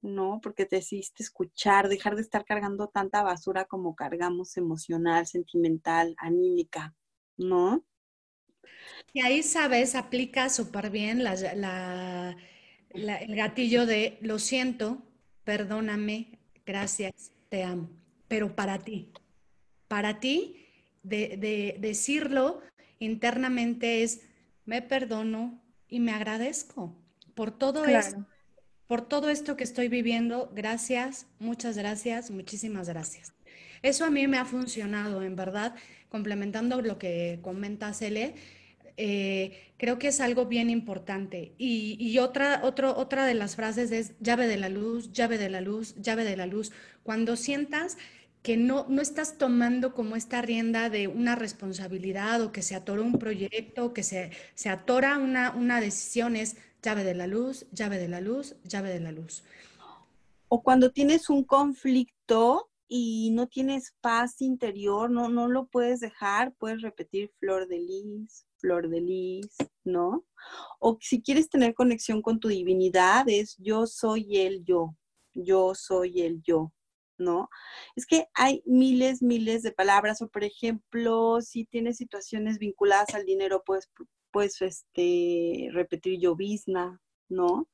¿no? 0.00 0.40
Porque 0.42 0.64
te 0.64 0.76
decidiste 0.76 1.22
escuchar, 1.22 1.90
dejar 1.90 2.16
de 2.16 2.22
estar 2.22 2.46
cargando 2.46 2.88
tanta 2.88 3.22
basura 3.22 3.66
como 3.66 3.94
cargamos 3.94 4.56
emocional, 4.56 5.26
sentimental, 5.26 6.14
anímica, 6.16 6.94
¿no? 7.36 7.84
Y 9.12 9.20
ahí, 9.20 9.42
sabes, 9.42 9.94
aplica 9.94 10.48
súper 10.48 10.88
bien 10.88 11.20
el 11.20 13.36
gatillo 13.36 13.84
de 13.84 14.16
lo 14.22 14.38
siento, 14.38 15.02
perdóname, 15.44 16.38
gracias, 16.64 17.30
te 17.50 17.62
amo, 17.62 17.90
pero 18.26 18.56
para 18.56 18.78
ti, 18.78 19.12
para 19.86 20.18
ti, 20.18 20.64
de, 21.02 21.76
decirlo 21.78 22.62
internamente 23.00 24.02
es, 24.02 24.22
me 24.64 24.80
perdono 24.80 25.67
y 25.88 26.00
me 26.00 26.12
agradezco 26.12 26.94
por 27.34 27.50
todo 27.50 27.84
esto 27.84 28.26
por 28.88 29.06
todo 29.06 29.28
esto 29.28 29.56
que 29.56 29.64
estoy 29.64 29.88
viviendo. 29.88 30.50
Gracias, 30.56 31.26
muchas 31.38 31.76
gracias, 31.76 32.30
muchísimas 32.30 32.88
gracias. 32.88 33.34
Eso 33.82 34.04
a 34.04 34.10
mí 34.10 34.26
me 34.26 34.38
ha 34.38 34.44
funcionado, 34.44 35.22
en 35.22 35.36
verdad, 35.36 35.74
complementando 36.08 36.80
lo 36.80 36.98
que 36.98 37.38
comenta 37.42 37.92
Cele. 37.92 38.34
Eh, 38.96 39.72
creo 39.76 39.98
que 39.98 40.08
es 40.08 40.20
algo 40.20 40.46
bien 40.46 40.70
importante. 40.70 41.52
Y, 41.58 42.18
otra, 42.18 42.62
otra 42.64 43.26
de 43.26 43.34
las 43.34 43.54
frases 43.54 43.92
es 43.92 44.18
llave 44.20 44.48
de 44.48 44.56
la 44.56 44.70
luz, 44.70 45.12
llave 45.12 45.36
de 45.38 45.50
la 45.50 45.60
luz, 45.60 45.94
llave 46.00 46.24
de 46.24 46.36
la 46.36 46.46
luz. 46.46 46.72
Cuando 47.04 47.36
sientas 47.36 47.98
que 48.48 48.56
no, 48.56 48.86
no 48.88 49.02
estás 49.02 49.36
tomando 49.36 49.92
como 49.92 50.16
esta 50.16 50.40
rienda 50.40 50.88
de 50.88 51.06
una 51.06 51.36
responsabilidad 51.36 52.40
o 52.40 52.50
que 52.50 52.62
se 52.62 52.74
atora 52.74 53.02
un 53.02 53.18
proyecto, 53.18 53.92
que 53.92 54.02
se, 54.02 54.30
se 54.54 54.70
atora 54.70 55.18
una, 55.18 55.50
una 55.50 55.82
decisión, 55.82 56.34
es 56.34 56.56
llave 56.82 57.04
de 57.04 57.14
la 57.14 57.26
luz, 57.26 57.66
llave 57.72 57.98
de 57.98 58.08
la 58.08 58.22
luz, 58.22 58.56
llave 58.64 58.88
de 58.88 59.00
la 59.00 59.12
luz. 59.12 59.44
O 60.48 60.62
cuando 60.62 60.92
tienes 60.92 61.28
un 61.28 61.44
conflicto 61.44 62.70
y 62.88 63.32
no 63.32 63.48
tienes 63.48 63.94
paz 64.00 64.40
interior, 64.40 65.10
no, 65.10 65.28
no 65.28 65.46
lo 65.46 65.66
puedes 65.66 66.00
dejar, 66.00 66.54
puedes 66.54 66.80
repetir 66.80 67.30
flor 67.40 67.68
de 67.68 67.80
lis, 67.80 68.46
flor 68.56 68.88
de 68.88 69.02
lis, 69.02 69.56
¿no? 69.84 70.24
O 70.78 70.96
si 71.02 71.20
quieres 71.20 71.50
tener 71.50 71.74
conexión 71.74 72.22
con 72.22 72.40
tu 72.40 72.48
divinidad, 72.48 73.28
es 73.28 73.58
yo 73.58 73.86
soy 73.86 74.38
el 74.38 74.64
yo, 74.64 74.96
yo 75.34 75.74
soy 75.74 76.22
el 76.22 76.40
yo, 76.42 76.72
¿no? 77.18 77.50
Es 77.96 78.06
que 78.06 78.26
hay 78.34 78.62
miles, 78.64 79.22
miles 79.22 79.62
de 79.62 79.72
palabras, 79.72 80.22
o 80.22 80.28
por 80.28 80.44
ejemplo, 80.44 81.40
si 81.40 81.64
tienes 81.64 81.96
situaciones 81.96 82.58
vinculadas 82.58 83.14
al 83.14 83.26
dinero, 83.26 83.62
pues 83.66 83.90
pues 84.30 84.60
este, 84.62 85.68
repetir 85.72 86.18
llovizna, 86.18 87.00
¿no? 87.28 87.68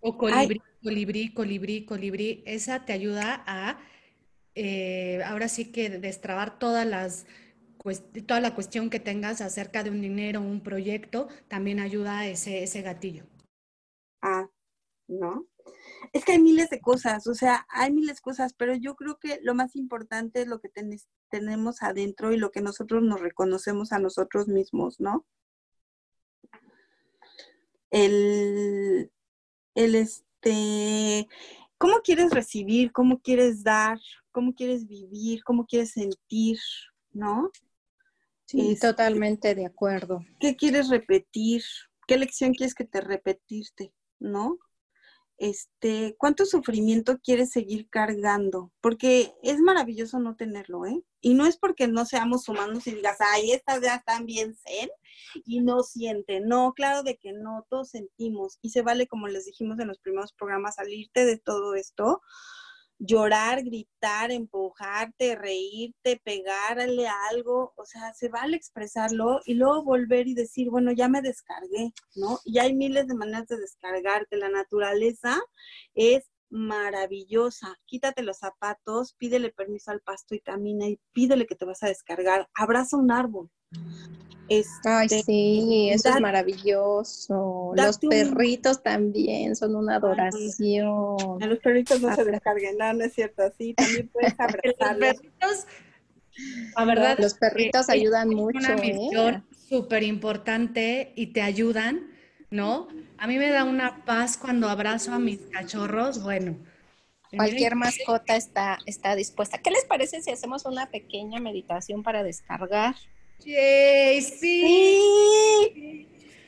O 0.00 0.18
colibrí, 0.18 0.60
colibrí, 0.82 1.32
colibrí, 1.32 1.84
colibrí. 1.84 2.42
Esa 2.46 2.84
te 2.84 2.92
ayuda 2.92 3.42
a, 3.46 3.78
eh, 4.54 5.22
ahora 5.24 5.48
sí 5.48 5.72
que 5.72 5.88
destrabar 5.88 6.58
todas 6.58 6.86
las, 6.86 7.26
toda 8.26 8.40
la 8.40 8.54
cuestión 8.54 8.90
que 8.90 9.00
tengas 9.00 9.40
acerca 9.40 9.82
de 9.82 9.90
un 9.90 10.00
dinero, 10.00 10.40
un 10.40 10.62
proyecto, 10.62 11.28
también 11.48 11.80
ayuda 11.80 12.20
a 12.20 12.28
ese, 12.28 12.62
ese 12.62 12.82
gatillo. 12.82 13.24
Ah, 14.20 14.48
¿no? 15.08 15.46
Es 16.12 16.24
que 16.24 16.32
hay 16.32 16.40
miles 16.40 16.70
de 16.70 16.80
cosas, 16.80 17.26
o 17.26 17.34
sea, 17.34 17.66
hay 17.68 17.92
miles 17.92 18.16
de 18.16 18.22
cosas, 18.22 18.54
pero 18.54 18.74
yo 18.74 18.94
creo 18.94 19.18
que 19.18 19.40
lo 19.42 19.54
más 19.54 19.76
importante 19.76 20.42
es 20.42 20.46
lo 20.46 20.60
que 20.60 20.70
tenemos 21.30 21.82
adentro 21.82 22.32
y 22.32 22.36
lo 22.36 22.50
que 22.50 22.60
nosotros 22.60 23.02
nos 23.02 23.20
reconocemos 23.20 23.92
a 23.92 23.98
nosotros 23.98 24.48
mismos, 24.48 25.00
¿no? 25.00 25.26
El, 27.90 29.12
el 29.74 29.94
este, 29.94 31.28
¿cómo 31.78 32.00
quieres 32.02 32.30
recibir? 32.30 32.92
¿Cómo 32.92 33.20
quieres 33.20 33.62
dar? 33.62 34.00
¿Cómo 34.32 34.54
quieres 34.54 34.86
vivir? 34.86 35.44
¿Cómo 35.44 35.66
quieres 35.66 35.92
sentir? 35.92 36.58
¿No? 37.12 37.50
Sí, 38.46 38.72
este, 38.72 38.88
totalmente 38.88 39.54
de 39.54 39.66
acuerdo. 39.66 40.24
¿Qué 40.40 40.56
quieres 40.56 40.88
repetir? 40.88 41.62
¿Qué 42.06 42.18
lección 42.18 42.52
quieres 42.52 42.74
que 42.74 42.84
te 42.84 43.00
repetirte? 43.00 43.94
¿No? 44.18 44.58
Este, 45.44 46.16
cuánto 46.18 46.46
sufrimiento 46.46 47.18
quieres 47.22 47.50
seguir 47.50 47.90
cargando, 47.90 48.72
porque 48.80 49.34
es 49.42 49.60
maravilloso 49.60 50.18
no 50.18 50.36
tenerlo, 50.36 50.86
¿eh? 50.86 51.02
Y 51.20 51.34
no 51.34 51.44
es 51.44 51.58
porque 51.58 51.86
no 51.86 52.06
seamos 52.06 52.48
humanos 52.48 52.86
y 52.86 52.94
digas, 52.94 53.18
ay, 53.20 53.52
estas 53.52 53.82
ya 53.82 53.96
están 53.96 54.24
bien 54.24 54.54
zen 54.56 54.88
y 55.44 55.60
no 55.60 55.82
sienten. 55.82 56.48
No, 56.48 56.72
claro 56.72 57.02
de 57.02 57.18
que 57.18 57.32
no, 57.32 57.66
todos 57.68 57.90
sentimos 57.90 58.58
y 58.62 58.70
se 58.70 58.80
vale, 58.80 59.06
como 59.06 59.28
les 59.28 59.44
dijimos 59.44 59.78
en 59.80 59.88
los 59.88 59.98
primeros 59.98 60.32
programas, 60.32 60.76
salirte 60.76 61.26
de 61.26 61.36
todo 61.36 61.74
esto, 61.74 62.22
llorar, 63.06 63.62
gritar, 63.62 64.30
empujarte, 64.30 65.36
reírte, 65.36 66.20
pegarle 66.24 67.06
algo, 67.30 67.72
o 67.76 67.84
sea, 67.84 68.12
se 68.14 68.28
vale 68.28 68.56
expresarlo 68.56 69.40
y 69.44 69.54
luego 69.54 69.84
volver 69.84 70.26
y 70.26 70.34
decir, 70.34 70.70
bueno, 70.70 70.92
ya 70.92 71.08
me 71.08 71.22
descargué, 71.22 71.92
¿no? 72.16 72.38
Y 72.44 72.58
hay 72.58 72.74
miles 72.74 73.06
de 73.06 73.14
maneras 73.14 73.46
de 73.48 73.58
descargarte. 73.58 74.36
La 74.36 74.48
naturaleza 74.48 75.38
es 75.94 76.30
maravillosa. 76.50 77.76
Quítate 77.84 78.22
los 78.22 78.38
zapatos, 78.38 79.14
pídele 79.14 79.50
permiso 79.50 79.90
al 79.90 80.00
pasto 80.00 80.34
y 80.34 80.40
camina 80.40 80.86
y 80.86 81.00
pídele 81.12 81.46
que 81.46 81.56
te 81.56 81.64
vas 81.64 81.82
a 81.82 81.88
descargar. 81.88 82.48
Abraza 82.54 82.96
un 82.96 83.10
árbol. 83.10 83.50
Ay, 84.48 85.06
este, 85.06 85.22
sí, 85.22 85.88
eso 85.90 86.10
es 86.10 86.20
maravilloso. 86.20 87.72
Los 87.74 87.98
perritos 87.98 88.82
también 88.82 89.56
son 89.56 89.74
una 89.74 89.96
adoración. 89.96 91.42
A 91.42 91.46
los 91.46 91.58
perritos 91.60 92.00
no 92.00 92.14
se 92.14 92.24
descarguen, 92.24 92.76
no, 92.76 92.92
no 92.92 93.04
es 93.04 93.14
cierto. 93.14 93.42
Sí, 93.56 93.74
también 93.74 94.08
puedes 94.08 94.34
abrazarlos. 94.38 95.16
la 96.76 96.84
verdad, 96.84 97.18
los 97.18 97.34
perritos 97.34 97.88
ayudan 97.88 98.28
mucho. 98.30 98.58
Es 98.58 98.64
una 98.66 98.76
misión 98.76 99.34
¿eh? 99.34 99.42
súper 99.68 100.02
importante 100.02 101.12
y 101.16 101.28
te 101.28 101.40
ayudan, 101.40 102.10
¿no? 102.50 102.88
A 103.16 103.26
mí 103.26 103.38
me 103.38 103.50
da 103.50 103.64
una 103.64 104.04
paz 104.04 104.36
cuando 104.36 104.68
abrazo 104.68 105.12
a 105.12 105.18
mis 105.18 105.40
cachorros, 105.52 106.22
bueno. 106.22 106.56
Cualquier 107.34 107.74
mascota 107.74 108.36
está, 108.36 108.78
está 108.86 109.16
dispuesta. 109.16 109.58
¿Qué 109.58 109.70
les 109.70 109.84
parece 109.84 110.22
si 110.22 110.30
hacemos 110.30 110.66
una 110.66 110.90
pequeña 110.90 111.40
meditación 111.40 112.02
para 112.02 112.22
descargar? 112.22 112.94
Sí. 114.38 114.98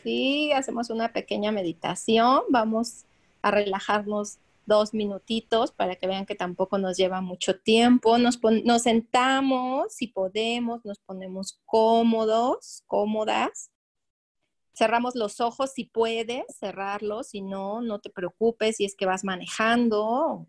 Sí, 0.03 0.53
hacemos 0.53 0.90
una 0.90 1.12
pequeña 1.12 1.53
meditación. 1.53 2.42
Vamos 2.49 3.05
a 3.42 3.51
relajarnos 3.51 4.38
dos 4.64 4.94
minutitos 4.94 5.72
para 5.72 5.97
que 5.97 6.07
vean 6.07 6.26
que 6.26 6.34
tampoco 6.34 6.78
nos 6.78 6.97
lleva 6.97 7.20
mucho 7.20 7.59
tiempo. 7.59 8.18
Nos, 8.18 8.40
nos 8.64 8.82
sentamos, 8.82 9.92
si 9.92 10.09
podemos, 10.09 10.84
nos 10.84 10.99
ponemos 10.99 11.61
cómodos, 11.64 12.82
cómodas. 12.86 13.70
Cerramos 14.74 15.14
los 15.14 15.40
ojos 15.40 15.72
si 15.72 15.84
puedes 15.84 16.44
cerrarlos, 16.59 17.28
si 17.28 17.40
no, 17.40 17.80
no 17.80 17.99
te 18.01 18.11
preocupes 18.11 18.76
si 18.76 18.84
es 18.84 18.94
que 18.94 19.07
vas 19.07 19.24
manejando, 19.24 20.47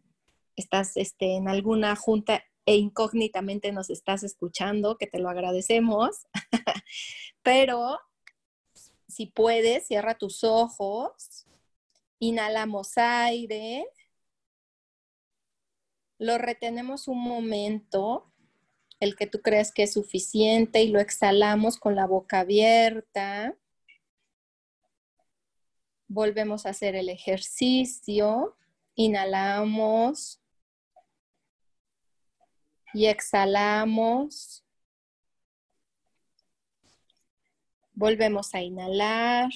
estás 0.57 0.97
este, 0.97 1.35
en 1.35 1.47
alguna 1.47 1.95
junta 1.95 2.43
e 2.67 2.75
incógnitamente 2.75 3.71
nos 3.71 3.89
estás 3.89 4.23
escuchando, 4.23 4.97
que 4.97 5.07
te 5.07 5.19
lo 5.19 5.29
agradecemos. 5.29 6.27
Pero 7.41 7.97
si 9.07 9.25
puedes, 9.25 9.87
cierra 9.87 10.17
tus 10.17 10.43
ojos, 10.43 11.47
inhalamos 12.19 12.97
aire, 12.97 13.87
lo 16.19 16.37
retenemos 16.37 17.07
un 17.07 17.23
momento, 17.23 18.33
el 18.99 19.15
que 19.15 19.27
tú 19.27 19.41
crees 19.41 19.71
que 19.71 19.83
es 19.83 19.93
suficiente, 19.93 20.83
y 20.83 20.89
lo 20.89 20.99
exhalamos 20.99 21.77
con 21.77 21.95
la 21.95 22.05
boca 22.05 22.41
abierta. 22.41 23.55
Volvemos 26.09 26.65
a 26.65 26.71
hacer 26.71 26.95
el 26.95 27.07
ejercicio. 27.07 28.57
Inhalamos 28.95 30.41
y 32.97 33.05
exhalamos. 33.05 34.65
Volvemos 37.93 38.55
a 38.55 38.61
inhalar. 38.61 39.51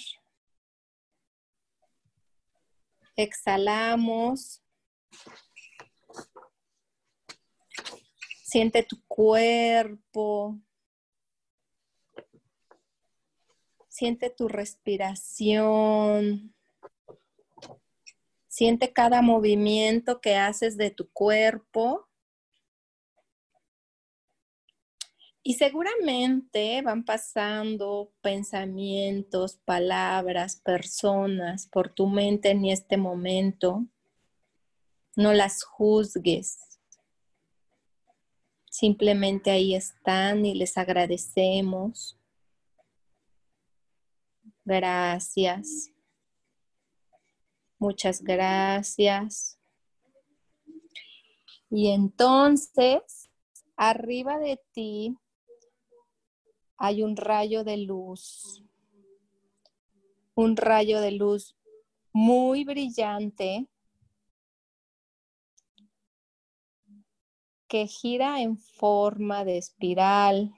Exhalamos. 3.16 4.62
Siente 8.44 8.84
tu 8.84 9.04
cuerpo. 9.08 10.60
Siente 13.90 14.30
tu 14.30 14.50
respiración. 14.50 16.54
Siente 18.48 18.94
cada 18.94 19.24
movimiento 19.24 20.22
que 20.22 20.36
haces 20.36 20.78
de 20.78 20.92
tu 20.92 21.10
cuerpo. 21.10 22.11
Y 25.44 25.56
seguramente 25.56 26.84
van 26.84 27.04
pasando 27.04 28.12
pensamientos, 28.22 29.58
palabras, 29.66 30.56
personas 30.58 31.66
por 31.68 31.90
tu 31.90 32.08
mente 32.08 32.52
en 32.52 32.66
este 32.66 32.96
momento. 32.98 33.86
No 35.16 35.34
las 35.34 35.64
juzgues. 35.64 36.60
Simplemente 38.70 39.50
ahí 39.50 39.74
están 39.74 40.46
y 40.46 40.54
les 40.54 40.78
agradecemos. 40.78 42.18
Gracias. 44.64 45.92
Muchas 47.80 48.22
gracias. 48.22 49.58
Y 51.72 51.90
entonces, 51.90 53.32
arriba 53.76 54.38
de 54.38 54.62
ti 54.72 55.18
hay 56.84 57.04
un 57.04 57.16
rayo 57.16 57.64
de 57.64 57.78
luz, 57.78 58.64
un 60.34 60.58
rayo 60.58 61.00
de 61.00 61.12
luz 61.12 61.56
muy 62.12 62.64
brillante 62.64 63.68
que 67.68 67.86
gira 67.86 68.42
en 68.42 68.58
forma 68.58 69.46
de 69.46 69.60
espiral 69.60 70.52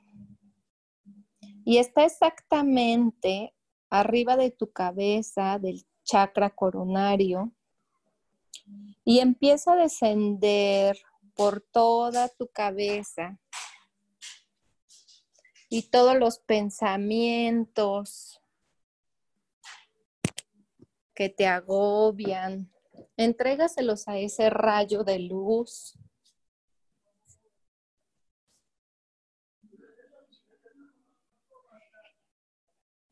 y 1.65 1.79
está 1.79 2.05
exactamente 2.05 3.53
arriba 3.89 4.37
de 4.37 4.49
tu 4.49 4.71
cabeza, 4.71 5.59
del 5.59 5.85
chakra 6.05 6.49
coronario, 6.51 7.51
y 9.03 9.19
empieza 9.19 9.73
a 9.73 9.75
descender 9.75 10.97
por 11.35 11.59
toda 11.59 12.29
tu 12.29 12.47
cabeza 12.47 13.37
y 15.73 15.81
todos 15.81 16.15
los 16.15 16.37
pensamientos 16.37 18.39
que 21.15 21.29
te 21.29 21.47
agobian, 21.47 22.71
entrégaselos 23.17 24.07
a 24.07 24.19
ese 24.19 24.51
rayo 24.51 25.03
de 25.03 25.17
luz. 25.17 25.97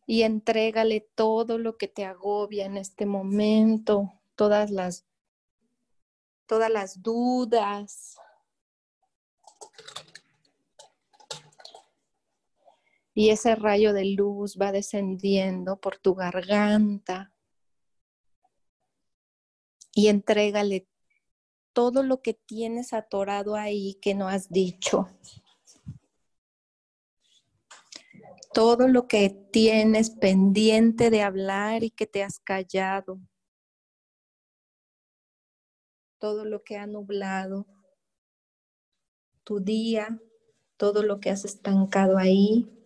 Y 0.05 0.21
entrégale 0.21 1.09
todo 1.15 1.57
lo 1.57 1.77
que 1.77 1.87
te 1.87 2.05
agobia 2.05 2.67
en 2.67 2.77
este 2.77 3.07
momento, 3.07 4.13
todas 4.35 4.69
las, 4.69 5.03
todas 6.45 6.69
las 6.69 7.01
dudas, 7.01 8.20
y 13.21 13.29
ese 13.29 13.53
rayo 13.53 13.93
de 13.93 14.05
luz 14.05 14.57
va 14.59 14.71
descendiendo 14.71 15.79
por 15.79 15.99
tu 15.99 16.15
garganta 16.15 17.31
y 19.93 20.07
entrégale 20.07 20.87
todo 21.71 22.01
lo 22.01 22.23
que 22.23 22.33
tienes 22.33 22.93
atorado 22.93 23.55
ahí 23.55 23.99
que 24.01 24.15
no 24.15 24.27
has 24.27 24.49
dicho. 24.49 25.07
Todo 28.55 28.87
lo 28.87 29.07
que 29.07 29.29
tienes 29.51 30.09
pendiente 30.09 31.11
de 31.11 31.21
hablar 31.21 31.83
y 31.83 31.91
que 31.91 32.07
te 32.07 32.23
has 32.23 32.39
callado. 32.39 33.19
Todo 36.17 36.43
lo 36.43 36.63
que 36.63 36.75
ha 36.75 36.87
nublado 36.87 37.67
tu 39.43 39.59
día, 39.59 40.19
todo 40.75 41.03
lo 41.03 41.19
que 41.19 41.29
has 41.29 41.45
estancado 41.45 42.17
ahí. 42.17 42.80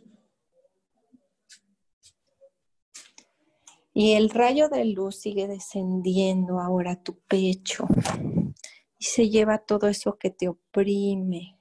Y 3.97 4.11
el 4.11 4.29
rayo 4.29 4.67
de 4.67 4.83
luz 4.83 5.21
sigue 5.21 5.47
descendiendo 5.47 6.59
ahora 6.59 6.91
a 6.91 7.01
tu 7.01 7.17
pecho 7.29 7.87
y 8.99 9.05
se 9.05 9.29
lleva 9.29 9.59
todo 9.59 9.87
eso 9.87 10.17
que 10.17 10.29
te 10.29 10.49
oprime, 10.49 11.57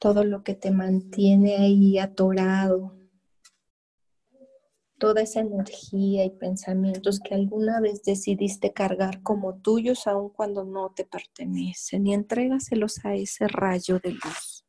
todo 0.00 0.24
lo 0.24 0.42
que 0.42 0.56
te 0.56 0.72
mantiene 0.72 1.58
ahí 1.58 1.96
atorado, 2.00 2.92
toda 4.98 5.22
esa 5.22 5.38
energía 5.38 6.24
y 6.24 6.30
pensamientos 6.30 7.20
que 7.20 7.36
alguna 7.36 7.80
vez 7.80 8.02
decidiste 8.02 8.72
cargar 8.72 9.22
como 9.22 9.60
tuyos 9.60 10.08
aun 10.08 10.30
cuando 10.30 10.64
no 10.64 10.90
te 10.90 11.04
pertenecen 11.04 12.08
y 12.08 12.14
entrégaselos 12.14 13.04
a 13.04 13.14
ese 13.14 13.46
rayo 13.46 14.00
de 14.00 14.10
luz. 14.10 14.61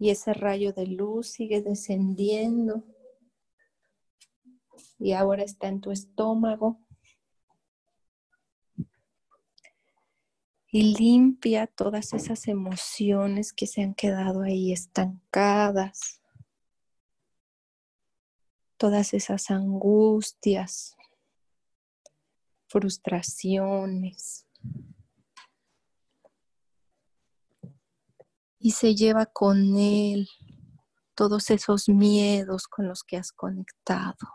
Y 0.00 0.08
ese 0.08 0.32
rayo 0.32 0.72
de 0.72 0.86
luz 0.86 1.28
sigue 1.28 1.60
descendiendo 1.60 2.82
y 4.98 5.12
ahora 5.12 5.42
está 5.42 5.68
en 5.68 5.82
tu 5.82 5.90
estómago. 5.90 6.80
Y 10.72 10.96
limpia 10.96 11.66
todas 11.66 12.14
esas 12.14 12.48
emociones 12.48 13.52
que 13.52 13.66
se 13.66 13.82
han 13.82 13.94
quedado 13.94 14.42
ahí 14.42 14.72
estancadas, 14.72 16.22
todas 18.78 19.12
esas 19.12 19.50
angustias, 19.50 20.96
frustraciones. 22.68 24.46
Y 28.60 28.72
se 28.72 28.94
lleva 28.94 29.24
con 29.24 29.76
él 29.76 30.28
todos 31.14 31.50
esos 31.50 31.88
miedos 31.88 32.68
con 32.68 32.86
los 32.86 33.02
que 33.02 33.16
has 33.16 33.32
conectado, 33.32 34.28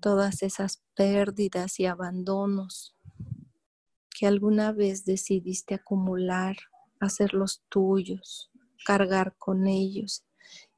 todas 0.00 0.42
esas 0.42 0.82
pérdidas 0.94 1.80
y 1.80 1.86
abandonos 1.86 2.96
que 4.10 4.26
alguna 4.28 4.72
vez 4.72 5.04
decidiste 5.04 5.74
acumular, 5.74 6.56
hacerlos 7.00 7.64
tuyos, 7.68 8.52
cargar 8.86 9.34
con 9.36 9.66
ellos 9.66 10.24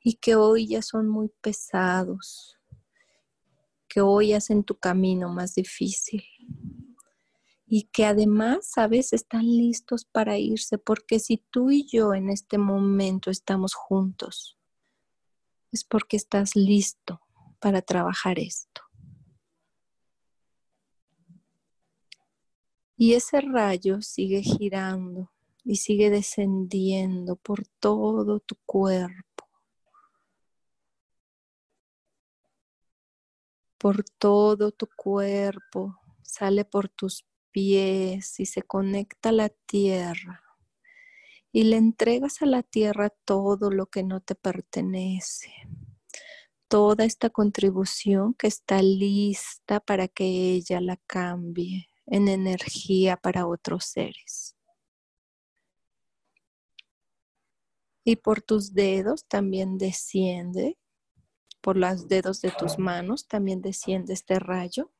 y 0.02 0.14
que 0.14 0.36
hoy 0.36 0.68
ya 0.68 0.80
son 0.80 1.08
muy 1.08 1.28
pesados, 1.42 2.58
que 3.88 4.00
hoy 4.00 4.32
hacen 4.32 4.64
tu 4.64 4.78
camino 4.78 5.28
más 5.28 5.54
difícil 5.54 6.24
y 7.76 7.88
que 7.90 8.04
además, 8.04 8.68
sabes, 8.68 9.12
están 9.12 9.42
listos 9.46 10.04
para 10.04 10.38
irse, 10.38 10.78
porque 10.78 11.18
si 11.18 11.38
tú 11.38 11.72
y 11.72 11.84
yo 11.84 12.14
en 12.14 12.30
este 12.30 12.56
momento 12.56 13.32
estamos 13.32 13.74
juntos, 13.74 14.56
es 15.72 15.82
porque 15.82 16.16
estás 16.16 16.54
listo 16.54 17.20
para 17.58 17.82
trabajar 17.82 18.38
esto. 18.38 18.82
Y 22.96 23.14
ese 23.14 23.40
rayo 23.40 24.00
sigue 24.02 24.40
girando 24.40 25.32
y 25.64 25.74
sigue 25.74 26.10
descendiendo 26.10 27.34
por 27.34 27.66
todo 27.80 28.38
tu 28.38 28.54
cuerpo, 28.66 29.48
por 33.78 34.04
todo 34.04 34.70
tu 34.70 34.86
cuerpo, 34.94 35.98
sale 36.22 36.64
por 36.64 36.88
tus 36.88 37.24
pies 37.54 38.40
y 38.40 38.46
se 38.46 38.62
conecta 38.62 39.28
a 39.28 39.32
la 39.32 39.48
tierra. 39.48 40.42
Y 41.52 41.62
le 41.62 41.76
entregas 41.76 42.42
a 42.42 42.46
la 42.46 42.64
tierra 42.64 43.10
todo 43.10 43.70
lo 43.70 43.86
que 43.86 44.02
no 44.02 44.20
te 44.20 44.34
pertenece, 44.34 45.52
toda 46.66 47.04
esta 47.04 47.30
contribución 47.30 48.34
que 48.34 48.48
está 48.48 48.82
lista 48.82 49.78
para 49.78 50.08
que 50.08 50.24
ella 50.24 50.80
la 50.80 50.96
cambie 51.06 51.88
en 52.06 52.26
energía 52.26 53.16
para 53.16 53.46
otros 53.46 53.84
seres. 53.84 54.56
Y 58.02 58.16
por 58.16 58.42
tus 58.42 58.74
dedos 58.74 59.26
también 59.26 59.78
desciende, 59.78 60.76
por 61.60 61.76
los 61.76 62.08
dedos 62.08 62.40
de 62.40 62.50
tus 62.50 62.80
manos 62.80 63.28
también 63.28 63.62
desciende 63.62 64.12
este 64.12 64.40
rayo. 64.40 64.90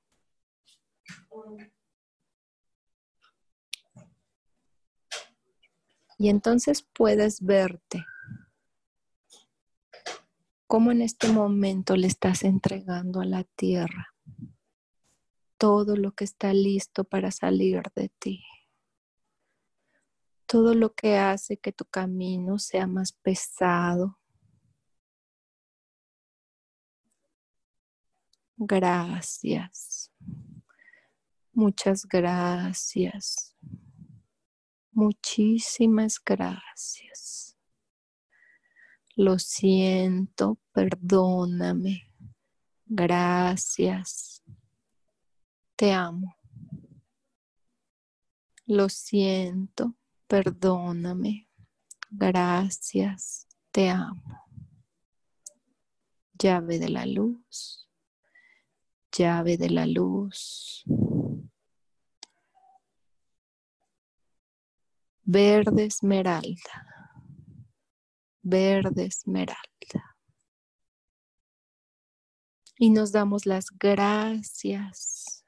Y 6.25 6.31
entonces 6.31 6.89
puedes 6.95 7.43
verte 7.43 8.07
cómo 10.67 10.91
en 10.91 11.03
este 11.03 11.29
momento 11.29 11.97
le 11.97 12.07
estás 12.07 12.45
entregando 12.45 13.21
a 13.21 13.27
la 13.27 13.45
tierra 13.45 14.15
todo 15.59 15.97
lo 15.97 16.13
que 16.13 16.25
está 16.25 16.55
listo 16.55 17.05
para 17.05 17.31
salir 17.31 17.83
de 17.95 18.09
ti 18.09 18.43
todo 20.47 20.73
lo 20.73 20.95
que 20.95 21.19
hace 21.19 21.59
que 21.59 21.73
tu 21.73 21.85
camino 21.85 22.59
sea 22.59 22.87
más 22.87 23.13
pesado. 23.13 24.19
Gracias. 28.57 30.11
Muchas 31.53 32.07
gracias. 32.07 33.54
Muchísimas 34.95 36.21
gracias. 36.25 37.57
Lo 39.17 39.39
siento, 39.39 40.59
perdóname. 40.73 42.11
Gracias. 42.87 44.43
Te 45.77 45.93
amo. 45.93 46.37
Lo 48.67 48.89
siento, 48.89 49.95
perdóname, 50.27 51.51
gracias, 52.11 53.47
te 53.71 53.91
amo. 53.91 54.23
Llave 56.39 56.79
de 56.79 56.89
la 56.89 57.05
luz, 57.05 57.91
llave 59.13 59.59
de 59.59 59.69
la 59.69 59.87
luz. 59.87 60.83
Verde 65.27 65.87
esmeralda, 65.87 66.87
verde 68.43 69.07
esmeralda. 69.07 70.17
Y 72.77 72.91
nos 72.91 73.11
damos 73.11 73.47
las 73.47 73.67
gracias 73.71 75.47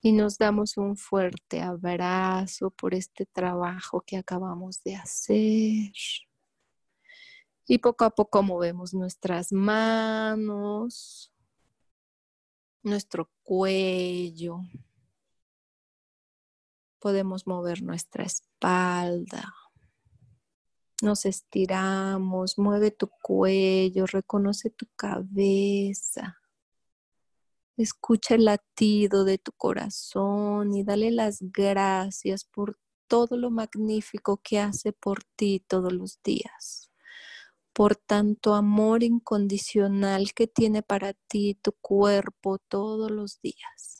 y 0.00 0.12
nos 0.12 0.38
damos 0.38 0.76
un 0.76 0.96
fuerte 0.96 1.60
abrazo 1.60 2.70
por 2.70 2.94
este 2.94 3.26
trabajo 3.26 4.00
que 4.00 4.16
acabamos 4.16 4.82
de 4.82 4.96
hacer. 4.96 5.92
Y 7.66 7.78
poco 7.78 8.04
a 8.04 8.10
poco 8.10 8.42
movemos 8.42 8.94
nuestras 8.94 9.52
manos, 9.52 11.32
nuestro 12.82 13.30
cuello. 13.42 14.62
Podemos 16.98 17.46
mover 17.46 17.82
nuestra 17.82 18.24
espalda. 18.24 19.54
Nos 21.00 21.26
estiramos, 21.26 22.58
mueve 22.58 22.90
tu 22.90 23.08
cuello, 23.22 24.06
reconoce 24.06 24.70
tu 24.70 24.86
cabeza. 24.96 26.38
Escucha 27.76 28.34
el 28.34 28.46
latido 28.46 29.24
de 29.24 29.38
tu 29.38 29.52
corazón 29.52 30.74
y 30.74 30.82
dale 30.82 31.12
las 31.12 31.38
gracias 31.40 32.44
por 32.44 32.76
todo 33.06 33.36
lo 33.36 33.50
magnífico 33.50 34.38
que 34.42 34.58
hace 34.58 34.92
por 34.92 35.22
ti 35.36 35.64
todos 35.66 35.92
los 35.92 36.20
días, 36.22 36.90
por 37.72 37.94
tanto 37.94 38.54
amor 38.54 39.04
incondicional 39.04 40.34
que 40.34 40.46
tiene 40.46 40.82
para 40.82 41.14
ti 41.14 41.54
tu 41.54 41.72
cuerpo 41.72 42.58
todos 42.58 43.12
los 43.12 43.40
días. 43.40 43.97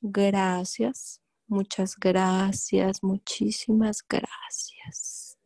Gracias, 0.00 1.20
muchas 1.48 1.96
gracias, 1.96 3.02
muchísimas 3.02 4.04
gracias. 4.08 5.36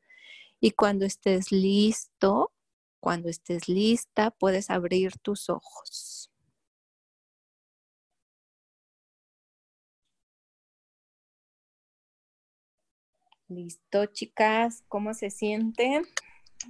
Y 0.61 0.73
cuando 0.73 1.07
estés 1.07 1.51
listo, 1.51 2.53
cuando 3.01 3.31
estés 3.31 3.67
lista, 3.67 4.31
puedes 4.31 4.69
abrir 4.69 5.17
tus 5.23 5.49
ojos. 5.49 6.31
Listo, 13.49 14.05
chicas, 14.07 14.85
¿cómo 14.89 15.15
se 15.15 15.31
siente? 15.31 16.03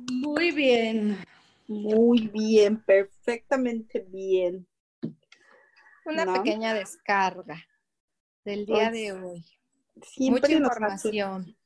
Muy 0.08 0.52
bien. 0.52 1.18
Muy 1.66 2.28
bien, 2.28 2.80
perfectamente 2.84 4.06
bien. 4.08 4.68
Una 6.04 6.32
pequeña 6.32 6.74
descarga 6.74 7.66
del 8.44 8.66
día 8.66 8.90
Pues, 8.90 8.92
de 8.92 9.12
hoy. 9.12 9.44
Siempre 10.02 10.40
Mucha 10.56 10.60
nos 10.60 10.70
hace 10.72 11.08
información. 11.08 11.56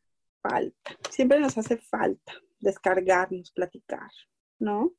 falta, 0.42 0.98
siempre 1.10 1.40
nos 1.40 1.56
hace 1.58 1.76
falta 1.78 2.32
descargarnos, 2.60 3.50
platicar, 3.52 4.10
¿no? 4.58 4.92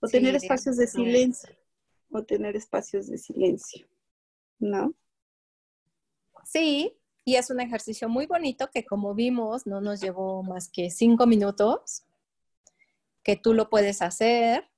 O 0.00 0.06
Sí, 0.06 0.12
tener 0.12 0.34
espacios 0.36 0.76
de 0.76 0.86
silencio, 0.86 1.56
o 2.10 2.22
tener 2.24 2.56
espacios 2.56 3.06
de 3.08 3.18
silencio, 3.18 3.86
¿no? 4.58 4.94
Sí, 6.44 6.98
y 7.24 7.36
es 7.36 7.50
un 7.50 7.60
ejercicio 7.60 8.08
muy 8.08 8.26
bonito 8.26 8.68
que 8.70 8.84
como 8.84 9.14
vimos 9.14 9.66
no 9.66 9.80
nos 9.80 10.00
llevó 10.00 10.42
más 10.42 10.68
que 10.68 10.90
cinco 10.90 11.26
minutos, 11.26 12.02
que 13.22 13.36
tú 13.36 13.54
lo 13.54 13.70
puedes 13.70 14.02
hacer. 14.02 14.68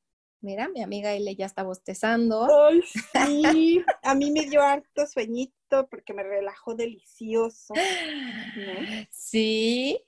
Mira, 0.44 0.68
mi 0.68 0.82
amiga 0.82 1.16
Ile 1.16 1.34
ya 1.36 1.46
está 1.46 1.62
bostezando. 1.62 2.46
Ay, 2.68 2.82
sí, 2.82 3.82
a 4.02 4.14
mí 4.14 4.30
me 4.30 4.44
dio 4.44 4.60
harto 4.60 5.06
sueñito 5.06 5.88
porque 5.88 6.12
me 6.12 6.22
relajó 6.22 6.74
delicioso, 6.74 7.72
¿no? 7.72 9.06
Sí. 9.10 9.98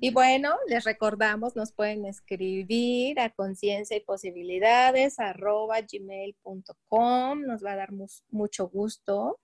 Y 0.00 0.12
bueno, 0.12 0.54
les 0.66 0.84
recordamos, 0.84 1.56
nos 1.56 1.72
pueden 1.72 2.04
escribir 2.04 3.18
a 3.18 3.30
conciencia 3.30 3.96
y 3.96 4.00
posibilidades 4.00 5.18
arroba 5.18 5.80
gmail.com. 5.80 7.40
Nos 7.40 7.64
va 7.64 7.72
a 7.72 7.76
dar 7.76 7.88
mucho 8.28 8.68
gusto 8.68 9.40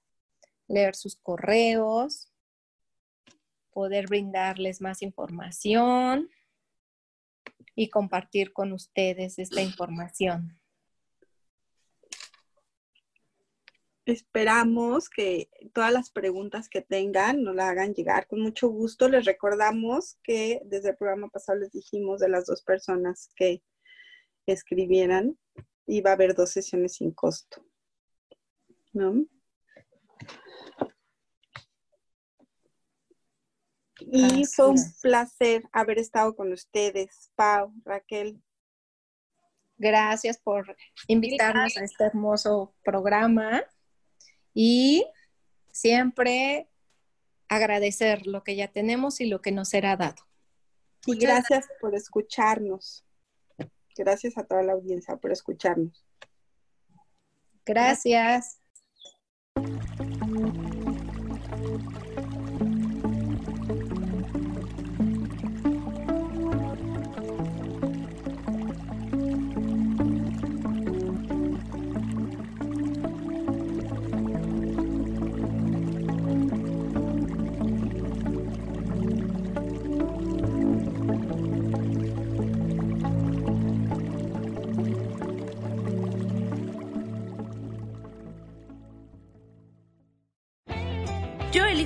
leer 0.68 0.97
sus 0.97 1.16
correos, 1.16 2.31
poder 3.71 4.07
brindarles 4.07 4.83
más 4.83 5.01
información 5.01 6.29
y 7.75 7.89
compartir 7.89 8.53
con 8.53 8.73
ustedes 8.73 9.39
esta 9.39 9.62
información. 9.62 10.61
Esperamos 14.07 15.09
que 15.09 15.49
todas 15.73 15.93
las 15.93 16.11
preguntas 16.11 16.68
que 16.68 16.83
tengan 16.83 17.43
nos 17.43 17.55
las 17.55 17.68
hagan 17.71 17.95
llegar 17.95 18.27
con 18.27 18.41
mucho 18.41 18.68
gusto. 18.68 19.09
Les 19.09 19.25
recordamos 19.25 20.18
que 20.25 20.61
desde 20.64 20.91
el 20.91 20.97
programa 20.97 21.29
pasado 21.29 21.61
les 21.61 21.71
dijimos 21.71 22.21
de 22.21 22.29
las 22.29 22.47
dos 22.47 22.62
personas 22.62 23.31
que 23.37 23.62
escribieran, 24.47 25.39
iba 25.87 26.11
a 26.11 26.14
haber 26.14 26.35
dos 26.35 26.51
sesiones 26.51 26.95
sin 26.95 27.12
costo. 27.12 27.64
¿No? 28.93 29.25
Y 34.12 34.24
Así 34.24 34.44
fue 34.44 34.68
un 34.70 34.74
es. 34.74 34.98
placer 35.00 35.62
haber 35.72 35.98
estado 35.98 36.34
con 36.34 36.52
ustedes, 36.52 37.30
Pau, 37.36 37.72
Raquel. 37.84 38.42
Gracias 39.78 40.38
por 40.38 40.76
invitarnos 41.06 41.76
a 41.76 41.84
este 41.84 42.04
hermoso 42.04 42.74
programa 42.82 43.62
y 44.52 45.06
siempre 45.70 46.68
agradecer 47.48 48.26
lo 48.26 48.42
que 48.42 48.56
ya 48.56 48.68
tenemos 48.68 49.20
y 49.20 49.26
lo 49.26 49.40
que 49.40 49.52
nos 49.52 49.68
será 49.68 49.96
dado. 49.96 50.26
Y 51.06 51.16
gracias 51.16 51.68
por 51.80 51.94
escucharnos. 51.94 53.04
Gracias 53.96 54.36
a 54.36 54.44
toda 54.44 54.62
la 54.62 54.72
audiencia 54.72 55.16
por 55.16 55.30
escucharnos. 55.30 56.04
Gracias. 57.64 58.61